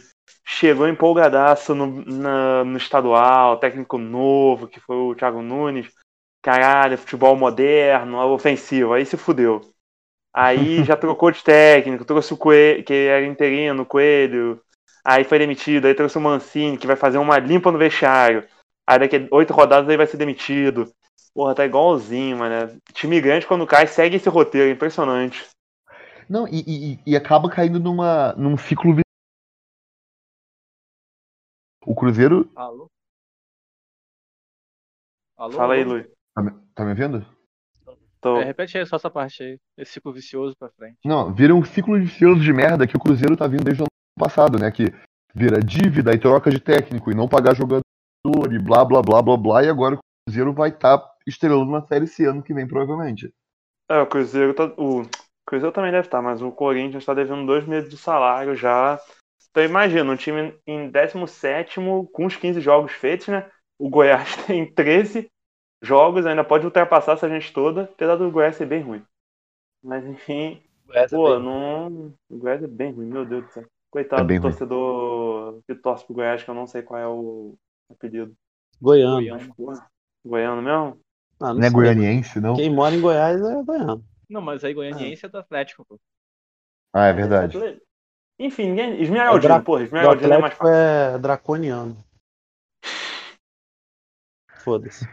Chegou 0.42 0.88
empolgadaço 0.88 1.74
no, 1.74 2.02
na- 2.06 2.64
no 2.64 2.78
estadual, 2.78 3.58
técnico 3.58 3.98
novo, 3.98 4.66
que 4.66 4.80
foi 4.80 4.96
o 4.96 5.14
Thiago 5.14 5.42
Nunes. 5.42 5.92
Caralho, 6.42 6.96
futebol 6.96 7.36
moderno, 7.36 8.16
ofensivo. 8.32 8.94
Aí 8.94 9.04
se 9.04 9.18
fudeu. 9.18 9.60
Aí 10.34 10.82
já 10.84 10.96
trocou 10.96 11.30
de 11.30 11.44
técnico, 11.44 12.06
trouxe 12.06 12.32
o 12.32 12.38
Coelho, 12.38 12.82
que 12.84 12.94
era 12.94 13.26
interino, 13.26 13.82
o 13.82 13.86
Coelho. 13.86 14.58
Aí 15.04 15.22
foi 15.24 15.38
demitido, 15.38 15.86
aí 15.86 15.94
trouxe 15.94 16.16
o 16.16 16.20
Mancini, 16.20 16.78
que 16.78 16.86
vai 16.86 16.96
fazer 16.96 17.18
uma 17.18 17.38
limpa 17.38 17.70
no 17.70 17.78
vestiário. 17.78 18.48
Aí 18.86 18.98
daqui 18.98 19.16
a 19.16 19.34
oito 19.34 19.52
rodadas 19.52 19.88
aí 19.88 19.96
vai 19.96 20.06
ser 20.06 20.16
demitido. 20.16 20.90
Porra, 21.34 21.54
tá 21.54 21.66
igualzinho, 21.66 22.38
mano. 22.38 22.80
Time 22.92 23.20
grande 23.20 23.46
quando 23.46 23.66
cai 23.66 23.86
segue 23.86 24.16
esse 24.16 24.28
roteiro, 24.28 24.70
impressionante. 24.70 25.44
Não, 26.28 26.48
e, 26.48 26.64
e- 26.66 26.98
e 27.06 27.16
acaba 27.16 27.50
caindo 27.50 27.78
numa, 27.78 28.32
num 28.34 28.56
ciclo 28.56 28.94
O 31.86 31.94
Cruzeiro. 31.94 32.50
Alô? 32.56 32.90
Alô? 35.36 35.52
Fala 35.52 35.74
aí? 35.74 35.84
Luiz. 35.84 36.06
Tá 36.34 36.42
me, 36.42 36.50
tá 36.74 36.84
me 36.84 36.90
ouvindo? 36.90 37.26
Tô... 38.20 38.38
É, 38.38 38.44
repete 38.44 38.78
aí 38.78 38.86
só 38.86 38.96
essa 38.96 39.10
parte 39.10 39.42
aí. 39.42 39.58
Esse 39.76 39.92
ciclo 39.92 40.12
vicioso 40.12 40.56
pra 40.56 40.70
frente. 40.70 40.96
Não, 41.04 41.34
vira 41.34 41.54
um 41.54 41.62
ciclo 41.62 41.98
vicioso 41.98 42.40
de 42.40 42.52
merda 42.54 42.86
que 42.86 42.96
o 42.96 43.00
Cruzeiro 43.00 43.36
tá 43.36 43.46
vindo 43.46 43.64
desde 43.64 43.82
o 43.82 43.84
ano 43.84 43.93
passado, 44.18 44.58
né? 44.58 44.70
Que 44.70 44.92
vira 45.34 45.60
dívida 45.60 46.12
e 46.12 46.18
troca 46.18 46.50
de 46.50 46.60
técnico 46.60 47.10
e 47.10 47.14
não 47.14 47.28
pagar 47.28 47.54
jogador 47.54 47.82
e 48.52 48.58
blá 48.58 48.84
blá 48.84 49.02
blá 49.02 49.22
blá 49.22 49.36
blá. 49.36 49.62
E 49.64 49.68
agora 49.68 49.96
o 49.96 49.98
Cruzeiro 50.26 50.52
vai 50.52 50.70
estar 50.70 51.02
estrelando 51.26 51.64
uma 51.68 51.86
série 51.86 52.04
esse 52.04 52.24
ano 52.24 52.42
que 52.42 52.54
vem, 52.54 52.66
provavelmente. 52.66 53.32
É, 53.90 54.00
o 54.00 54.06
Cruzeiro 54.06 54.54
tá. 54.54 54.64
O 54.78 55.02
Cruzeiro 55.46 55.72
também 55.74 55.90
deve 55.90 56.06
estar, 56.06 56.22
mas 56.22 56.40
o 56.40 56.50
Corinthians 56.50 57.04
tá 57.04 57.12
devendo 57.12 57.46
dois 57.46 57.66
meses 57.66 57.90
de 57.90 57.96
salário 57.98 58.54
já. 58.56 58.98
Então 59.50 59.62
imagina, 59.62 60.10
um 60.10 60.16
time 60.16 60.58
em 60.66 60.90
17 60.90 61.78
com 62.12 62.26
os 62.26 62.36
15 62.36 62.60
jogos 62.60 62.92
feitos, 62.92 63.28
né? 63.28 63.48
O 63.78 63.88
Goiás 63.88 64.34
tem 64.46 64.72
13 64.72 65.28
jogos, 65.82 66.24
ainda 66.26 66.42
pode 66.42 66.64
ultrapassar 66.64 67.12
essa 67.12 67.28
gente 67.28 67.52
toda, 67.52 67.82
apesar 67.82 68.16
do 68.16 68.30
Goiás 68.30 68.56
ser 68.56 68.66
bem 68.66 68.82
ruim. 68.82 69.04
Mas 69.82 70.04
enfim, 70.06 70.62
Essa 70.92 71.14
pô, 71.14 71.34
é 71.34 71.36
bem- 71.36 71.44
não. 71.44 72.14
O 72.30 72.38
Goiás 72.38 72.62
é 72.62 72.66
bem 72.66 72.90
ruim, 72.92 73.06
meu 73.06 73.24
Deus 73.26 73.44
do 73.44 73.52
céu. 73.52 73.64
Coitado 73.94 74.22
É 74.22 74.24
do 74.26 74.32
ruim. 74.32 74.40
torcedor 74.40 75.60
que 75.68 75.74
torce 75.76 76.04
pro 76.04 76.16
Goiás, 76.16 76.42
que 76.42 76.50
eu 76.50 76.54
não 76.54 76.66
sei 76.66 76.82
qual 76.82 76.98
é 77.00 77.06
o 77.06 77.54
apelido. 77.88 78.34
Goiano. 78.82 79.54
Porra, 79.54 79.86
Goiano 80.26 80.60
mesmo? 80.60 81.00
Ah, 81.40 81.52
não 81.52 81.60
Não 81.60 81.62
é 81.64 81.70
goianiense, 81.70 82.40
não? 82.40 82.56
Quem 82.56 82.68
mora 82.74 82.92
em 82.92 83.00
Goiás 83.00 83.40
é 83.40 83.62
goiano. 83.62 84.04
Não, 84.28 84.40
mas 84.40 84.64
aí 84.64 84.74
Goianiense 84.74 85.24
é 85.24 85.28
do 85.28 85.38
Atlético, 85.38 85.84
pô. 85.84 86.00
Ah, 86.92 87.06
é 87.06 87.12
verdade. 87.12 87.56
Enfim, 88.36 88.70
ninguém. 88.70 89.00
Esmeraldino, 89.00 89.52
É 89.54 89.56
Dra- 89.58 89.64
porra, 89.64 89.84
Esmeraldino 89.84 90.32
é 90.32 90.38
mais 90.38 90.54
Atlético 90.54 90.68
é 90.68 91.18
draconiano. 91.20 92.04
Foda-se. 94.58 95.06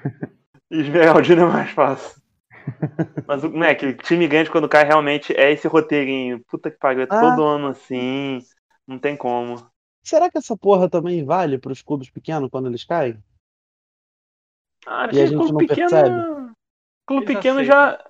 Esmeraldino 0.71 1.41
é 1.43 1.45
mais 1.45 1.69
fácil. 1.69 2.19
Mas 3.27 3.43
o 3.43 3.49
moleque, 3.51 3.93
time 3.93 4.27
grande 4.27 4.49
quando 4.49 4.67
cai 4.67 4.85
realmente 4.85 5.33
é 5.35 5.51
esse 5.51 5.67
roteirinho. 5.67 6.43
Puta 6.47 6.71
que 6.71 6.77
pariu, 6.79 7.01
é 7.03 7.07
Ah. 7.09 7.19
todo 7.35 7.43
ano 7.43 7.67
assim. 7.67 8.39
Não 8.87 8.99
tem 8.99 9.15
como. 9.15 9.65
Será 10.03 10.29
que 10.29 10.37
essa 10.37 10.57
porra 10.57 10.89
também 10.89 11.23
vale 11.23 11.57
pros 11.57 11.81
clubes 11.81 12.09
pequenos 12.09 12.49
quando 12.49 12.67
eles 12.67 12.83
caem? 12.83 13.17
Ah, 14.85 15.07
E 15.13 15.19
a 15.19 15.25
gente 15.25 15.37
clube 15.37 15.51
não 15.53 15.59
pequeno. 15.59 15.89
percebe? 15.89 16.53
Clube 17.05 17.23
Eles 17.23 17.35
pequeno 17.35 17.63
já. 17.63 18.03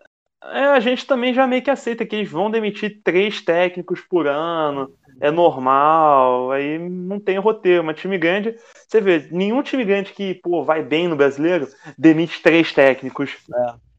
É, 0.43 0.65
a 0.65 0.79
gente 0.79 1.05
também 1.05 1.33
já 1.33 1.45
meio 1.45 1.61
que 1.61 1.69
aceita 1.69 2.05
que 2.05 2.15
eles 2.15 2.31
vão 2.31 2.49
demitir 2.49 3.01
três 3.03 3.41
técnicos 3.41 4.01
por 4.01 4.25
ano. 4.25 4.91
É 5.19 5.29
normal. 5.29 6.51
Aí 6.51 6.79
não 6.79 7.19
tem 7.19 7.37
roteiro. 7.37 7.83
Mas 7.83 7.99
time 7.99 8.17
grande, 8.17 8.55
você 8.87 8.99
vê, 9.01 9.27
nenhum 9.31 9.61
time 9.61 9.83
grande 9.83 10.13
que 10.13 10.35
pô, 10.35 10.63
vai 10.63 10.81
bem 10.81 11.07
no 11.07 11.15
brasileiro 11.15 11.67
demite 11.97 12.41
três 12.41 12.73
técnicos. 12.73 13.37
É 13.53 13.90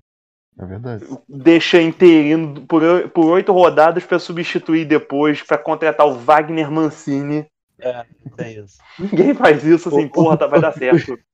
verdade. 0.66 1.04
deixa 1.28 1.80
interino 1.80 2.66
por, 2.66 2.82
por 3.10 3.26
oito 3.26 3.52
rodadas 3.52 4.04
para 4.04 4.18
substituir 4.18 4.84
depois, 4.86 5.42
para 5.42 5.58
contratar 5.58 6.06
o 6.06 6.14
Wagner 6.14 6.70
Mancini. 6.70 7.46
Tem 8.36 8.58
isso. 8.58 8.78
Ninguém 8.98 9.34
faz 9.34 9.64
isso 9.64 9.88
assim, 9.88 10.08
porra, 10.08 10.36
tá- 10.36 10.46
vai 10.46 10.60
dar 10.60 10.72
certo. 10.72 11.18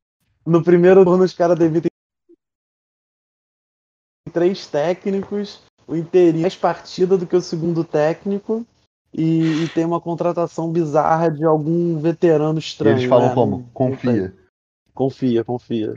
No 0.46 0.62
primeiro 0.64 1.04
turno, 1.04 1.24
os 1.24 1.34
caras 1.34 1.58
demitem 1.58 1.90
três 4.32 4.66
técnicos, 4.66 5.60
o 5.86 5.94
inteirinho 5.94 6.42
mais 6.42 6.56
partida 6.56 7.18
do 7.18 7.26
que 7.26 7.36
o 7.36 7.40
segundo 7.42 7.84
técnico. 7.84 8.66
E, 9.12 9.64
e 9.64 9.68
tem 9.70 9.84
uma 9.86 10.00
contratação 10.00 10.70
bizarra 10.70 11.30
de 11.30 11.44
algum 11.44 11.98
veterano 11.98 12.58
E 12.58 12.60
estranho. 12.60 12.96
eles 12.96 13.08
falam 13.08 13.28
né? 13.28 13.34
como? 13.34 13.70
Confia. 13.74 14.34
Confia, 14.94 15.44
confia. 15.44 15.94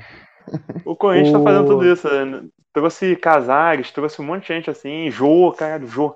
O 0.86 0.96
Corinthians 0.96 1.34
tá 1.34 1.40
O- 1.40 1.44
fazendo 1.44 1.68
tudo 1.68 1.86
isso. 1.86 2.08
né? 2.26 2.48
Trouxe 2.74 3.16
Casares, 3.16 3.92
trouxe 3.92 4.22
um 4.22 4.26
monte 4.26 4.44
de 4.44 4.48
gente 4.48 4.70
assim, 4.70 5.10
Jô, 5.12 5.52
caralho, 5.52 5.88
Jô. 5.88 6.16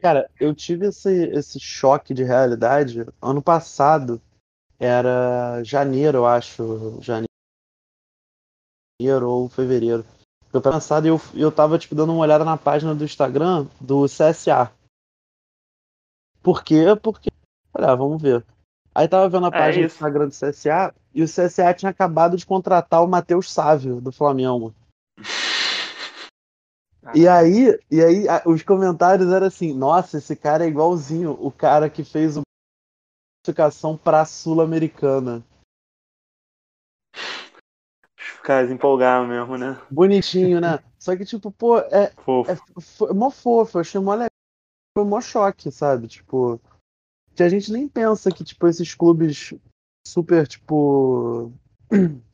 Cara, 0.00 0.28
eu 0.38 0.54
tive 0.54 0.86
esse, 0.88 1.28
esse 1.28 1.58
choque 1.60 2.12
de 2.12 2.22
realidade 2.22 3.06
ano 3.22 3.40
passado. 3.42 4.20
Era 4.78 5.62
janeiro, 5.64 6.18
eu 6.18 6.26
acho. 6.26 7.00
Janeiro 7.00 7.28
ou 9.30 9.48
fevereiro. 9.48 10.04
Eu 10.52 10.60
passado 10.60 11.06
eu, 11.06 11.20
eu 11.34 11.50
tava 11.52 11.78
tipo, 11.78 11.94
dando 11.94 12.12
uma 12.12 12.22
olhada 12.22 12.44
na 12.44 12.56
página 12.56 12.94
do 12.94 13.04
Instagram 13.04 13.66
do 13.80 14.04
CSA. 14.06 14.70
Por 16.42 16.62
quê? 16.62 16.84
Porque. 17.02 17.30
Olha, 17.74 17.94
vamos 17.94 18.20
ver. 18.20 18.44
Aí 18.94 19.06
tava 19.08 19.28
vendo 19.28 19.46
a 19.46 19.48
É 19.48 19.52
página 19.52 19.82
do 19.82 19.86
isso. 19.86 19.96
Instagram 19.96 20.28
do 20.28 20.32
CSA 20.32 20.94
e 21.16 21.22
o 21.22 21.26
CSA 21.26 21.72
tinha 21.72 21.90
acabado 21.90 22.36
de 22.36 22.44
contratar 22.44 23.02
o 23.02 23.08
Matheus 23.08 23.50
Sávio, 23.50 24.02
do 24.02 24.12
Flamengo. 24.12 24.74
E 27.14 27.26
aí, 27.26 27.78
e 27.90 28.02
aí 28.02 28.28
a- 28.28 28.42
os 28.44 28.62
comentários 28.62 29.32
eram 29.32 29.46
assim: 29.46 29.72
nossa, 29.72 30.18
esse 30.18 30.36
cara 30.36 30.64
é 30.64 30.68
igualzinho 30.68 31.32
o 31.40 31.50
cara 31.50 31.88
que 31.88 32.04
fez 32.04 32.36
o 32.36 32.42
classificação 33.42 33.96
pra 33.96 34.26
Sul-Americana. 34.26 35.42
Os 37.14 38.40
caras 38.42 38.70
empolgaram 38.70 39.26
mesmo, 39.26 39.56
né? 39.56 39.80
Bonitinho, 39.90 40.60
né? 40.60 40.78
Só 40.98 41.16
que, 41.16 41.24
tipo, 41.24 41.50
pô, 41.50 41.78
é, 41.78 42.10
Fofo. 42.24 42.50
é 42.50 42.56
foi 42.80 43.12
mó 43.14 43.30
fofo, 43.30 43.78
eu 43.78 43.80
achei 43.80 44.00
mó 44.00 44.12
legal. 44.12 44.28
Foi 44.98 45.06
mó 45.06 45.20
choque, 45.20 45.70
sabe? 45.70 46.08
Tipo, 46.08 46.60
que 47.34 47.42
a 47.42 47.48
gente 47.48 47.72
nem 47.72 47.86
pensa 47.88 48.30
que, 48.30 48.42
tipo, 48.42 48.66
esses 48.66 48.94
clubes 48.94 49.54
super, 50.06 50.46
tipo. 50.46 51.52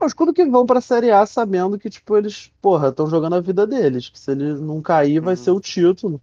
Os 0.00 0.14
clubes 0.14 0.34
que 0.34 0.44
vão 0.48 0.64
pra 0.64 0.80
Série 0.80 1.10
A 1.10 1.26
sabendo 1.26 1.78
que, 1.78 1.90
tipo, 1.90 2.16
eles, 2.16 2.52
porra, 2.62 2.88
estão 2.88 3.08
jogando 3.08 3.34
a 3.34 3.40
vida 3.40 3.66
deles. 3.66 4.08
Que 4.08 4.18
se 4.18 4.30
eles 4.30 4.60
não 4.60 4.80
cair, 4.80 5.20
vai 5.20 5.34
Uhum. 5.34 5.36
ser 5.36 5.50
o 5.50 5.60
título. 5.60 6.20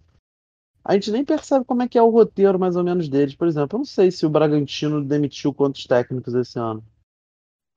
A 0.82 0.94
gente 0.94 1.10
nem 1.10 1.24
percebe 1.24 1.64
como 1.64 1.82
é 1.82 1.88
que 1.88 1.98
é 1.98 2.02
o 2.02 2.08
roteiro, 2.08 2.58
mais 2.58 2.76
ou 2.76 2.84
menos, 2.84 3.08
deles. 3.08 3.34
Por 3.34 3.46
exemplo, 3.46 3.74
eu 3.76 3.78
não 3.78 3.84
sei 3.84 4.10
se 4.10 4.24
o 4.24 4.30
Bragantino 4.30 5.04
demitiu 5.04 5.52
quantos 5.52 5.84
técnicos 5.84 6.32
esse 6.34 6.58
ano. 6.58 6.82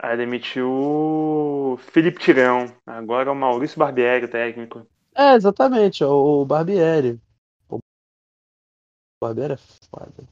Aí 0.02 0.16
demitiu 0.16 0.70
o 0.72 1.78
Felipe 1.92 2.20
Tirão. 2.20 2.74
Agora 2.88 3.30
é 3.30 3.32
o 3.34 3.36
Maurício 3.36 3.78
Barbieri, 3.78 4.26
o 4.26 4.32
técnico. 4.32 4.88
É, 5.14 5.34
exatamente, 5.34 6.02
o 6.04 6.46
Barbieri. 6.46 7.20
O 7.70 7.80
Barbieri 9.22 9.54
é 9.56 9.58
foda. 9.58 10.24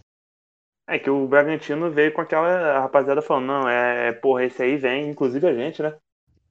É 0.87 0.97
que 0.97 1.09
o 1.09 1.27
Bragantino 1.27 1.91
veio 1.91 2.13
com 2.13 2.21
aquela 2.21 2.79
rapaziada 2.79 3.21
falando, 3.21 3.45
não, 3.47 3.69
é, 3.69 4.13
porra, 4.13 4.45
esse 4.45 4.63
aí 4.63 4.77
vem, 4.77 5.09
inclusive 5.09 5.45
a 5.45 5.53
gente, 5.53 5.81
né? 5.81 5.93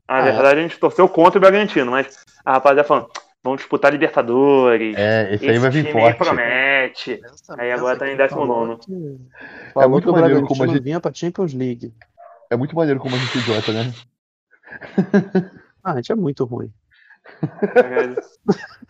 Na 0.08 0.16
Ah, 0.16 0.20
é. 0.20 0.32
verdade, 0.32 0.60
a 0.60 0.62
gente 0.62 0.78
torceu 0.78 1.08
contra 1.08 1.38
o 1.38 1.40
Bragantino, 1.40 1.90
mas 1.90 2.22
a 2.44 2.52
rapaziada 2.52 2.86
falando, 2.86 3.08
vamos 3.42 3.60
disputar 3.60 3.90
Libertadores. 3.90 4.94
É, 4.96 5.34
esse 5.34 5.48
aí 5.48 5.58
vai 5.58 5.70
vir 5.70 5.90
forte. 5.90 6.18
promete. 6.18 7.20
Aí 7.58 7.72
agora 7.72 7.98
tá 7.98 8.06
em 8.08 8.16
19. 8.16 8.78
Falou 9.72 9.82
É 9.82 9.86
muito 9.88 10.12
maneiro 10.12 10.46
como 10.46 10.62
a 10.64 10.66
gente- 10.66 10.82
vinha 10.82 11.00
pra 11.00 11.12
Champions 11.14 11.54
League. 11.54 11.92
É 12.50 12.56
muito 12.56 12.76
maneiro 12.76 13.00
como 13.00 13.16
a 13.16 13.18
gente 13.18 13.38
é 13.38 13.40
idiota, 13.40 13.72
né? 13.72 13.92
Ah, 15.82 15.92
a 15.92 15.96
gente 15.96 16.12
é 16.12 16.14
muito 16.14 16.44
ruim. 16.44 16.70
Caralho. 17.72 18.16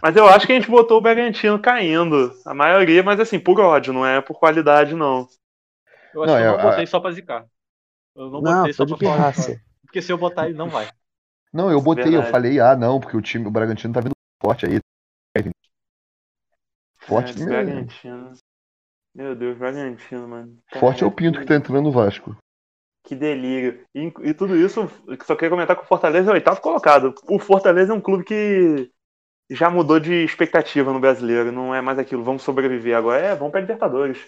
Mas 0.03 0.17
eu 0.17 0.27
acho 0.29 0.47
que 0.47 0.53
a 0.53 0.57
gente 0.57 0.71
botou 0.71 0.99
o 0.99 1.01
Bragantino 1.01 1.61
caindo. 1.61 2.33
A 2.45 2.55
maioria, 2.55 3.03
mas 3.03 3.19
assim, 3.21 3.39
por 3.39 3.61
ódio, 3.61 3.93
não 3.93 4.05
é 4.07 4.21
por 4.21 4.39
qualidade, 4.39 4.95
não. 4.95 5.27
Eu 6.15 6.23
acho 6.23 6.33
Não, 6.33 6.39
que 6.39 6.43
eu 6.43 6.47
é, 6.47 6.49
não 6.49 6.59
a- 6.59 6.71
botei 6.71 6.87
só 6.87 7.01
pra 7.01 7.13
zicar. 7.13 7.47
Eu 8.15 8.31
não, 8.31 8.43
Não, 8.43 8.59
botei 8.59 8.73
só 8.73 8.87
pra 8.87 8.97
falar. 8.97 9.33
Porque 9.85 10.03
se 10.03 10.13
eu 10.13 10.19
botar 10.19 10.47
ele, 10.49 10.57
não 10.57 10.69
vai. 10.69 10.89
Não, 11.53 11.71
eu 11.71 11.81
botei, 11.81 12.05
eu 12.07 12.11
Verdade. 12.11 12.31
falei, 12.31 12.61
ah, 12.61 12.77
não, 12.77 13.01
porque 13.01 13.17
o 13.17 13.23
time, 13.23 13.47
o 13.47 13.51
Bragantino 13.51 13.95
tá 13.95 14.01
vindo 14.01 14.13
forte 14.43 14.67
aí. 14.67 14.79
Forte, 16.99 17.39
É, 17.41 17.45
né? 17.45 17.51
Bragantino. 17.51 18.33
Meu 19.15 19.35
Deus, 19.35 19.57
Bragantino, 19.57 20.29
mano. 20.29 20.59
forte 20.75 21.03
é 21.03 21.07
o 21.07 21.11
Pinto 21.11 21.41
que 21.41 21.47
tá 21.47 21.55
entrando 21.57 21.83
no 21.83 21.93
Vasco. 21.93 22.37
Que 23.07 23.15
delírio. 23.15 23.85
E, 23.95 24.13
e 24.25 24.35
tudo 24.35 24.57
isso, 24.57 24.91
só 25.25 25.37
queria 25.37 25.51
comentar 25.51 25.77
que 25.77 25.83
o 25.85 25.87
Fortaleza 25.87 26.29
é 26.29 26.33
o 26.33 26.35
oitavo 26.35 26.61
colocado. 26.61 27.15
O 27.29 27.39
Fortaleza 27.39 27.93
é 27.93 27.97
um 27.97 28.01
clube 28.01 28.25
que 28.25 28.91
já 29.49 29.71
mudou 29.71 30.01
de 30.01 30.13
expectativa 30.25 30.93
no 30.93 30.99
brasileiro. 30.99 31.53
Não 31.53 31.73
é 31.73 31.81
mais 31.81 32.01
aquilo, 32.01 32.25
vamos 32.25 32.43
sobreviver 32.43 32.97
agora. 32.97 33.21
É, 33.25 33.35
vamos 33.37 33.53
pra 33.53 33.61
Libertadores. 33.61 34.19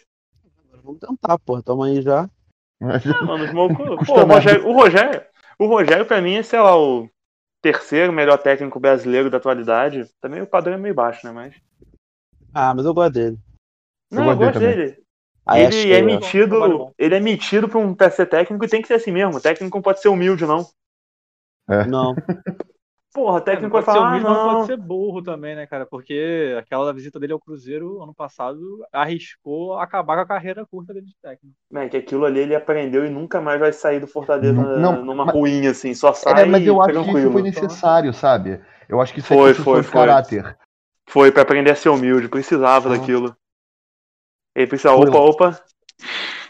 Vamos 0.84 1.00
tentar, 1.00 1.36
pô. 1.40 1.60
Tamo 1.60 1.82
aí 1.82 2.00
já. 2.00 2.30
Ah, 2.80 3.24
mano, 3.24 3.44
os 3.46 3.52
malucos- 3.52 4.06
pô, 4.06 4.20
o 4.20 4.24
Rogério, 4.24 4.68
o 4.68 4.72
Rogério, 4.72 5.22
o 5.58 5.66
Rogério, 5.66 6.06
pra 6.06 6.22
mim, 6.22 6.34
é, 6.36 6.42
sei 6.44 6.60
lá, 6.60 6.78
o 6.78 7.10
terceiro 7.60 8.12
melhor 8.12 8.38
técnico 8.38 8.78
brasileiro 8.78 9.28
da 9.28 9.38
atualidade. 9.38 10.08
Também 10.20 10.40
o 10.40 10.46
padrão 10.46 10.74
é 10.74 10.78
meio 10.78 10.94
baixo, 10.94 11.26
né? 11.26 11.32
Mas. 11.32 11.56
Ah, 12.54 12.72
mas 12.72 12.86
eu 12.86 12.94
gosto 12.94 13.14
dele. 13.14 13.38
Não, 14.08 14.30
eu 14.30 14.36
gosto 14.36 14.60
dele. 14.60 15.02
Aí 15.48 15.62
ele 15.64 15.92
é 15.92 16.02
metido, 16.02 16.92
ele 16.98 17.14
é 17.14 17.20
metido 17.20 17.68
pra 17.68 17.78
um 17.78 17.94
pra 17.94 18.10
ser 18.10 18.26
técnico 18.26 18.64
e 18.64 18.68
tem 18.68 18.82
que 18.82 18.88
ser 18.88 18.94
assim 18.94 19.10
mesmo. 19.10 19.36
O 19.38 19.40
técnico 19.40 19.76
não 19.76 19.82
pode 19.82 20.00
ser 20.02 20.08
humilde, 20.08 20.44
não. 20.46 20.66
Não. 21.88 22.14
Porra, 23.14 23.34
o 23.34 23.38
É, 23.38 23.40
técnico 23.40 23.74
não 23.74 23.82
vai 23.82 23.82
pode 23.82 23.86
ser 23.86 23.98
falar, 23.98 24.06
ah, 24.06 24.10
humilde, 24.10 24.28
mas 24.28 24.36
não. 24.36 24.54
pode 24.54 24.66
ser 24.66 24.76
burro 24.76 25.22
também, 25.22 25.56
né, 25.56 25.66
cara? 25.66 25.86
Porque 25.86 26.54
aquela 26.58 26.92
visita 26.92 27.18
dele 27.18 27.32
ao 27.32 27.40
Cruzeiro 27.40 28.02
ano 28.02 28.14
passado 28.14 28.60
arriscou 28.92 29.78
acabar 29.78 30.16
com 30.16 30.22
a 30.22 30.26
carreira 30.26 30.64
curta 30.66 30.92
dele 30.92 31.06
de 31.06 31.16
técnico. 31.20 31.56
Man, 31.70 31.88
que 31.88 31.96
aquilo 31.96 32.26
ali 32.26 32.40
ele 32.40 32.54
aprendeu 32.54 33.06
e 33.06 33.10
nunca 33.10 33.40
mais 33.40 33.58
vai 33.58 33.72
sair 33.72 33.98
do 33.98 34.06
Fortaleza 34.06 34.52
Não, 34.52 34.96
não, 34.96 35.04
numa 35.06 35.24
mas- 35.24 35.34
ruim, 35.34 35.66
assim. 35.66 35.94
Só 35.94 36.12
sai 36.12 36.42
É, 36.42 36.44
mas 36.44 36.64
eu 36.66 36.80
acho 36.82 36.92
que 36.92 36.98
isso 36.98 37.04
tranquilo. 37.10 37.32
foi 37.32 37.42
necessário, 37.42 38.12
sabe? 38.12 38.60
Eu 38.88 39.00
acho 39.00 39.12
que 39.14 39.20
isso 39.20 39.28
Foi, 39.28 39.50
é 39.50 39.54
foi, 39.54 39.80
de 39.80 39.86
foi. 39.86 40.00
caráter. 40.00 40.56
Foi 41.08 41.32
pra 41.32 41.42
aprender 41.42 41.70
a 41.70 41.74
ser 41.74 41.88
humilde, 41.88 42.28
precisava 42.28 42.88
Ah. 42.94 42.98
daquilo. 42.98 43.34
Ele 44.58 44.66
precisava, 44.66 44.96
Foi 44.96 45.08
opa, 45.08 45.18
lá. 45.18 45.24
opa. 45.24 45.64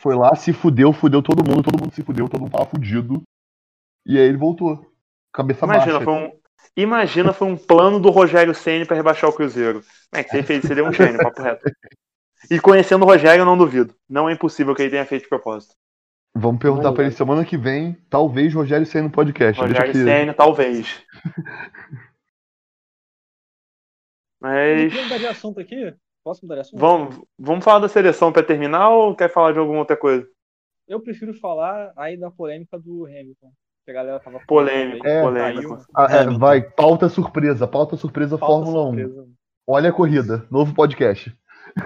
Foi 0.00 0.16
lá, 0.16 0.34
se 0.34 0.52
fudeu, 0.54 0.94
fudeu 0.94 1.22
todo 1.22 1.46
mundo, 1.46 1.62
todo 1.62 1.78
mundo 1.78 1.92
se 1.92 2.02
fudeu, 2.02 2.26
todo 2.26 2.40
mundo 2.40 2.52
tava 2.52 2.64
fudido. 2.64 3.22
E 4.06 4.16
aí 4.16 4.24
ele 4.26 4.38
voltou. 4.38 4.90
Cabeça 5.30 5.66
Imagina, 5.66 5.98
baixa. 5.98 6.04
foi 6.06 6.14
um, 6.14 6.32
imagina, 6.74 7.32
foi 7.34 7.48
um 7.48 7.56
plano 7.56 8.00
do 8.00 8.08
Rogério 8.08 8.54
Ceni 8.54 8.86
pra 8.86 8.96
rebaixar 8.96 9.28
o 9.28 9.32
Cruzeiro. 9.32 9.82
É 10.10 10.24
que 10.24 10.34
ele 10.34 10.42
fez, 10.42 10.64
seria 10.64 10.84
um 10.84 10.92
gênio, 10.92 11.18
papo 11.18 11.42
reto. 11.42 11.70
E 12.50 12.58
conhecendo 12.58 13.04
o 13.04 13.06
Rogério, 13.08 13.42
eu 13.42 13.46
não 13.46 13.58
duvido. 13.58 13.94
Não 14.08 14.26
é 14.26 14.32
impossível 14.32 14.74
que 14.74 14.80
ele 14.80 14.90
tenha 14.90 15.04
feito 15.04 15.24
de 15.24 15.28
propósito. 15.28 15.74
Vamos 16.34 16.60
perguntar 16.62 16.92
pra 16.92 17.04
ele 17.04 17.12
semana 17.12 17.44
que 17.44 17.58
vem, 17.58 17.92
talvez 18.08 18.54
Rogério 18.54 18.86
Senna 18.86 19.08
no 19.08 19.12
podcast. 19.12 19.60
Rogério 19.60 19.92
que... 19.92 20.02
Ceni, 20.02 20.32
talvez. 20.32 21.04
Mas 24.40 24.92
Vamos 24.94 25.08
mudar 25.08 25.18
de 25.18 25.26
assunto 25.26 25.60
aqui? 25.60 25.94
Posso 26.28 26.44
mudar 26.44 26.56
de 26.56 26.60
assunto? 26.60 26.78
vamos, 26.78 27.20
vamos 27.38 27.64
falar 27.64 27.78
da 27.78 27.88
seleção 27.88 28.30
pra 28.30 28.42
terminar 28.42 28.90
ou 28.90 29.16
quer 29.16 29.32
falar 29.32 29.52
de 29.52 29.58
alguma 29.58 29.78
outra 29.78 29.96
coisa? 29.96 30.28
Eu 30.86 31.00
prefiro 31.00 31.32
falar 31.32 31.90
aí 31.96 32.18
da 32.18 32.30
polêmica 32.30 32.78
do 32.78 33.06
Hamilton. 33.06 33.50
Que 33.82 33.92
a 33.92 33.94
galera 33.94 34.20
tava 34.20 34.38
Polêmico, 34.46 35.06
aí, 35.06 35.22
polêmico. 35.22 35.78
Ah, 35.96 36.04
é, 36.14 36.24
vai, 36.26 36.60
pauta 36.60 37.08
surpresa, 37.08 37.66
pauta 37.66 37.96
surpresa 37.96 38.36
Falta 38.36 38.66
Fórmula 38.66 38.84
1. 38.84 38.84
surpresa. 38.88 39.26
Olha 39.66 39.88
a 39.88 39.92
corrida, 39.92 40.46
novo 40.50 40.74
podcast. 40.74 41.34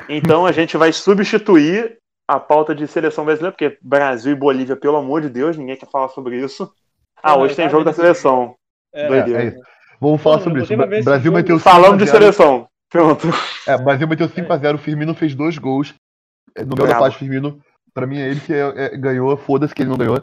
Então 0.08 0.44
a 0.44 0.50
gente 0.50 0.76
vai 0.76 0.92
substituir 0.92 1.98
a 2.26 2.40
pauta 2.40 2.74
de 2.74 2.88
seleção 2.88 3.24
brasileira, 3.24 3.52
porque 3.52 3.78
Brasil 3.80 4.32
e 4.32 4.36
Bolívia, 4.36 4.74
pelo 4.74 4.96
amor 4.96 5.20
de 5.20 5.30
Deus, 5.30 5.56
ninguém 5.56 5.76
quer 5.76 5.88
falar 5.88 6.08
sobre 6.08 6.44
isso. 6.44 6.68
Ah, 7.22 7.38
hoje 7.38 7.54
tem 7.54 7.70
jogo 7.70 7.84
da 7.84 7.92
seleção. 7.92 8.56
É, 8.92 9.06
Doideira. 9.06 9.40
É, 9.40 9.44
é 9.44 9.48
isso. 9.50 9.60
Vamos 10.00 10.20
falar 10.20 10.40
sobre 10.40 10.62
isso. 10.62 11.04
Brasil 11.04 11.30
meteu 11.30 11.60
Falando 11.60 11.98
de 11.98 12.06
5 12.06 12.16
a 12.16 12.20
0. 12.20 12.32
seleção. 12.32 12.71
Pronto. 12.92 13.26
É, 13.66 13.76
Brasil 13.78 14.06
meteu 14.06 14.28
5x0, 14.28 14.74
o 14.74 14.78
Firmino 14.78 15.14
fez 15.14 15.34
dois 15.34 15.56
gols. 15.58 15.94
É, 16.54 16.62
No 16.64 16.76
meu 16.76 16.86
da 16.86 17.10
Firmino, 17.10 17.58
pra 17.94 18.06
mim 18.06 18.18
é 18.18 18.28
ele 18.28 18.40
que 18.40 18.52
é- 18.52 18.84
é- 18.84 18.96
ganhou, 18.96 19.34
foda-se 19.36 19.74
que 19.74 19.82
ele 19.82 19.88
não 19.90 19.96
ganhou. 19.96 20.18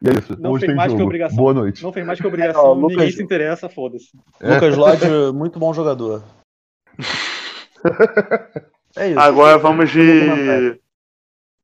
E 0.00 0.08
é 0.08 0.12
isso, 0.12 0.40
Não 0.40 0.52
hoje 0.52 0.60
fez 0.60 0.70
tem 0.70 0.76
mais 0.76 0.92
que 0.92 0.96
jogo. 0.98 1.08
obrigação. 1.08 1.36
Boa 1.36 1.52
noite. 1.52 1.82
Não 1.82 1.92
fez 1.92 2.06
mais 2.06 2.18
que 2.18 2.24
É, 2.24 2.28
obrigação, 2.28 2.72
Lucas- 2.72 2.96
ninguém 2.96 3.12
se 3.12 3.22
interessa, 3.22 3.68
foda-se. 3.68 4.08
É. 4.40 4.54
Lucas 4.54 4.76
Lodge, 4.76 5.06
muito 5.34 5.58
bom 5.58 5.72
jogador. 5.74 6.22
É 8.96 9.10
isso. 9.10 9.20
Agora 9.20 9.58
vamos 9.58 9.90
de 9.90 10.80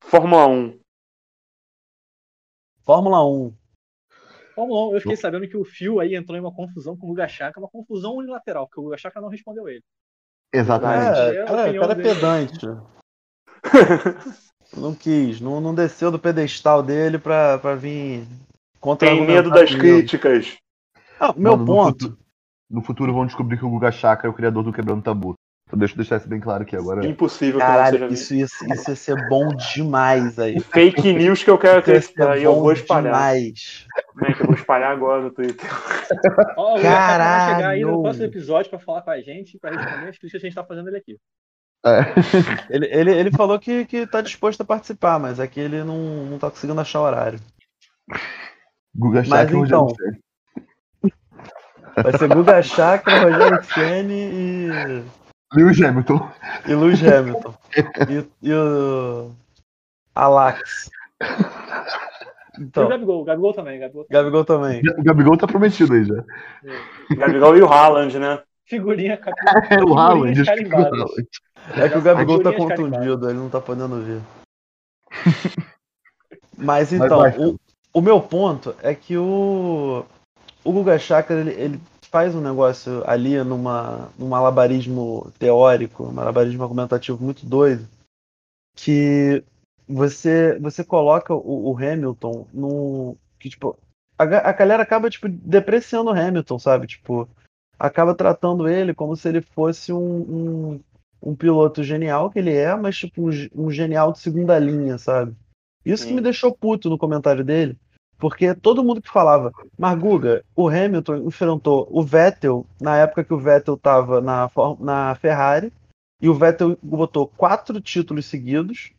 Fórmula 0.01 0.47
1. 0.47 0.79
Fórmula 2.85 3.27
1. 3.27 3.53
Fórmula 4.55 4.89
1, 4.91 4.95
eu 4.95 5.01
fiquei 5.01 5.17
sabendo 5.17 5.49
que 5.49 5.57
o 5.57 5.65
Fio 5.65 5.99
aí 5.99 6.15
entrou 6.15 6.37
em 6.37 6.41
uma 6.41 6.55
confusão 6.55 6.97
com 6.97 7.07
o 7.07 7.09
Guga 7.09 7.27
Chakra, 7.27 7.61
uma 7.61 7.69
confusão 7.69 8.15
unilateral, 8.17 8.69
porque 8.69 8.79
o 8.81 8.85
Guga 8.85 8.99
Chakra 8.99 9.21
não 9.21 9.29
respondeu 9.29 9.69
ele. 9.69 9.83
Exatamente. 10.55 11.19
É, 11.19 11.37
É 11.37 11.43
a 11.43 11.47
cara, 11.47 11.93
é 11.93 11.95
pedante. 11.97 12.67
Não 14.77 14.93
quis, 14.95 15.41
não, 15.41 15.61
não 15.61 15.73
desceu 15.73 16.11
do 16.11 16.19
pedestal 16.19 16.83
dele 16.83 17.17
pra, 17.17 17.59
pra 17.59 17.77
vir 17.77 18.27
contra 18.81 19.09
Tem 19.09 19.25
medo 19.25 19.49
das 19.49 19.73
críticas. 19.73 20.57
Ah, 21.21 21.33
meu 21.37 21.53
Mano, 21.53 21.59
no 21.59 21.67
ponto. 21.67 21.93
futuro- 22.05 22.19
No 22.69 22.83
futuro 22.83 23.13
vão 23.13 23.25
descobrir 23.27 23.57
que 23.57 23.65
o 23.65 23.71
Guga 23.71 23.93
Chakra 23.93 24.27
é 24.27 24.31
o 24.31 24.35
criador 24.35 24.65
do 24.65 24.73
Quebrando 24.73 25.03
Tabu. 25.03 25.35
Então 25.67 25.79
deixa 25.79 25.95
eu 25.95 25.97
deixar 25.97 26.17
isso 26.19 26.29
bem 26.29 26.41
claro 26.41 26.63
aqui 26.63 26.77
agora. 26.77 27.07
Impossível 27.07 27.59
que 27.59 27.67
Caralho, 27.67 27.99
seja 27.99 28.13
isso 28.15 28.35
ia, 28.35 28.45
isso 28.45 28.91
ia 28.91 28.97
ser 28.97 29.29
bom 29.29 29.49
demais 29.49 30.39
aí. 30.39 30.61
fake 30.61 31.13
news 31.15 31.43
que 31.43 31.51
eu 31.51 31.57
quero 31.59 31.81
Isso 31.81 31.91
ia 31.91 32.01
ser 32.03 32.13
acreditar. 32.13 32.39
E 32.39 32.43
eu 32.45 32.55
bom 32.55 32.61
vou 32.61 32.73
espalhar. 32.73 33.13
demais. 33.13 33.87
Como 34.13 34.27
é 34.27 34.35
que 34.35 34.43
eu 34.43 34.47
vou 34.47 34.55
espalhar 34.55 34.93
agora 34.93 35.23
no 35.23 35.31
Twitter? 35.31 35.67
Ó, 36.57 36.75
o 36.75 36.77
Guga 36.77 36.83
Chakra 36.91 37.17
vai 37.25 37.55
chegar 37.57 37.69
aí 37.71 37.81
no 37.81 37.87
Caralho. 37.87 38.03
próximo 38.03 38.25
episódio 38.27 38.71
pra 38.71 38.79
falar 38.79 39.03
com 39.03 39.11
a 39.11 39.21
gente, 39.21 39.59
pra 39.59 39.71
responder 39.71 40.09
as 40.11 40.19
críticas 40.19 40.31
que 40.31 40.37
a 40.37 40.41
gente 40.51 40.55
tá 40.55 40.65
fazendo 40.65 40.89
ele 40.89 40.99
aqui. 40.99 41.19
É. 41.87 42.01
Ele, 42.71 42.87
ele, 42.87 43.11
ele 43.13 43.31
falou 43.31 43.59
que, 43.59 43.85
que 43.85 44.07
tá 44.07 44.23
disposto 44.23 44.63
a 44.63 44.65
participar, 44.65 45.19
mas 45.19 45.39
aqui 45.39 45.61
ele 45.61 45.85
não, 45.85 46.25
não 46.25 46.39
tá 46.39 46.49
conseguindo 46.51 46.81
achar 46.81 47.01
horário. 47.03 47.39
Guga 48.97 49.19
Mas 49.21 49.29
Chakra 49.29 49.57
Rogério 49.59 49.67
então-. 49.67 51.13
Vai 52.03 52.19
ser 52.19 52.29
Guga 52.29 52.63
Chakra, 52.63 53.21
Rogério 53.21 53.65
Ceni 53.65 54.15
e, 54.15 55.03
Lewis 55.55 55.81
Hamilton. 55.81 56.31
e 56.67 56.75
Lewis 56.75 57.03
Hamilton. 57.03 57.55
E, 58.09 58.49
e 58.49 58.53
o 58.53 59.31
Alax. 60.15 60.91
E 61.21 61.25
o 61.25 62.63
Então, 62.63 62.89
Gabigol, 62.89 63.23
o 63.23 63.25
Gabigol 63.25 63.53
também, 63.53 63.79
o 63.79 63.81
Gabigol 63.81 64.05
também. 64.05 64.11
Gabigol 64.11 64.45
também. 64.45 64.83
O 65.01 65.03
Gabigol 65.03 65.37
tá 65.37 65.47
prometido 65.47 65.95
aí 65.95 66.05
já. 66.05 66.25
Gabigol 67.17 67.57
e 67.57 67.63
o 67.63 67.67
Haaland, 67.67 68.19
né? 68.19 68.43
Figurinha. 68.67 69.19
É 69.71 69.83
o 69.83 69.99
Haaland. 69.99 70.41
é. 70.41 70.75
Haaland. 70.75 71.29
É 71.77 71.89
que 71.89 71.99
o 71.99 72.03
Gabigol 72.03 72.43
tá 72.43 72.53
contundido, 72.53 73.29
ele 73.29 73.39
não 73.39 73.49
tá 73.49 73.61
podendo 73.61 74.01
ver. 74.03 74.21
Mas 76.57 76.93
então, 76.93 77.19
vai, 77.19 77.37
o, 77.37 77.59
o 77.93 78.01
meu 78.01 78.21
ponto 78.21 78.75
é 78.83 78.95
que 78.95 79.17
o, 79.17 80.05
o 80.63 80.73
Guga 80.73 80.99
Chakra 80.99 81.41
ele, 81.41 81.51
ele 81.51 81.81
faz 82.15 82.33
um 82.33 82.41
negócio 82.41 83.03
ali 83.11 83.43
numa, 83.43 84.09
num 84.17 84.29
malabarismo 84.29 85.33
teórico, 85.37 86.05
um 86.05 86.13
malabarismo 86.13 86.63
argumentativo 86.63 87.21
muito 87.21 87.45
doido, 87.45 87.89
que 88.77 89.43
você, 89.89 90.57
você 90.61 90.85
coloca 90.85 91.35
o, 91.35 91.73
o 91.73 91.77
Hamilton 91.77 92.47
no. 92.55 93.17
Que, 93.37 93.51
tipo, 93.51 93.77
a, 94.17 94.23
a 94.23 94.53
galera 94.53 94.85
acaba 94.85 95.11
tipo, 95.11 95.29
depreciando 95.29 96.13
o 96.13 96.15
Hamilton, 96.15 96.57
sabe? 96.57 96.87
Tipo, 96.87 97.29
acaba 97.77 98.15
tratando 98.15 98.69
ele 98.69 98.95
como 98.95 99.17
se 99.17 99.29
ele 99.29 99.41
fosse 99.41 99.93
um, 99.93 99.99
um, 99.99 100.81
um 101.21 101.35
piloto 101.35 101.83
genial 101.83 102.31
que 102.31 102.39
ele 102.39 102.53
é, 102.55 102.77
mas 102.77 102.97
tipo 102.97 103.29
um, 103.29 103.31
um 103.57 103.71
genial 103.73 104.13
de 104.13 104.21
segunda 104.21 104.57
linha, 104.57 104.99
sabe? 104.99 105.35
Isso 105.85 106.05
que 106.05 106.11
Sim. 106.11 106.15
me 106.15 106.21
deixou 106.21 106.55
puto 106.55 106.89
no 106.89 106.97
comentário 106.97 107.43
dele, 107.43 107.77
porque 108.19 108.55
todo 108.55 108.85
mundo 108.85 109.03
que 109.03 109.11
falava, 109.11 109.53
mas 109.79 109.99
Guga, 109.99 110.45
o 110.55 110.69
Hamilton 110.69 111.17
enfrentou 111.17 111.87
o 111.91 112.03
Vettel 112.03 112.67
na 112.81 112.97
época 112.97 113.25
que 113.25 113.35
o 113.35 113.39
Vettel 113.39 113.77
tava 113.77 114.21
na, 114.21 114.51
na 114.81 115.15
Ferrari, 115.17 115.73
e 116.21 116.29
o 116.29 116.35
Vettel 116.35 116.79
botou 116.83 117.27
quatro 117.27 117.81
títulos 117.81 118.27
seguidos. 118.27 118.93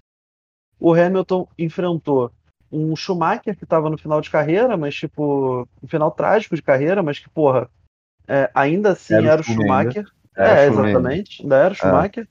O 0.80 0.94
Hamilton 0.94 1.48
enfrentou 1.58 2.32
um 2.72 2.96
Schumacher 2.96 3.56
que 3.58 3.64
estava 3.64 3.90
no 3.90 3.98
final 3.98 4.22
de 4.22 4.30
carreira, 4.30 4.76
mas 4.76 4.96
tipo, 4.96 5.68
um 5.82 5.88
final 5.88 6.12
trágico 6.12 6.56
de 6.56 6.62
carreira, 6.62 7.02
mas 7.02 7.18
que, 7.18 7.30
porra, 7.30 7.70
é, 8.28 8.50
ainda 8.54 8.92
assim 8.92 9.14
Era 9.14 9.24
o 9.24 9.30
era 9.30 9.42
o 9.42 9.44
Schumacher. 9.44 9.92
Schumacher. 9.94 10.06
É, 10.36 10.44
É, 10.44 10.68
Schumacher. 10.68 10.90
exatamente. 10.90 11.42
Ainda 11.42 11.56
era 11.56 11.74
o 11.74 11.76
Schumacher. 11.76 12.28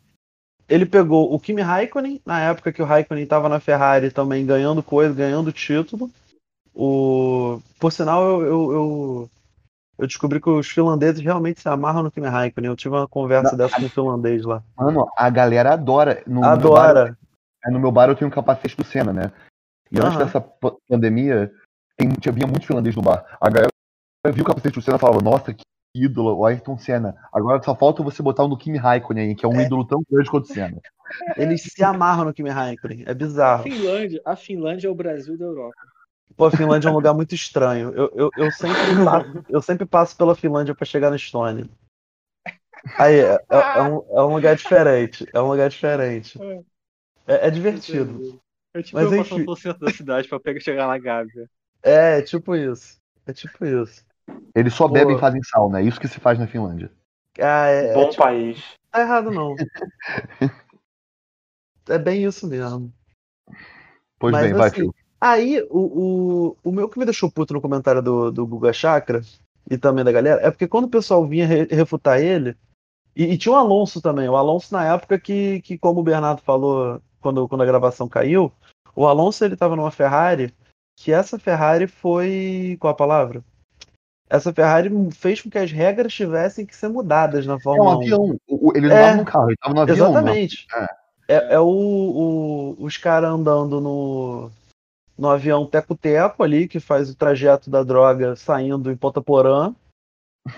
Ele 0.69 0.87
pegou 0.87 1.33
o 1.33 1.41
Kimi 1.41 1.61
Raikkonen, 1.61 2.21
na 2.25 2.41
época 2.41 2.73
que 2.73 2.81
o 2.81 2.85
Raikkonen 2.85 3.25
estava 3.25 3.49
na 3.49 3.61
Ferrari 3.61 4.11
também 4.11 4.47
ganhando 4.47 4.83
coisa, 4.83 5.15
ganhando 5.15 5.53
título. 5.53 6.11
O... 6.75 7.61
Por 7.79 7.93
sinal, 7.93 8.23
eu, 8.25 8.43
eu, 8.43 8.73
eu, 8.73 9.31
eu 9.99 10.07
descobri 10.07 10.41
que 10.41 10.51
os 10.51 10.69
finlandeses 10.69 11.23
realmente 11.23 11.61
se 11.61 11.69
amarram 11.69 12.03
no 12.03 12.11
Kimi 12.11 12.27
Raikkonen. 12.27 12.71
Eu 12.71 12.77
tive 12.77 12.95
uma 12.95 13.07
conversa 13.07 13.53
Não, 13.53 13.59
dessa 13.59 13.77
com 13.77 13.83
um 13.83 13.89
finlandês 13.89 14.45
lá. 14.45 14.63
Mano, 14.77 15.07
a 15.17 15.31
galera 15.31 15.73
adora. 15.75 16.23
No, 16.27 16.41
no 16.41 16.57
meu 16.57 16.71
bar, 16.71 16.91
Adora. 16.91 17.19
é, 17.65 17.71
no 17.71 17.79
meu 17.79 17.93
bar 17.93 18.09
eu 18.09 18.17
tenho 18.17 18.29
um 18.29 18.35
capacete 18.35 18.77
do 18.77 18.85
Senna, 18.85 19.13
né? 19.13 19.33
E 19.93 20.01
antes 20.01 20.19
dessa 20.19 20.41
pa- 20.41 20.75
pandemia, 20.89 21.53
tem, 21.97 22.09
tinha, 22.21 22.33
vinha 22.33 22.47
muito 22.47 22.67
finlandês 22.67 22.97
no 22.97 23.03
bar. 23.03 23.25
A 23.41 23.49
galera 23.49 23.71
viu 24.33 24.43
o 24.43 24.47
capacete 24.47 24.75
do 24.75 24.83
Senna 24.83 24.97
e 24.97 25.01
falava, 25.01 25.23
nossa, 25.23 25.55
que 25.55 25.63
ídolo, 25.97 26.37
o 26.37 26.45
Ayrton 26.45 26.77
Senna. 26.77 27.15
Agora 27.33 27.63
só 27.63 27.77
falta 27.77 28.03
você 28.03 28.21
botar 28.21 28.43
o 28.43 28.49
no 28.49 28.57
Kimi 28.59 28.79
Raikkonen, 28.79 29.29
aí, 29.29 29.35
que 29.37 29.47
é 29.47 29.49
um 29.49 29.61
ídolo 29.61 29.87
tão 29.87 30.03
grande 30.11 30.29
quanto 30.29 30.45
o 30.47 30.53
Senna. 30.53 30.81
Eles 31.37 31.63
se 31.63 31.85
amarram 31.85 32.25
no 32.25 32.35
Kimi 32.35 32.51
Raikkonen. 32.51 33.05
É 33.07 33.13
A 33.13 33.15
bizarro. 33.15 33.63
Finlândia, 33.63 34.21
a 34.25 34.35
Finlândia 34.35 34.89
é 34.89 34.91
o 34.91 34.95
Brasil 34.95 35.39
da 35.39 35.45
Europa. 35.45 35.77
Pô, 36.37 36.47
a 36.47 36.51
Finlândia 36.51 36.89
é 36.89 36.91
um 36.91 36.95
lugar 36.95 37.15
muito 37.15 37.35
estranho. 37.35 37.93
Eu, 37.95 38.11
eu, 38.15 38.31
eu, 38.37 38.51
sempre, 38.51 38.75
passo, 39.05 39.45
eu 39.49 39.63
sempre 39.63 39.87
passo 39.87 40.17
pela 40.17 40.35
Finlândia 40.35 40.75
pra 40.75 40.85
chegar 40.85 41.11
na 41.11 41.17
Estônia. 41.17 41.69
Aí, 42.99 43.21
é, 43.21 43.35
é, 43.35 43.79
é 43.79 43.83
um, 43.83 43.97
é 44.11 44.23
um 44.23 44.35
lugar 44.35 44.57
diferente. 44.57 45.27
É 45.33 45.41
um 45.41 45.49
lugar 45.49 45.69
diferente. 45.69 46.39
É, 47.27 47.49
é 47.49 47.51
divertido. 47.51 48.41
Eu 48.73 48.83
tipo 48.83 48.99
Mas 48.99 49.13
eu 49.13 49.19
enfim. 49.19 49.45
pelo 49.45 49.57
centro 49.57 49.87
da 49.87 49.93
cidade 49.93 50.29
pra 50.29 50.41
pegar 50.41 50.61
chegar 50.61 50.89
na 50.89 50.99
Gávea. 50.99 51.49
É, 51.83 52.21
tipo 52.23 52.57
isso. 52.57 53.01
É 53.27 53.33
tipo 53.33 53.65
isso. 53.65 54.05
Eles 54.55 54.75
só 54.75 54.89
Pô. 54.89 54.95
bebem 54.95 55.17
e 55.17 55.21
fazem 55.21 55.43
sauna. 55.43 55.81
É 55.81 55.85
isso 55.85 56.01
que 56.01 56.09
se 56.09 56.19
faz 56.19 56.39
na 56.39 56.47
Finlândia. 56.47 56.91
Ah, 57.39 57.69
é, 57.69 57.91
é 57.91 57.95
Bom 57.95 58.11
tipo, 58.11 58.23
país. 58.23 58.75
tá 58.91 59.01
errado 59.01 59.31
não. 59.31 59.55
É 61.87 61.99
bem 61.99 62.25
isso 62.25 62.47
mesmo. 62.47 62.91
Pois 64.19 64.33
Mas, 64.33 64.43
bem, 64.43 64.55
vai, 64.55 64.69
assim, 64.69 64.77
Phil. 64.77 64.95
Aí, 65.27 65.67
o, 65.71 65.79
o, 65.79 66.57
o 66.69 66.73
meu 66.73 66.87
que 66.89 66.99
me 66.99 67.05
deixou 67.07 67.31
puto 67.31 67.55
no 67.55 67.61
comentário 67.61 68.03
do, 68.03 68.31
do 68.31 68.47
Guga 68.47 68.73
Chakra 68.75 69.23
e 69.71 69.79
também 69.79 70.05
da 70.05 70.13
galera 70.13 70.41
é 70.47 70.51
porque 70.51 70.69
quando 70.69 70.85
o 70.85 70.91
pessoal 70.91 71.27
vinha 71.27 71.47
re- 71.47 71.67
refutar 71.71 72.21
ele, 72.21 72.55
e, 73.17 73.25
e 73.25 73.39
tinha 73.39 73.53
o 73.55 73.57
Alonso 73.57 74.03
também. 74.03 74.29
O 74.29 74.37
Alonso, 74.37 74.75
na 74.75 74.85
época 74.93 75.19
que, 75.19 75.63
que 75.63 75.79
como 75.79 76.01
o 76.01 76.05
Bernardo 76.05 76.43
falou 76.43 77.01
quando, 77.23 77.49
quando 77.49 77.63
a 77.63 77.67
gravação 77.67 78.07
caiu, 78.07 78.53
o 78.95 79.07
Alonso 79.07 79.43
ele 79.45 79.57
tava 79.57 79.75
numa 79.77 79.91
Ferrari, 79.91 80.53
que 80.99 81.11
essa 81.11 81.39
Ferrari 81.39 81.87
foi. 81.87 82.77
Qual 82.79 82.91
a 82.93 82.95
palavra? 82.97 83.43
Essa 84.29 84.53
Ferrari 84.53 84.91
fez 85.13 85.41
com 85.41 85.49
que 85.49 85.59
as 85.59 85.71
regras 85.73 86.13
tivessem 86.13 86.67
que 86.67 86.77
ser 86.77 86.89
mudadas 86.89 87.47
na 87.47 87.55
É 87.55 87.57
um 87.57 87.61
Fórmula 87.61 87.97
1. 87.97 88.01
avião. 88.03 88.37
O- 88.49 88.69
o- 88.71 88.77
Ele 88.77 88.89
não 88.89 88.97
É. 88.97 89.03
tava 89.03 89.17
no 89.17 89.25
carro, 89.25 89.49
ele 89.51 89.57
tava 89.57 89.75
no 89.75 89.81
avião. 89.81 89.97
né? 89.97 90.11
Exatamente. 90.11 90.67
É, 91.29 91.55
é 91.55 91.59
o, 91.61 91.67
o- 91.67 92.77
os 92.79 92.97
caras 92.99 93.31
andando 93.31 93.81
no, 93.81 94.51
no 95.17 95.29
avião 95.29 95.67
teco-teco 95.67 96.43
ali, 96.43 96.67
que 96.69 96.81
faz 96.81 97.09
o 97.11 97.17
trajeto 97.17 97.71
da 97.71 97.83
droga 97.83 98.35
saindo 98.37 98.91
em 98.91 98.97
Ponta 98.97 99.21
Porã. 99.21 99.75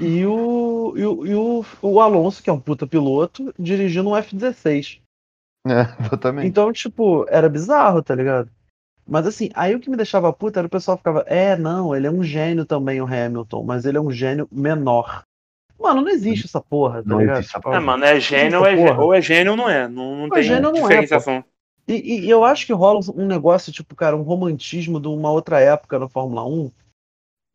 E 0.00 0.26
o, 0.26 0.94
e, 0.96 1.04
o, 1.06 1.26
e 1.26 1.34
o, 1.34 1.64
o 1.80 2.00
Alonso, 2.00 2.42
que 2.42 2.50
é 2.50 2.52
um 2.52 2.58
puta 2.60 2.86
piloto, 2.86 3.54
dirigindo 3.58 4.08
um 4.10 4.16
F-16. 4.16 5.00
É, 5.66 5.80
exatamente. 6.04 6.46
Então, 6.48 6.72
tipo, 6.72 7.24
era 7.28 7.48
bizarro, 7.48 8.02
tá 8.02 8.14
ligado? 8.14 8.50
Mas 9.06 9.26
assim, 9.26 9.50
aí 9.54 9.74
o 9.74 9.78
que 9.80 9.88
me 9.88 9.96
deixava 9.96 10.32
puta 10.32 10.58
era 10.58 10.66
o 10.66 10.70
pessoal 10.70 10.96
ficava, 10.96 11.20
é, 11.28 11.56
não, 11.56 11.94
ele 11.94 12.08
é 12.08 12.10
um 12.10 12.24
gênio 12.24 12.64
também, 12.64 13.00
o 13.00 13.06
Hamilton, 13.06 13.62
mas 13.62 13.84
ele 13.84 13.98
é 13.98 14.00
um 14.00 14.10
gênio 14.10 14.48
menor. 14.50 15.22
Mano, 15.78 16.00
não 16.02 16.08
existe 16.08 16.46
essa 16.46 16.60
porra, 16.60 17.02
tá 17.02 17.08
Não 17.10 17.20
ligado? 17.20 17.36
existe 17.38 17.50
essa 17.50 17.60
Tipo, 17.60 17.72
É, 17.74 17.78
mano, 17.78 18.04
é 18.04 18.18
gênio 18.18 18.58
ou 18.60 18.66
é, 18.66 18.74
Porra. 18.74 18.88
gê- 18.88 19.00
ou 19.00 19.14
é 19.14 19.20
gênio 19.22 19.52
ou 19.52 19.56
não 19.56 19.68
é. 19.70 19.86
Não, 19.86 20.16
não 20.16 20.28
Mas 20.28 20.40
tem 20.40 20.42
gênio 20.42 20.62
não 20.62 20.70
é, 20.78 20.82
diferenciação. 20.82 21.44
E, 21.88 21.94
e- 22.26 22.30
eu 22.30 22.44
acho 22.44 22.66
que 22.66 22.72
rola 22.72 23.00
um 23.14 23.26
negócio, 23.26 23.72
tipo, 23.72 23.94
cara, 23.94 24.16
um 24.16 24.22
romantismo 24.22 25.00
de 25.00 25.08
uma 25.08 25.30
outra 25.30 25.60
época 25.60 25.98
na 25.98 26.08
Fórmula 26.08 26.44
1. 26.44 26.70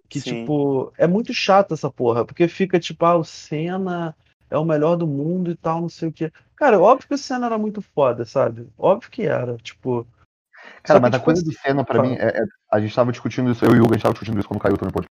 Que, 0.08 0.20
Sim. 0.20 0.42
tipo, 0.42 0.92
é 0.98 1.08
muito 1.08 1.34
chato 1.34 1.74
essa 1.74 1.90
porra, 1.90 2.26
porque 2.26 2.48
fica, 2.48 2.80
tipo, 2.80 3.06
ah, 3.06 3.16
o 3.16 3.24
Senna 3.24 4.16
é 4.50 4.58
o 4.58 4.66
melhor 4.66 4.98
do 4.98 5.08
mundo 5.08 5.50
e 5.52 5.56
tal, 5.56 5.80
não 5.82 5.90
sei 5.90 6.10
o 6.10 6.12
quê. 6.12 6.32
Cara, 6.56 6.80
óbvio 6.80 7.08
que 7.08 7.14
o 7.14 7.18
Senna 7.18 7.46
era 7.46 7.58
muito 7.58 7.82
foda, 7.82 8.26
sabe? 8.26 8.68
Óbvio 8.78 9.10
que 9.10 9.24
era, 9.24 9.56
tipo. 9.58 10.06
Cara, 10.84 10.88
só 10.88 10.94
que, 10.96 11.00
mas 11.00 11.14
a 11.14 11.18
tipo, 11.18 11.26
coisa 11.26 11.44
do 11.44 11.54
Senna 11.54 11.84
pra 11.86 11.96
Fala. 11.96 12.08
mim, 12.10 12.16
é, 12.16 12.28
é- 12.28 12.46
a 12.72 12.80
gente 12.80 12.94
tava 12.94 13.12
discutindo 13.12 13.50
isso, 13.52 13.64
eu 13.66 13.72
e 13.76 13.80
o 13.80 13.84
Hugo, 13.84 13.94
a 13.94 13.96
gente 13.96 14.04
tava 14.04 14.14
discutindo 14.14 14.38
isso 14.40 14.48
quando 14.48 14.60
caiu 14.60 14.78
também 14.78 14.90
o 14.92 14.94
podcast. 14.94 15.12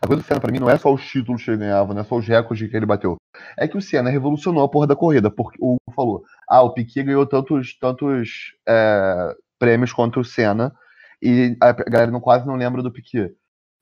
A 0.00 0.06
coisa 0.06 0.22
do 0.22 0.26
Senna 0.26 0.40
pra 0.40 0.50
mim 0.52 0.58
não 0.58 0.68
é 0.68 0.76
só 0.76 0.92
os 0.92 1.04
títulos 1.06 1.44
que 1.44 1.50
ele 1.50 1.58
ganhava, 1.58 1.94
não 1.94 2.00
é 2.00 2.04
só 2.04 2.16
os 2.16 2.26
recordes 2.26 2.68
que 2.68 2.76
ele 2.76 2.86
bateu. 2.86 3.16
É 3.58 3.68
que 3.68 3.76
o 3.76 3.82
Senna 3.82 4.10
revolucionou 4.10 4.62
a 4.62 4.68
porra 4.68 4.86
da 4.86 4.96
corrida, 4.96 5.30
porque 5.30 5.58
o 5.60 5.74
Hugo 5.74 5.94
falou, 5.94 6.24
ah, 6.48 6.62
o 6.62 6.72
Piquet 6.72 7.04
ganhou 7.04 7.26
tantos, 7.26 7.78
tantos 7.78 8.54
é, 8.68 9.34
prêmios 9.58 9.92
contra 9.92 10.20
o 10.20 10.24
Senna, 10.24 10.72
e 11.20 11.56
a 11.60 11.72
galera 11.72 12.10
não, 12.10 12.20
quase 12.20 12.46
não 12.46 12.56
lembra 12.56 12.82
do 12.82 12.92
Piquet. 12.92 13.32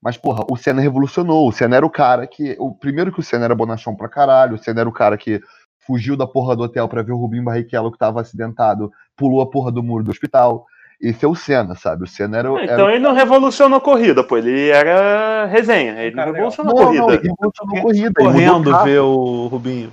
Mas, 0.02 0.16
porra, 0.16 0.44
o 0.50 0.56
Senna 0.56 0.80
revolucionou. 0.80 1.46
O 1.46 1.52
Senna 1.52 1.76
era 1.76 1.84
o 1.84 1.90
cara 1.90 2.26
que. 2.26 2.56
O 2.58 2.74
primeiro 2.74 3.12
que 3.12 3.20
o 3.20 3.22
Senna 3.22 3.44
era 3.44 3.54
bonachão 3.54 3.94
pra 3.94 4.08
caralho. 4.08 4.54
O 4.54 4.58
Senna 4.58 4.80
era 4.80 4.88
o 4.88 4.92
cara 4.92 5.16
que 5.16 5.42
fugiu 5.86 6.16
da 6.16 6.26
porra 6.26 6.54
do 6.56 6.62
hotel 6.62 6.88
pra 6.88 7.02
ver 7.02 7.12
o 7.12 7.16
Rubinho 7.16 7.44
Barrichello 7.44 7.90
que 7.90 7.98
tava 7.98 8.20
acidentado, 8.20 8.92
pulou 9.16 9.40
a 9.40 9.50
porra 9.50 9.72
do 9.72 9.82
muro 9.82 10.04
do 10.04 10.11
hospital. 10.11 10.64
Esse 11.01 11.24
é 11.24 11.28
o 11.28 11.34
Senna, 11.34 11.74
sabe? 11.74 12.05
O 12.05 12.07
Senna 12.07 12.36
era, 12.38 12.53
o- 12.53 12.57
Ah, 12.57 12.62
era 12.62 12.72
Então 12.74 12.90
ele 12.90 12.98
não 12.98 13.14
revolucionou 13.14 13.78
a 13.78 13.80
corrida, 13.80 14.22
pô. 14.22 14.36
Ele 14.36 14.68
era 14.68 15.46
resenha. 15.46 16.03
Ele 16.03 16.14
não 16.14 16.24
revolucionou 16.26 16.74
Não, 16.74 16.82
a 16.82 16.84
não, 16.84 16.92
ele 16.92 17.01
corrida. 17.03 17.22
revolucionou 17.28 17.78
a 17.78 17.82
corrida. 17.82 18.14
correndo 18.14 18.82
ver 18.84 18.98
o 19.01 19.46
Rubinho. 19.46 19.92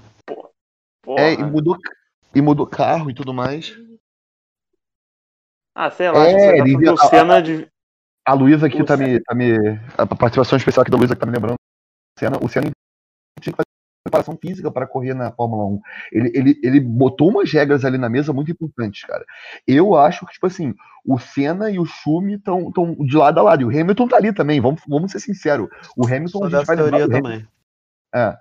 Porra. 1.01 1.21
é, 1.21 1.33
e 1.35 1.43
mudou, 1.43 1.77
e 2.35 2.41
mudou 2.41 2.67
carro 2.67 3.09
e 3.09 3.13
tudo 3.13 3.33
mais. 3.33 3.73
Ah, 5.73 5.89
sei 5.89 6.09
lá, 6.11 6.25
É, 6.27 6.61
acho 6.61 6.63
que 6.63 6.85
você 6.85 6.95
tá 6.95 7.07
Senna 7.07 7.41
de. 7.41 7.67
A 8.27 8.33
Luísa 8.33 8.67
aqui 8.67 8.81
O 8.81 8.85
tá 8.85 8.97
me, 8.97 9.21
tá 9.21 9.33
me. 9.33 9.53
A 9.97 10.05
participação 10.05 10.57
especial 10.57 10.81
aqui 10.81 10.91
da 10.91 10.97
Luísa 10.97 11.15
que 11.15 11.21
tá 11.21 11.25
me 11.25 11.31
lembrando. 11.31 11.53
O 11.55 12.19
Senna, 12.19 12.37
o 12.43 12.49
Senna 12.49 12.69
tinha 13.39 13.53
que 13.53 13.57
fazer 13.57 13.76
preparação 14.07 14.37
física 14.37 14.71
para 14.71 14.87
correr 14.87 15.13
na 15.13 15.31
Fórmula 15.31 15.65
1. 15.65 15.81
Ele, 16.11 16.31
ele, 16.33 16.59
ele 16.63 16.79
botou 16.79 17.29
umas 17.29 17.51
regras 17.51 17.83
ali 17.85 17.97
na 17.97 18.09
mesa 18.09 18.31
muito 18.33 18.51
importantes, 18.51 19.03
cara. 19.03 19.25
Eu 19.67 19.95
acho 19.95 20.25
que, 20.25 20.33
tipo 20.33 20.47
assim, 20.47 20.73
o 21.05 21.19
Senna 21.19 21.69
e 21.69 21.79
o 21.79 21.85
Schumi 21.85 22.35
estão 22.35 22.71
de 22.99 23.15
lado 23.17 23.39
a 23.39 23.43
lado. 23.43 23.61
E 23.61 23.65
o 23.65 23.69
Hamilton 23.69 24.07
tá 24.07 24.17
ali 24.17 24.33
também, 24.33 24.59
vamos, 24.59 24.81
vamos 24.87 25.11
ser 25.11 25.19
sinceros. 25.19 25.67
O 25.95 26.05
Hamilton, 26.05 26.45
a 26.45 26.49
gente, 26.49 26.65
vai 26.65 26.75
lembrar 26.75 26.97
teoria 26.97 27.07
do 27.07 27.15
Hamilton, 27.15 27.29
também. 27.29 27.47
é, 28.15 28.37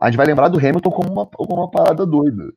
a 0.00 0.06
gente 0.10 0.16
vai 0.16 0.26
lembrar 0.26 0.48
do 0.48 0.58
Hamilton 0.58 0.90
como 0.90 1.12
uma, 1.12 1.26
como 1.26 1.54
uma 1.54 1.70
parada 1.70 2.04
doida. 2.04 2.52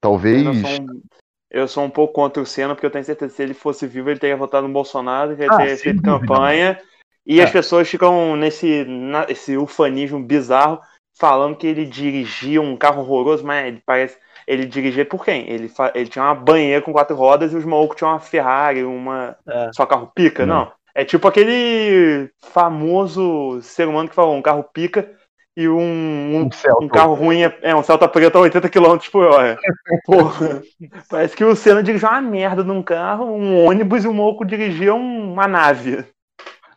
Talvez. 0.00 0.44
Eu 0.44 0.54
sou, 0.54 0.70
um, 0.70 1.02
eu 1.50 1.68
sou 1.68 1.84
um 1.84 1.90
pouco 1.90 2.14
contra 2.14 2.42
o 2.42 2.46
Senna, 2.46 2.74
porque 2.74 2.86
eu 2.86 2.90
tenho 2.90 3.04
certeza 3.04 3.30
que 3.30 3.36
se 3.36 3.42
ele 3.42 3.54
fosse 3.54 3.86
vivo, 3.86 4.10
ele 4.10 4.20
teria 4.20 4.36
votado 4.36 4.66
no 4.66 4.72
Bolsonaro, 4.72 5.32
ele 5.32 5.44
Ah, 5.48 5.56
teria 5.56 5.74
sem 5.76 5.84
feito 5.84 6.02
dúvida, 6.02 6.20
campanha. 6.26 6.78
E 7.26 7.40
É. 7.40 7.44
as 7.44 7.50
pessoas 7.50 7.88
ficam 7.88 8.36
nesse 8.36 8.84
na- 8.84 9.26
esse 9.28 9.56
ufanismo 9.56 10.22
bizarro, 10.22 10.80
falando 11.18 11.56
que 11.56 11.66
ele 11.66 11.84
dirigia 11.86 12.60
um 12.60 12.76
carro 12.76 13.00
horroroso, 13.02 13.44
mas 13.44 13.66
ele 13.66 13.82
parece. 13.84 14.16
Ele 14.46 14.64
dirigia 14.64 15.04
por 15.04 15.24
quem? 15.24 15.48
Ele, 15.50 15.68
fa- 15.68 15.90
ele 15.94 16.08
tinha 16.08 16.24
uma 16.24 16.34
banheira 16.34 16.80
com 16.80 16.92
quatro 16.92 17.16
rodas 17.16 17.52
e 17.52 17.56
os 17.56 17.64
malucos 17.64 17.96
tinham 17.96 18.12
uma 18.12 18.20
Ferrari, 18.20 18.84
uma. 18.84 19.36
É. 19.48 19.70
Só 19.72 19.84
carro 19.86 20.10
pica? 20.14 20.46
Não. 20.46 20.66
Não. 20.66 20.72
É 20.94 21.04
tipo 21.04 21.28
aquele 21.28 22.30
famoso 22.52 23.60
ser 23.60 23.86
humano 23.86 24.08
que 24.08 24.14
falou 24.14 24.34
um 24.34 24.40
carro 24.40 24.64
pica 24.72 25.10
e 25.54 25.68
um, 25.68 25.78
um 25.78 26.48
Um 26.80 26.84
um 26.84 26.88
carro 26.88 27.14
ruim 27.14 27.42
é, 27.42 27.58
é 27.62 27.74
um 27.74 27.82
Celta 27.82 28.08
preto 28.08 28.36
a 28.36 28.40
80 28.42 28.68
km 28.70 28.96
por 29.10 29.24
hora. 29.26 29.58
Porra. 30.06 30.62
Parece 31.10 31.36
que 31.36 31.44
o 31.44 31.54
Senna 31.56 31.82
dirigia 31.82 32.08
uma 32.10 32.20
merda 32.22 32.62
num 32.64 32.82
carro, 32.82 33.24
um 33.26 33.66
ônibus 33.66 34.04
e 34.04 34.08
o 34.08 34.12
Moco 34.14 34.44
dirigia 34.44 34.94
um- 34.94 35.32
uma 35.32 35.46
nave. 35.48 36.04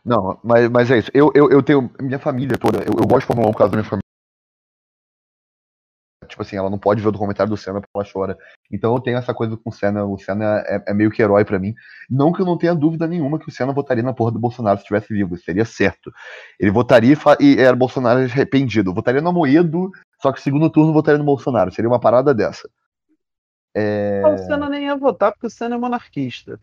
Não, 0.04 0.38
mas, 0.42 0.68
mas 0.68 0.90
é 0.90 0.98
isso. 0.98 1.10
Eu, 1.14 1.30
eu, 1.34 1.50
eu 1.50 1.62
tenho. 1.62 1.90
Minha 2.00 2.18
família 2.18 2.56
toda. 2.58 2.78
Eu, 2.78 2.94
eu 2.98 3.06
gosto 3.06 3.20
de 3.20 3.26
Fórmula 3.26 3.48
1 3.48 3.52
por 3.52 3.58
causa 3.58 3.70
da 3.72 3.76
minha 3.78 3.88
família. 3.88 4.09
Tipo 6.30 6.42
assim, 6.42 6.56
ela 6.56 6.70
não 6.70 6.78
pode 6.78 7.02
ver 7.02 7.08
o 7.08 7.12
documentário 7.12 7.50
do 7.50 7.56
Senna 7.56 7.80
porque 7.80 7.90
ela 7.94 8.06
chora. 8.10 8.38
Então 8.70 8.94
eu 8.94 9.00
tenho 9.00 9.18
essa 9.18 9.34
coisa 9.34 9.56
com 9.56 9.68
o 9.68 9.72
Senna. 9.72 10.04
O 10.04 10.16
Senna 10.16 10.62
é, 10.66 10.82
é 10.88 10.94
meio 10.94 11.10
que 11.10 11.20
herói 11.20 11.44
pra 11.44 11.58
mim. 11.58 11.74
Não 12.08 12.32
que 12.32 12.40
eu 12.40 12.46
não 12.46 12.56
tenha 12.56 12.74
dúvida 12.74 13.06
nenhuma 13.06 13.38
que 13.38 13.48
o 13.48 13.52
Senna 13.52 13.72
votaria 13.72 14.02
na 14.02 14.14
porra 14.14 14.32
do 14.32 14.38
Bolsonaro 14.38 14.78
se 14.78 14.84
estivesse 14.84 15.12
vivo. 15.12 15.36
Seria 15.36 15.64
certo. 15.64 16.12
Ele 16.58 16.70
votaria 16.70 17.16
e, 17.40 17.44
e 17.44 17.60
era 17.60 17.76
Bolsonaro 17.76 18.20
arrependido. 18.20 18.94
Votaria 18.94 19.20
no 19.20 19.28
Amoedo, 19.28 19.90
só 20.22 20.32
que 20.32 20.40
segundo 20.40 20.70
turno 20.70 20.92
votaria 20.92 21.18
no 21.18 21.24
Bolsonaro. 21.24 21.72
Seria 21.72 21.88
uma 21.90 22.00
parada 22.00 22.32
dessa. 22.32 22.70
É... 23.74 24.22
O 24.24 24.38
Senna 24.38 24.68
nem 24.68 24.84
ia 24.84 24.96
votar 24.96 25.32
porque 25.32 25.46
o 25.46 25.50
Senna 25.50 25.74
é 25.74 25.78
monarquista. 25.78 26.58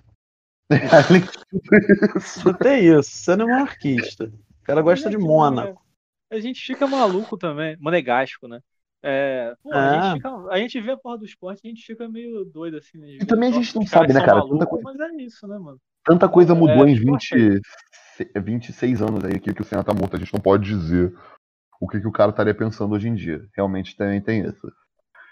Além 1.07 1.24
tem 2.59 2.86
isso, 2.86 2.99
o 2.99 3.03
Senna 3.03 3.43
é 3.43 3.47
monarquista. 3.47 4.26
O 4.26 4.63
cara 4.63 4.82
gosta 4.82 5.09
de 5.09 5.18
Mônaco. 5.18 5.82
A 6.30 6.39
gente 6.39 6.59
fica 6.61 6.86
maluco 6.86 7.38
também, 7.38 7.78
monegasco, 7.80 8.47
né? 8.47 8.59
É, 9.10 9.53
pô, 9.64 9.72
a, 9.74 9.78
Ah. 9.78 10.01
gente 10.03 10.14
fica, 10.16 10.30
a 10.51 10.58
gente 10.58 10.82
vê 10.82 10.91
a 10.91 10.97
porra 10.97 11.18
do 11.20 11.24
esporte 11.26 11.62
e 11.64 11.68
a 11.68 11.70
gente 11.70 11.86
fica 11.86 12.10
meio 12.10 12.43
doido 12.43 12.76
assim, 12.76 12.97
né? 12.97 13.08
E 13.22 13.26
também 13.26 13.49
a 13.49 13.53
gente 13.53 13.74
não 13.74 13.86
sabe, 13.86 14.12
né, 14.12 14.20
cara? 14.20 14.39
malucos, 14.39 14.60
Tanta 14.60 14.70
coisa- 14.70 14.84
Mas 14.97 14.99
é 14.99 15.16
isso, 15.24 15.47
né, 15.47 15.58
mano? 15.58 15.78
Tanta 16.03 16.28
coisa 16.28 16.53
mudou 16.53 16.86
É, 16.86 16.89
em 16.89 16.93
esporte 16.93 17.36
20, 17.38 17.62
se- 18.18 18.32
26 18.41 19.01
anos 19.01 19.24
aí 19.24 19.39
que, 19.39 19.53
que 19.53 19.62
o 19.62 19.64
Senna 19.64 19.84
tá 19.84 19.93
morto. 19.93 20.16
A 20.18 20.20
gente 20.20 20.34
não 20.34 20.41
pode 20.41 20.66
dizer 20.66 21.14
o 21.80 21.88
que, 21.88 22.01
que 22.01 22.08
o 22.08 22.12
cara 22.12 22.32
estaria 22.32 22.53
pensando 22.53 22.95
hoje 22.95 23.08
em 23.08 23.16
dia. 23.16 23.45
Realmente 23.55 23.95
também 23.95 24.20
tem 24.20 24.41
isso. 24.45 24.70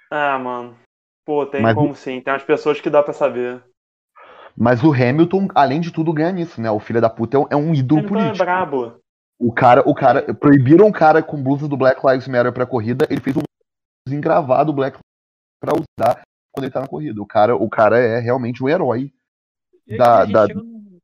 Ah, 0.10 0.40
mano. 0.40 0.78
Pô, 1.26 1.46
tem 1.46 1.62
Mas- 1.62 1.76
como 1.76 1.94
sim. 1.96 2.22
Tem 2.22 2.32
umas 2.32 2.44
pessoas 2.44 2.80
que 2.80 2.90
dá 2.90 3.04
pra 3.04 3.14
saber. 3.14 3.62
Mas 4.56 4.82
o 4.86 4.94
Hamilton, 4.94 5.50
além 5.54 5.82
de 5.82 5.92
tudo, 5.92 6.14
ganha 6.14 6.32
nisso, 6.32 6.62
né? 6.62 6.72
O 6.72 6.80
filho 6.80 7.02
da 7.02 7.10
puta 7.10 7.36
é 7.36 7.40
um, 7.42 7.48
é 7.52 7.56
um 7.58 7.74
ídolo 7.74 8.00
Hamilton 8.00 8.16
é 8.18 8.22
político. 8.24 8.46
brabo. 8.46 9.02
O 9.38 9.52
cara, 9.52 9.82
o 9.86 9.94
cara, 9.94 10.34
proibiram 10.34 10.88
um 10.88 10.92
cara 10.94 11.22
com 11.22 11.42
blusa 11.44 11.68
do 11.68 11.76
Black 11.76 12.00
Lives 12.08 12.26
Matter 12.28 12.54
pra 12.54 12.66
corrida, 12.66 13.06
ele 13.10 13.20
fez 13.20 13.36
um 13.36 13.42
engravado 14.14 14.72
Black 14.74 15.00
pra 15.60 15.74
usar 15.74 16.22
quando 16.52 16.66
ele 16.66 16.72
tá 16.74 16.82
na 16.82 16.88
corrida. 16.88 17.22
O 17.22 17.26
cara, 17.26 17.56
o 17.56 17.70
cara 17.70 17.98
é 17.98 18.20
realmente 18.20 18.64
um 18.64 18.70
herói. 18.70 19.12
E 19.88 19.94
aí 19.94 19.98
Da- 19.98 20.20
a 20.22 20.26
gente 20.26 20.34
da- 20.34 20.48
chega 20.48 20.60
num, 20.60 21.00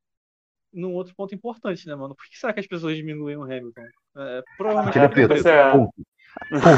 num 0.74 0.94
outro 0.94 1.14
ponto 1.16 1.34
importante, 1.34 1.88
né, 1.88 1.96
mano? 1.96 2.16
Por 2.16 2.26
que 2.30 2.38
será 2.38 2.54
que 2.54 2.60
as 2.60 2.68
pessoas 2.68 2.96
diminuem 2.96 3.36
o 3.38 3.44
Hamilton? 3.44 3.82
É, 4.18 4.44
provavelmente 4.58 4.94
Porque 4.94 5.00
ele 5.00 5.06
é 5.06 5.28
preto. 5.28 5.44
Você 5.44 5.50
é- 5.50 5.72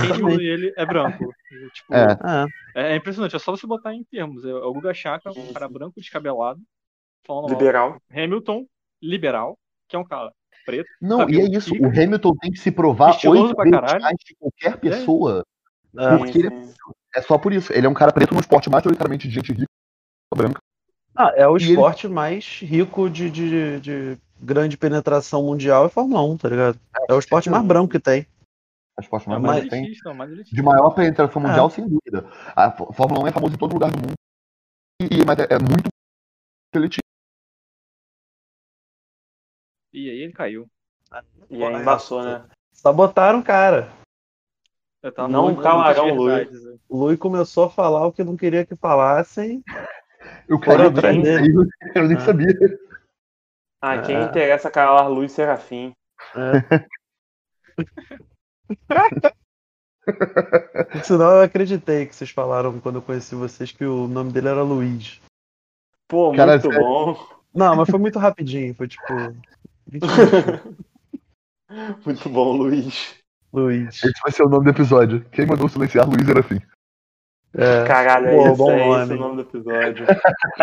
quem 0.02 0.12
diminui 0.14 0.46
ele 0.46 0.74
é 0.76 0.86
branco. 0.86 1.34
Tipo, 1.74 1.94
É. 1.94 2.18
É, 2.76 2.94
é 2.94 2.96
impressionante, 2.96 3.36
é 3.36 3.40
só 3.40 3.52
você 3.52 3.68
botar 3.68 3.94
em 3.94 4.04
termos. 4.04 4.44
É 4.46 4.54
o 4.54 4.74
Guga 4.74 4.94
Chakra, 4.94 5.32
um 5.32 5.54
cara 5.54 5.68
branco 5.70 6.00
descabelado, 6.00 6.60
liberal. 7.50 8.02
Hamilton 8.12 8.66
liberal, 9.02 9.58
que 9.88 9.96
é 9.96 10.00
um 10.00 10.04
cara 10.06 10.32
preto. 10.66 10.88
Não, 11.02 11.30
e 11.30 11.40
é 11.40 11.44
isso. 11.46 11.72
pica, 11.72 11.86
O 11.86 11.90
Hamilton 11.90 12.36
tem 12.38 12.52
que 12.52 12.60
se 12.60 12.72
provar 12.72 13.12
oito 13.28 13.56
pra 13.56 13.64
vezes 13.66 13.80
caralho. 13.80 14.02
mais 14.02 14.16
que 14.26 14.34
qualquer 14.36 14.78
pessoa. 14.80 15.46
É. 15.98 16.18
Porque 16.18 16.38
ele 16.40 16.74
é 17.16 17.22
só 17.22 17.38
por 17.38 17.54
isso. 17.54 17.72
Ele 17.74 17.86
é 17.86 17.90
um 17.90 17.94
cara 17.94 18.12
preto 18.12 18.34
no 18.34 18.40
esporte 18.40 18.70
majoritariamente 18.70 19.28
de 19.28 19.34
gente 19.34 19.52
rica, 19.54 19.68
branca. 20.36 20.60
Ah, 21.16 21.32
é 21.36 21.48
o 21.48 21.58
E 21.58 21.62
ele- 21.64 21.72
esporte 21.74 22.08
mais 22.08 22.60
rico 22.62 23.10
de, 23.10 23.30
de, 23.30 23.80
de 23.80 24.18
grande 24.42 24.76
penetração 24.78 25.44
mundial 25.44 25.86
é 25.86 25.90
Fórmula 25.90 26.24
1, 26.24 26.38
tá 26.38 26.50
ligado? 26.50 26.80
É 27.08 27.14
o 27.14 27.20
esporte 27.20 27.50
mais 27.50 27.64
branco 27.66 27.92
que 27.92 28.00
tem. 28.00 28.22
É 28.98 29.02
o 29.02 29.02
esporte 29.02 29.28
É 29.28 29.30
mais 29.30 29.40
o 29.40 29.46
mais 29.46 29.60
branco 29.68 29.70
que 29.86 30.02
tem. 30.02 30.12
é 30.12 30.14
mais. 30.16 30.50
De 30.50 30.62
maior 30.64 30.90
penetração 30.92 31.42
É. 31.44 31.48
mundial, 31.48 31.70
sem 31.70 31.88
dúvida. 31.88 32.28
A 32.56 32.72
Fó- 32.72 32.92
Fórmula 32.92 33.24
1 33.24 33.28
é 33.28 33.32
famosa 33.32 33.54
em 33.54 33.58
todo 33.60 33.74
lugar 33.74 33.92
do 33.92 33.98
mundo. 34.00 34.14
E, 35.02 35.24
mas 35.26 35.38
é, 35.40 35.44
é 35.54 35.60
muito 35.60 35.90
elitista. 36.74 37.02
E 39.94 40.10
aí 40.10 40.18
ele 40.24 40.34
caiu. 40.34 40.68
E 41.50 41.64
aí 41.64 41.76
embaçou, 41.76 42.24
né? 42.24 42.46
Sabotaram 42.72 43.40
o 43.40 43.44
cara. 43.44 43.92
Não 45.30 45.56
calarão 45.56 46.16
muitas 46.16 46.62
Lui. 46.64 46.80
O 46.88 46.98
Lui 47.06 47.18
começou 47.18 47.66
a 47.66 47.70
falar 47.70 48.08
o 48.08 48.12
que 48.14 48.24
não 48.24 48.38
queria 48.38 48.66
que 48.66 48.76
falassem. 48.76 49.62
Eu 50.48 50.58
Foram 50.64 50.78
caí 50.78 50.88
atrás 50.88 51.22
dele. 51.22 51.54
eu 51.96 52.08
nem 52.08 52.18
Ah. 52.18 52.20
sabia. 52.22 52.80
Ah, 53.82 54.02
quem 54.02 54.16
É. 54.16 54.24
interessa 54.24 54.70
é 54.70 54.72
calar 54.72 55.10
Luiz 55.10 55.34
Serafim. 55.34 55.92
Por 60.92 61.04
sinal, 61.04 61.32
eu 61.38 61.42
acreditei 61.44 62.06
que 62.06 62.16
vocês 62.16 62.30
falaram 62.30 62.80
quando 62.80 62.96
eu 62.98 63.02
conheci 63.02 63.36
vocês 63.36 63.72
que 63.72 63.86
o 63.86 64.08
nome 64.08 64.32
dele 64.32 64.50
era 64.50 64.62
Luiz. 64.64 65.22
Pô, 66.08 66.34
Cara, 66.36 66.54
muito 66.54 66.70
sério? 66.72 66.80
bom. 66.82 67.28
Não, 67.54 67.76
mas 67.76 67.90
foi 67.90 68.00
muito 68.00 68.20
rapidinho. 68.20 68.74
Foi 68.76 68.88
tipo. 68.88 69.14
20 69.88 70.02
minutos. 70.04 70.84
Muito 72.06 72.30
bom, 72.30 72.56
Luiz. 72.56 73.18
Luiz. 73.54 74.04
Esse 74.04 74.20
vai 74.24 74.32
ser 74.32 74.44
o 74.44 74.50
nome 74.50 74.66
do 74.66 74.72
episódio. 74.72 75.24
Quem 75.32 75.46
mandou 75.46 75.70
silenciar 75.70 76.08
Luiz 76.10 76.28
era 76.28 76.40
assim. 76.40 76.60
É. 77.56 77.86
Caralho, 77.86 78.28
é 78.30 78.36
Pô, 78.36 78.48
isso, 78.48 78.56
bom 78.56 78.72
é 78.72 78.88
nome. 78.88 79.04
esse 79.04 79.14
o 79.14 79.18
nome 79.18 79.36
do 79.36 79.42
episódio. 79.44 80.06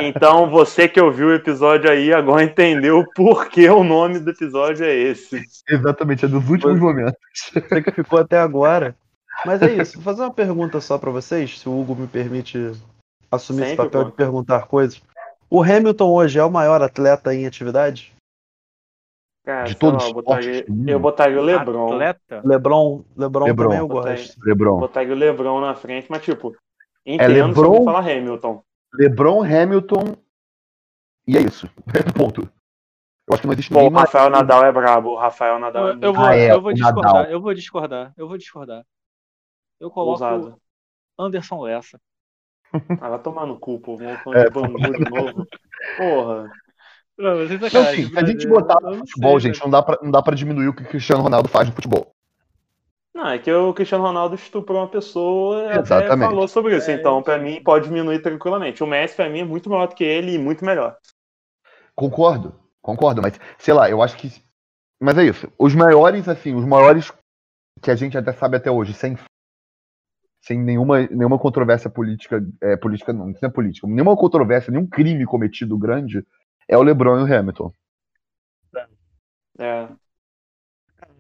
Então, 0.03 0.51
você 0.51 0.89
que 0.89 1.01
ouviu 1.01 1.29
o 1.29 1.35
episódio 1.35 1.89
aí, 1.89 2.13
agora 2.13 2.43
entendeu 2.43 3.05
por 3.15 3.49
que 3.49 3.69
o 3.71 3.85
nome 3.85 4.19
do 4.19 4.31
episódio 4.31 4.85
é 4.85 4.93
esse. 4.93 5.41
Exatamente, 5.69 6.25
é 6.25 6.29
dos 6.29 6.49
últimos 6.51 6.81
Pois- 6.81 6.81
momentos. 6.81 7.15
Você 7.55 7.61
que 7.83 7.93
ficou 7.93 8.19
até 8.19 8.39
agora. 8.39 8.97
Mas 9.47 9.63
é 9.63 9.73
isso, 9.73 9.95
vou 9.95 10.03
fazer 10.03 10.23
uma 10.23 10.35
pergunta 10.35 10.81
só 10.81 10.99
pra 10.99 11.11
vocês, 11.13 11.61
se 11.61 11.69
o 11.69 11.81
Hugo 11.81 11.95
me 11.95 12.09
permite 12.09 12.73
assumir 13.31 13.61
esse 13.63 13.71
Sempre, 13.71 13.85
papel 13.87 14.03
pô. 14.05 14.11
de 14.11 14.17
perguntar 14.17 14.67
coisas. 14.67 15.01
O 15.49 15.63
Hamilton 15.63 16.09
hoje 16.11 16.39
é 16.41 16.45
o 16.45 16.51
maior 16.51 16.83
atleta 16.83 17.33
em 17.33 17.47
atividade? 17.47 18.13
Cara, 19.51 19.65
De 19.65 19.75
todos 19.75 20.05
os 20.05 20.09
eu 20.11 20.15
botaria, 20.15 20.65
eu 20.87 21.01
botaria 21.01 21.41
o 21.41 21.43
Lebron. 21.43 21.87
Atleta? 21.93 22.41
LeBron, 22.45 23.05
LeBron, 23.17 23.45
LeBron. 23.47 23.65
também 23.65 23.79
eu 23.81 23.89
Botei. 23.89 24.15
gosto. 24.15 24.37
Lebron. 24.47 24.79
Botaria 24.79 25.13
o 25.13 25.17
Lebron 25.17 25.61
na 25.61 25.75
frente, 25.75 26.07
mas 26.09 26.23
tipo, 26.23 26.57
entendo 27.05 27.33
Lebron? 27.49 27.73
se 27.75 27.79
eu 27.81 27.85
falar 27.85 28.09
Hamilton. 28.09 28.63
Lebron, 28.95 29.43
Hamilton. 29.43 30.05
E 31.27 31.37
é 31.37 31.41
isso. 31.41 31.69
Ponto. 32.17 32.43
Eu 32.43 33.33
acho 33.35 33.41
que 33.41 33.47
não 33.49 33.55
existe 33.55 33.73
ninguém 33.73 33.89
o 33.89 33.91
mais. 33.91 34.05
Rafael 34.07 34.31
Nadal 34.31 34.65
é 34.65 34.71
brabo. 34.71 35.09
O 35.11 35.17
Rafael 35.17 35.59
Nadal 35.59 35.89
é 35.89 35.99
Eu, 36.01 36.15
vou, 36.15 36.25
Ah, 36.25 36.37
é, 36.37 36.53
eu 36.53 36.61
vou 36.61 36.73
discordar, 36.73 37.13
Nadal. 37.15 37.25
eu 37.33 37.41
vou 37.41 37.55
discordar, 37.55 38.13
eu 38.17 38.29
vou 38.29 38.39
discordar. 38.39 38.85
Eu 39.81 39.91
coloco 39.91 40.11
ousado. 40.13 40.57
Anderson 41.19 41.61
Lessa. 41.63 42.01
Ah, 43.01 43.09
vai 43.09 43.19
tomar 43.19 43.47
no 43.47 43.59
cu, 43.59 43.81
pô. 43.81 43.97
Vamos 43.97 44.37
É, 44.37 44.45
de 44.45 44.51
Bangu 44.51 44.79
de 44.79 45.11
novo. 45.11 45.45
Porra. 45.99 46.49
Não, 47.21 47.37
mas 47.37 47.49
sem 47.49 47.59
Não, 47.59 47.69
sacanagem, 47.69 48.05
sim, 48.05 48.11
se 48.11 48.19
a 48.19 48.27
gente 48.27 48.49
mas, 48.49 48.63
botar 48.63 48.81
no 48.81 48.97
futebol, 48.97 49.39
sei, 49.39 49.53
gente, 49.53 49.63
não 49.63 49.71
dá, 49.71 49.83
pra, 49.83 49.99
não 50.03 50.11
dá 50.11 50.23
pra 50.23 50.35
diminuir 50.35 50.69
o 50.69 50.73
que 50.75 50.83
o 50.83 50.87
Cristiano 50.87 51.23
Ronaldo 51.23 51.49
faz 51.49 51.69
no 51.69 51.75
futebol. 51.75 52.15
Não, 53.15 53.29
é 53.29 53.39
que 53.39 53.53
o 53.53 53.75
Cristiano 53.75 54.05
Ronaldo 54.05 54.35
estuprou 54.37 54.79
uma 54.79 54.89
pessoa 54.89 55.65
e 55.75 56.19
falou 56.19 56.49
sobre 56.49 56.77
isso. 56.77 56.91
É, 56.91 56.95
então, 56.95 57.23
pra 57.23 57.39
sim. 57.39 57.45
mim, 57.45 57.63
pode 57.63 57.87
diminuir 57.87 58.21
tranquilamente. 58.21 58.83
O 58.83 58.87
Messi, 58.87 59.17
pra 59.17 59.29
mim, 59.29 59.41
é 59.41 59.45
muito 59.45 59.69
maior 59.69 59.87
do 59.87 59.95
que 59.95 60.05
ele 60.05 60.35
e 60.35 60.39
muito 60.39 60.65
melhor. 60.65 60.97
Concordo, 61.95 62.55
concordo, 62.81 63.21
mas 63.21 63.39
sei 63.59 63.75
lá, 63.75 63.91
eu 63.91 64.01
acho 64.01 64.17
que. 64.17 64.33
Mas 64.99 65.19
é 65.19 65.25
isso. 65.25 65.53
Os 65.59 65.75
maiores, 65.75 66.27
assim, 66.29 66.55
os 66.55 66.65
maiores 66.65 67.13
que 67.83 67.91
a 67.91 67.97
gente 67.97 68.17
até 68.17 68.33
sabe 68.33 68.57
até 68.57 68.71
hoje, 68.71 68.95
sem, 68.95 69.19
sem 70.41 70.59
nenhuma, 70.59 71.07
nenhuma 71.09 71.39
controvérsia 71.39 71.91
política, 71.91 72.43
é, 72.63 72.77
política 72.77 73.13
não, 73.13 73.31
isso 73.31 73.41
não 73.43 73.51
é 73.51 73.53
política, 73.53 73.87
nenhuma 73.87 74.17
controvérsia, 74.17 74.71
nenhum 74.71 74.87
crime 74.87 75.27
cometido 75.27 75.77
grande, 75.77 76.25
é 76.71 76.77
o 76.79 76.83
LeBron 76.83 77.19
e 77.21 77.23
o 77.31 77.35
Hamilton. 77.39 77.73
É. 79.59 79.89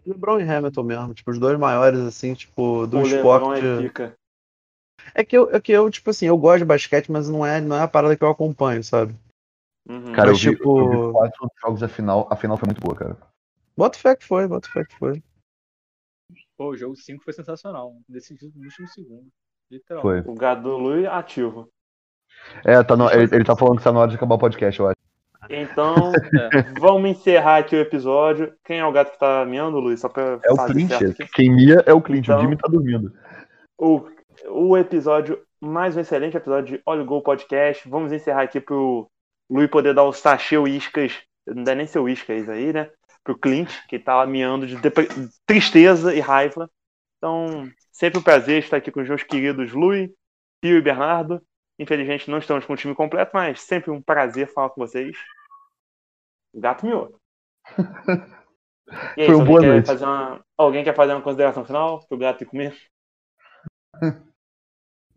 LeBron 0.06 0.40
e 0.40 0.48
Hamilton 0.48 0.82
mesmo, 0.82 1.14
tipo, 1.14 1.30
os 1.30 1.38
dois 1.38 1.58
maiores, 1.58 2.00
assim, 2.00 2.32
tipo, 2.34 2.86
do 2.86 2.98
o 2.98 3.02
esporte. 3.02 3.60
Lebron 3.60 3.78
é 3.78 3.82
pica. 3.82 4.16
É 5.14 5.24
que 5.24 5.36
eu, 5.36 5.50
é 5.50 5.60
que 5.60 5.72
eu, 5.72 5.90
tipo 5.90 6.10
assim, 6.10 6.26
eu 6.26 6.38
gosto 6.38 6.58
de 6.60 6.64
basquete, 6.64 7.10
mas 7.10 7.28
não 7.28 7.44
é, 7.44 7.60
não 7.60 7.76
é 7.76 7.82
a 7.82 7.88
parada 7.88 8.16
que 8.16 8.22
eu 8.22 8.30
acompanho, 8.30 8.82
sabe? 8.82 9.14
Uhum. 9.88 10.12
Cara, 10.12 10.30
Mas, 10.30 10.44
eu, 10.44 10.52
vi, 10.52 10.56
tipo- 10.56 10.78
eu 10.78 11.06
vi 11.06 11.12
quatro 11.12 11.50
jogos 11.60 11.80
da 11.80 11.88
final, 11.88 12.28
a 12.30 12.36
final 12.36 12.56
foi 12.56 12.66
muito 12.66 12.80
boa, 12.80 12.96
cara. 12.96 13.16
Bota 13.76 13.98
fé 13.98 14.14
que 14.14 14.24
foi, 14.24 14.46
bota 14.46 14.68
fé 14.70 14.84
que 14.84 14.96
foi. 14.96 15.22
Pô, 16.56 16.68
o 16.70 16.76
jogo 16.76 16.94
5 16.96 17.24
foi 17.24 17.32
sensacional. 17.32 17.96
Decidido 18.08 18.52
no 18.56 18.64
último 18.64 18.86
segundo. 18.88 19.28
Literal. 19.70 20.02
Foi. 20.02 20.20
O 20.20 20.34
Gado 20.34 20.76
Lui 20.76 21.06
ativo. 21.06 21.68
É, 22.64 22.82
tá 22.84 22.96
no- 22.96 23.10
ele, 23.10 23.34
ele 23.34 23.44
tá 23.44 23.56
falando 23.56 23.78
que 23.78 23.84
tá 23.84 23.92
na 23.92 24.00
hora 24.00 24.10
de 24.10 24.16
acabar 24.16 24.34
o 24.34 24.38
podcast, 24.38 24.78
eu 24.78 24.88
acho. 24.88 24.96
Então, 25.48 25.94
vamos 26.80 27.10
encerrar 27.10 27.58
aqui 27.58 27.74
o 27.74 27.80
episódio. 27.80 28.52
Quem 28.64 28.78
é 28.80 28.84
o 28.84 28.92
gato 28.92 29.12
que 29.12 29.18
tá 29.18 29.44
miando, 29.44 29.78
Luiz? 29.80 30.00
Só 30.00 30.08
pra 30.08 30.38
É 30.44 30.52
o 30.52 30.66
Clint. 30.66 30.90
Quem 31.32 31.50
mia 31.54 31.82
é 31.86 31.92
o 31.92 32.00
Clint, 32.02 32.24
Então- 32.24 32.38
o 32.38 32.40
Jimmy 32.42 32.56
tá 32.56 32.68
dormindo. 32.68 33.12
O, 33.78 34.06
o 34.48 34.76
episódio, 34.76 35.40
mais 35.60 35.96
um 35.96 36.00
excelente 36.00 36.36
episódio 36.36 36.76
de 36.76 36.82
Olha 36.84 37.02
o 37.02 37.06
Gol 37.06 37.22
Podcast. 37.22 37.88
Vamos 37.88 38.12
encerrar 38.12 38.42
aqui 38.42 38.60
pro 38.60 39.08
Luiz 39.50 39.70
poder 39.70 39.94
dar 39.94 40.04
o 40.04 40.12
sachê 40.12 40.58
uíscas. 40.58 41.18
Não 41.46 41.64
dá 41.64 41.74
nem 41.74 41.86
ser 41.86 41.98
uíscas 42.00 42.48
aí, 42.48 42.72
né? 42.72 42.90
Pro 43.24 43.38
Clint, 43.38 43.70
que 43.88 43.98
tá 43.98 44.16
lá 44.16 44.26
miando 44.26 44.66
de 44.66 44.76
tristeza 45.46 46.14
e 46.14 46.20
raiva. 46.20 46.70
Então, 47.18 47.68
sempre 47.92 48.18
um 48.18 48.22
prazer 48.22 48.58
estar 48.62 48.76
aqui 48.76 48.90
com 48.90 49.00
os 49.00 49.08
meus 49.08 49.22
queridos 49.22 49.72
Lui, 49.72 50.12
Pio 50.62 50.76
e 50.76 50.82
Bernardo. 50.82 51.40
Infelizmente 51.80 52.30
não 52.30 52.36
estamos 52.36 52.66
com 52.66 52.74
o 52.74 52.76
time 52.76 52.94
completo, 52.94 53.30
mas 53.32 53.62
sempre 53.62 53.90
um 53.90 54.02
prazer 54.02 54.52
falar 54.52 54.68
com 54.68 54.82
vocês. 54.86 55.16
O 56.52 56.60
gato 56.60 56.84
miou. 56.84 57.18
E 59.16 59.22
aí, 59.22 59.26
Foi 59.26 59.34
uma 59.34 59.40
alguém 59.40 59.46
boa 59.46 59.62
noite. 59.62 59.86
fazer 59.86 60.04
uma- 60.04 60.44
alguém 60.58 60.84
quer 60.84 60.94
fazer 60.94 61.12
uma 61.14 61.22
consideração 61.22 61.64
final 61.64 62.06
pro 62.06 62.18
gato 62.18 62.42
ir 62.42 62.46
comer? 62.46 62.76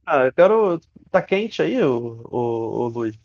Ah, 0.06 0.26
eu 0.26 0.34
quero. 0.34 0.82
Tá 1.10 1.22
quente 1.22 1.62
aí, 1.62 1.82
o, 1.82 2.22
o, 2.30 2.38
o 2.38 2.88
Luiz? 2.90 3.18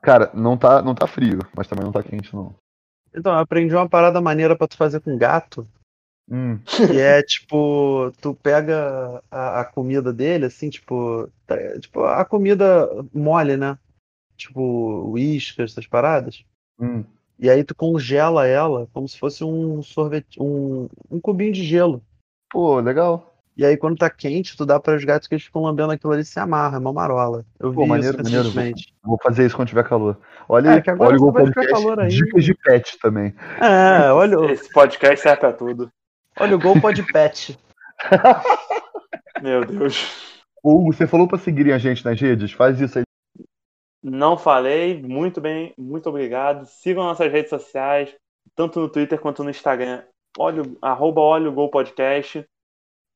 Cara, 0.00 0.30
não 0.32 0.56
tá, 0.56 0.80
não 0.80 0.94
tá 0.94 1.06
frio, 1.08 1.40
mas 1.56 1.66
também 1.66 1.84
não 1.84 1.90
tá 1.90 2.00
quente, 2.00 2.32
não. 2.32 2.54
Então, 3.12 3.32
eu 3.32 3.38
aprendi 3.40 3.74
uma 3.74 3.88
parada 3.88 4.20
maneira 4.20 4.56
pra 4.56 4.68
tu 4.68 4.76
fazer 4.76 5.00
com 5.00 5.18
gato. 5.18 5.66
Hum, 6.30 6.58
Que 6.64 7.00
é 7.00 7.22
tipo, 7.22 8.12
tu 8.20 8.34
pega 8.34 9.20
a, 9.30 9.60
a 9.60 9.64
comida 9.64 10.12
dele, 10.12 10.46
assim, 10.46 10.70
tipo, 10.70 11.28
tá- 11.46 11.56
tipo, 11.80 12.04
a 12.04 12.24
comida 12.24 12.88
mole, 13.12 13.56
né? 13.56 13.76
Tipo, 14.36 15.10
uíscas, 15.10 15.72
essas 15.72 15.86
paradas. 15.86 16.44
hum. 16.80 17.04
E 17.42 17.48
aí 17.48 17.64
tu 17.64 17.74
congela 17.74 18.46
ela 18.46 18.86
como 18.92 19.08
se 19.08 19.18
fosse 19.18 19.42
um 19.42 19.82
sorvete, 19.82 20.40
um, 20.40 20.88
um 21.10 21.18
cubinho 21.18 21.52
de 21.52 21.64
gelo. 21.64 22.02
Pô, 22.52 22.78
legal. 22.80 23.34
E 23.56 23.64
aí 23.64 23.76
quando 23.78 23.96
tá 23.98 24.10
quente, 24.10 24.56
tu 24.56 24.64
dá 24.66 24.78
para 24.78 24.94
os 24.94 25.02
gatos 25.04 25.26
que 25.26 25.34
eles 25.34 25.44
ficam 25.46 25.62
lambendo 25.62 25.90
aquilo 25.90 26.12
ali 26.12 26.20
e 26.20 26.24
se 26.24 26.38
amarra, 26.38 26.76
é 26.76 26.78
uma 26.78 26.92
marola. 26.92 27.44
Eu 27.58 27.72
Pô, 27.72 27.82
vi 27.84 27.88
maneiro, 27.88 28.14
isso 28.16 28.22
maneiro. 28.24 28.44
recentemente. 28.48 28.94
Vou 29.02 29.18
fazer 29.22 29.46
isso 29.46 29.56
quando 29.56 29.68
tiver 29.68 29.88
calor. 29.88 30.18
Olha, 30.48 30.68
É, 30.72 30.80
que 30.82 30.90
agora 30.90 31.08
olha 31.10 31.16
o 31.16 31.18
só 31.18 31.24
Gol 31.24 31.32
vai 31.32 31.46
ficar 31.46 31.60
Podcast, 31.62 31.82
calor 31.82 32.00
aí. 32.00 32.08
dicas 32.10 32.44
de 32.44 32.54
pet 32.54 32.98
também. 33.00 33.34
É, 33.58 34.12
olha, 34.12 34.52
Esse 34.52 34.70
podcast 34.70 35.20
serve 35.22 35.40
pra 35.40 35.52
tudo. 35.54 35.90
Olha 36.38 36.56
o 36.56 36.58
Gol 36.58 36.80
Pod 36.80 37.02
Pet. 37.12 37.58
Meu 39.42 39.64
Deus. 39.64 40.30
Hugo, 40.62 40.92
você 40.92 41.06
falou 41.06 41.26
pra 41.26 41.38
seguirem 41.38 41.72
a 41.72 41.78
gente 41.78 42.04
nas 42.04 42.20
redes? 42.20 42.52
Faz 42.52 42.80
isso 42.80 42.98
aí. 42.98 43.04
Não 44.02 44.36
falei, 44.38 45.00
muito 45.02 45.40
bem, 45.40 45.74
muito 45.76 46.08
obrigado. 46.08 46.64
Sigam 46.66 47.04
nossas 47.04 47.30
redes 47.30 47.50
sociais, 47.50 48.14
tanto 48.54 48.80
no 48.80 48.88
Twitter 48.88 49.18
quanto 49.20 49.44
no 49.44 49.50
Instagram. 49.50 50.02
Olha, 50.38 50.62
o- 50.62 50.78
arroba 50.80 51.20
Olha 51.20 51.48
o 51.48 51.52
Gol 51.52 51.70
Podcast. 51.70 52.44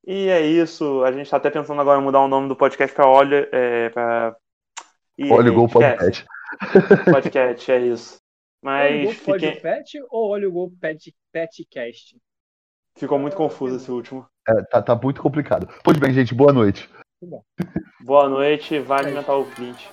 E 0.06 0.28
é 0.28 0.40
isso. 0.42 1.02
A 1.04 1.12
gente 1.12 1.30
tá 1.30 1.38
até 1.38 1.50
pensando 1.50 1.80
agora 1.80 2.00
em 2.00 2.04
mudar 2.04 2.20
o 2.20 2.28
nome 2.28 2.48
do 2.48 2.56
podcast 2.56 2.94
pra 2.94 3.06
Olha. 3.08 3.48
É, 3.52 3.88
pra... 3.90 4.36
Ih, 5.16 5.30
Olha 5.30 5.50
o 5.50 5.54
Gol. 5.54 5.68
Podcast. 5.68 6.26
Podcast, 7.10 7.72
é 7.72 7.78
isso. 7.86 8.16
Olha 8.62 8.74
o 8.90 9.04
Mas 9.04 9.04
gol 9.04 9.24
pode 9.24 9.46
fiquem... 9.46 9.60
pet 9.62 9.98
ou 10.10 10.30
olha 10.30 10.48
o 10.48 10.52
gol 10.52 10.72
pet, 10.80 11.14
petcast? 11.32 12.16
Ficou 12.96 13.18
muito 13.18 13.36
confuso 13.36 13.76
esse 13.76 13.90
último. 13.90 14.26
É, 14.48 14.62
tá, 14.62 14.82
tá 14.82 14.94
muito 14.94 15.20
complicado. 15.20 15.68
Pois 15.82 15.98
bem, 15.98 16.12
gente, 16.12 16.34
boa 16.34 16.52
noite. 16.52 16.88
Boa 18.04 18.28
noite, 18.28 18.78
vai 18.78 19.00
alimentar 19.00 19.34
o 19.34 19.46
Clint. 19.46 19.86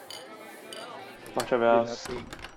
Forte 1.34 1.56
abraço. 1.56 2.12
Obrigado. 2.12 2.51